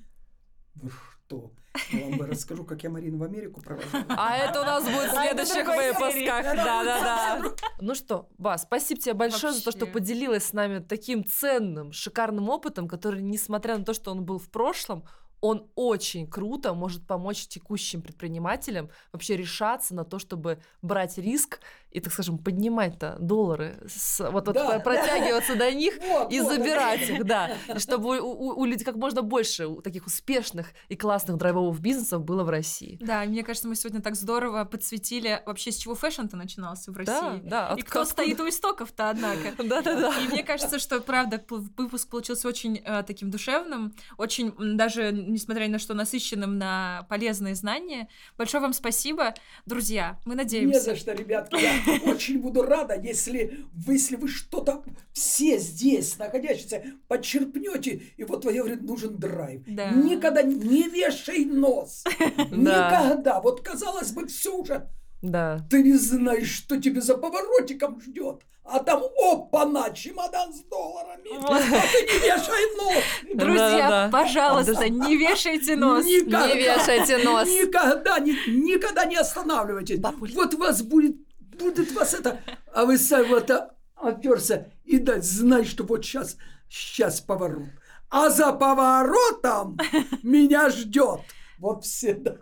Вы 0.76 0.92
что? 0.92 1.52
Я 1.92 2.06
вам 2.06 2.18
бы 2.18 2.26
расскажу, 2.28 2.64
как 2.64 2.84
я 2.84 2.90
Марину 2.90 3.18
в 3.20 3.24
Америку 3.24 3.62
провожала. 3.62 4.06
А 4.10 4.38
это 4.38 4.62
у 4.62 4.64
нас 4.64 4.84
будет 4.84 5.12
в 5.12 5.16
А 5.16 5.24
следующих 5.24 5.66
выпусках. 5.68 6.14
серии. 6.14 6.26
Да, 6.28 6.84
да, 6.84 6.84
да. 6.84 7.52
Ну 7.82 7.96
что, 7.96 8.30
Бас, 8.38 8.64
спасибо 8.64 9.00
тебе 9.02 9.14
большое 9.14 9.54
за 9.54 9.64
то, 9.64 9.72
что 9.72 9.86
поделилась 9.86 10.46
с 10.46 10.54
нами 10.54 10.80
таким 10.80 11.26
ценным, 11.26 11.92
шикарным 11.92 12.50
опытом, 12.50 12.88
который, 12.88 13.22
несмотря 13.22 13.78
на 13.78 13.86
то, 13.86 13.94
что 13.94 14.12
он 14.12 14.24
был 14.24 14.40
в 14.40 14.50
прошлом, 14.50 15.04
он 15.40 15.70
очень 15.76 16.28
круто 16.28 16.74
может 16.74 17.06
помочь 17.06 17.48
текущим 17.48 18.02
предпринимателям 18.02 18.90
вообще 19.12 19.38
решаться 19.38 19.94
на 19.94 20.04
то, 20.04 20.18
чтобы 20.18 20.60
брать 20.82 21.20
риск 21.20 21.60
и, 21.98 22.00
так 22.00 22.14
скажем, 22.14 22.38
поднимать-то 22.38 23.18
доллары, 23.20 23.80
с- 23.88 24.20
вот, 24.20 24.46
вот 24.48 24.54
Да, 24.54 24.68
про- 24.70 24.80
протягиваться 24.80 25.56
до 25.56 25.72
них 25.72 25.96
Вот, 26.08 26.32
и 26.32 26.40
вот, 26.40 26.54
забирать 26.54 27.10
их, 27.10 27.26
да. 27.26 27.50
И 27.76 27.80
чтобы 27.80 28.20
у, 28.20 28.28
у- 28.28 28.60
у 28.62 28.66
людей 28.66 28.86
как 28.86 28.96
можно 28.96 29.22
больше 29.24 29.66
у 29.68 29.82
таких 29.82 30.06
успешных 30.06 30.68
и 30.90 30.96
классных 30.96 31.38
драйвовых 31.38 31.80
бизнесов 31.80 32.24
было 32.24 32.44
в 32.44 32.50
России. 32.50 32.98
Да, 33.02 33.24
и 33.24 33.28
мне 33.28 33.44
кажется, 33.44 33.68
мы 33.68 33.76
сегодня 33.76 34.02
так 34.02 34.16
здорово 34.16 34.64
подсветили 34.66 35.42
вообще, 35.46 35.72
с 35.72 35.78
чего 35.78 35.96
фэшн-то 35.96 36.38
начинался 36.38 36.92
в 36.92 36.94
Да, 36.94 37.00
России. 37.00 37.42
да. 37.50 37.74
И 37.76 37.82
от- 37.82 37.84
кто 37.90 38.02
откуда- 38.02 38.06
стоит 38.06 38.40
у 38.40 38.48
истоков-то, 38.48 39.10
однако. 39.10 39.52
Да-да-да. 39.64 40.14
И 40.22 40.28
мне 40.28 40.44
кажется, 40.44 40.78
что, 40.80 41.02
правда, 41.02 41.44
выпуск 41.50 42.10
получился 42.10 42.48
очень 42.48 42.78
э, 42.86 43.04
таким 43.08 43.32
душевным, 43.32 43.94
очень 44.18 44.54
даже, 44.78 45.12
несмотря 45.12 45.66
ни 45.66 45.72
на 45.72 45.80
что, 45.80 45.94
насыщенным 45.96 46.58
на 46.60 47.06
полезные 47.10 47.56
знания. 47.56 48.08
Большое 48.38 48.62
вам 48.62 48.74
спасибо, 48.74 49.34
друзья. 49.66 50.20
Мы 50.26 50.34
Не 50.34 50.38
надеемся. 50.44 50.80
за 50.82 50.96
что, 50.96 51.14
ребятки. 51.14 51.58
Очень 52.06 52.40
буду 52.40 52.64
рада, 52.64 52.96
если 53.00 53.66
вы, 53.74 53.94
если 53.94 54.16
вы 54.16 54.28
что-то 54.28 54.84
все 55.14 55.58
здесь 55.58 56.18
находящиеся 56.18 56.84
подчерпнете, 57.08 58.02
и 58.18 58.24
вот 58.24 58.46
я 58.46 58.64
говорю, 58.64 58.82
нужен 58.84 59.18
драйв. 59.18 59.62
Да. 59.68 59.90
Никогда 59.92 60.42
не 60.44 60.84
вешай 60.90 61.46
нос. 61.46 62.04
Никогда. 62.52 63.42
Вот 63.42 63.62
казалось 63.62 64.12
бы, 64.12 64.28
все 64.28 64.56
уже. 64.56 64.90
Да. 65.22 65.60
Ты 65.70 65.82
не 65.84 65.94
знаешь, 65.94 66.52
что 66.52 66.80
тебе 66.80 67.02
за 67.02 67.18
поворотиком 67.18 68.00
ждет. 68.02 68.44
А 68.70 68.80
там 68.80 69.02
опа-на, 69.24 69.92
чемодан 69.92 70.54
с 70.54 70.62
долларами. 70.64 71.28
Вот. 71.40 71.52
А 71.52 71.60
ты 71.60 72.02
не 72.06 72.20
вешай 72.20 72.76
нос. 72.78 73.04
Друзья, 73.34 73.90
Да-да. 73.90 74.10
пожалуйста, 74.12 74.90
не 74.90 75.16
вешайте 75.18 75.76
нос. 75.76 76.06
Никогда. 76.06 76.48
Не 76.48 76.56
вешайте 76.62 77.18
нос. 77.20 77.48
Никогда, 77.48 78.20
не, 78.20 78.32
никогда 78.48 79.06
не 79.06 79.16
останавливайтесь. 79.16 80.00
Бабуль. 80.00 80.32
Вот 80.34 80.54
вас 80.56 80.82
будет, 80.84 81.16
будет 81.58 81.92
вас 81.94 82.14
это, 82.14 82.42
а 82.74 82.86
вы 82.86 82.98
сами 82.98 83.28
вот 83.30 83.52
оперся 83.96 84.68
и 84.86 84.98
дать 84.98 85.24
знать, 85.24 85.68
что 85.68 85.84
вот 85.84 86.06
сейчас, 86.06 86.38
сейчас 86.70 87.22
поворот. 87.22 87.70
А 88.10 88.30
за 88.30 88.54
поворотом 88.54 89.78
меня 90.24 90.70
ждет. 90.70 91.22
Вот 91.58 91.84
всегда. 91.84 92.36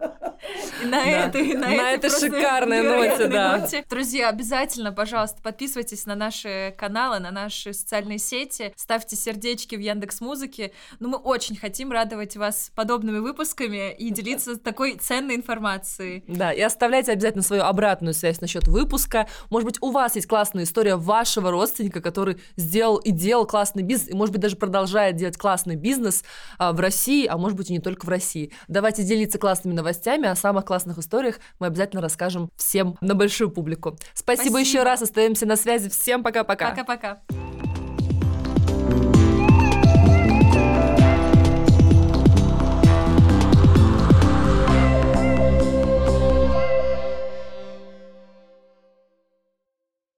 И 0.83 0.85
на 0.87 1.03
Да. 1.03 1.27
этой, 1.27 1.53
на 1.53 1.67
На 1.67 1.91
этой 1.91 2.07
этой 2.07 2.19
шикарной 2.19 2.81
ноте, 2.81 3.27
да. 3.27 3.57
ноте. 3.57 3.85
Друзья, 3.89 4.27
обязательно, 4.29 4.91
пожалуйста, 4.91 5.41
подписывайтесь 5.41 6.05
на 6.05 6.15
наши 6.15 6.75
каналы, 6.77 7.19
на 7.19 7.31
наши 7.31 7.73
социальные 7.73 8.17
сети, 8.19 8.73
ставьте 8.75 9.15
сердечки 9.15 9.75
в 9.75 9.79
Яндекс 9.79 10.19
Музыке. 10.19 10.73
Ну, 10.99 11.07
мы 11.09 11.17
очень 11.17 11.55
хотим 11.55 11.91
радовать 11.91 12.35
вас 12.35 12.71
подобными 12.75 13.19
выпусками 13.19 13.93
и 13.93 14.09
делиться 14.09 14.57
такой 14.57 14.95
ценной 14.97 15.35
информацией. 15.35 16.23
Да, 16.27 16.51
и 16.51 16.59
оставляйте 16.59 17.13
обязательно 17.13 17.43
свою 17.43 17.63
обратную 17.63 18.13
связь 18.13 18.41
насчет 18.41 18.67
выпуска. 18.67 19.27
Может 19.49 19.65
быть, 19.65 19.77
у 19.81 19.91
вас 19.91 20.15
есть 20.15 20.27
классная 20.27 20.63
история 20.63 20.97
вашего 20.97 21.51
родственника, 21.51 22.01
который 22.01 22.37
сделал 22.57 22.97
и 22.97 23.11
делал 23.11 23.45
классный 23.45 23.83
бизнес, 23.83 24.09
и, 24.09 24.13
может 24.13 24.33
быть, 24.33 24.41
даже 24.41 24.57
продолжает 24.57 25.15
делать 25.15 25.37
классный 25.37 25.75
бизнес 25.75 26.23
а, 26.57 26.73
в 26.73 26.79
России, 26.81 27.25
а 27.27 27.37
может 27.37 27.57
быть, 27.57 27.69
и 27.69 27.73
не 27.73 27.79
только 27.79 28.05
в 28.05 28.09
России. 28.09 28.51
Давайте 28.67 29.04
делиться 29.05 29.37
классными 29.37 29.73
новостями, 29.73 30.27
о 30.27 30.35
самых 30.35 30.65
классных 30.65 30.97
историях 30.97 31.39
мы 31.59 31.67
обязательно 31.67 32.01
расскажем 32.01 32.49
всем 32.55 32.97
на 33.01 33.15
большую 33.15 33.49
публику. 33.49 33.97
Спасибо, 34.13 34.49
Спасибо. 34.49 34.59
еще 34.59 34.83
раз, 34.83 35.01
остаемся 35.01 35.45
на 35.45 35.55
связи. 35.55 35.89
Всем 35.89 36.23
пока-пока. 36.23 36.71
Пока-пока. 36.71 37.21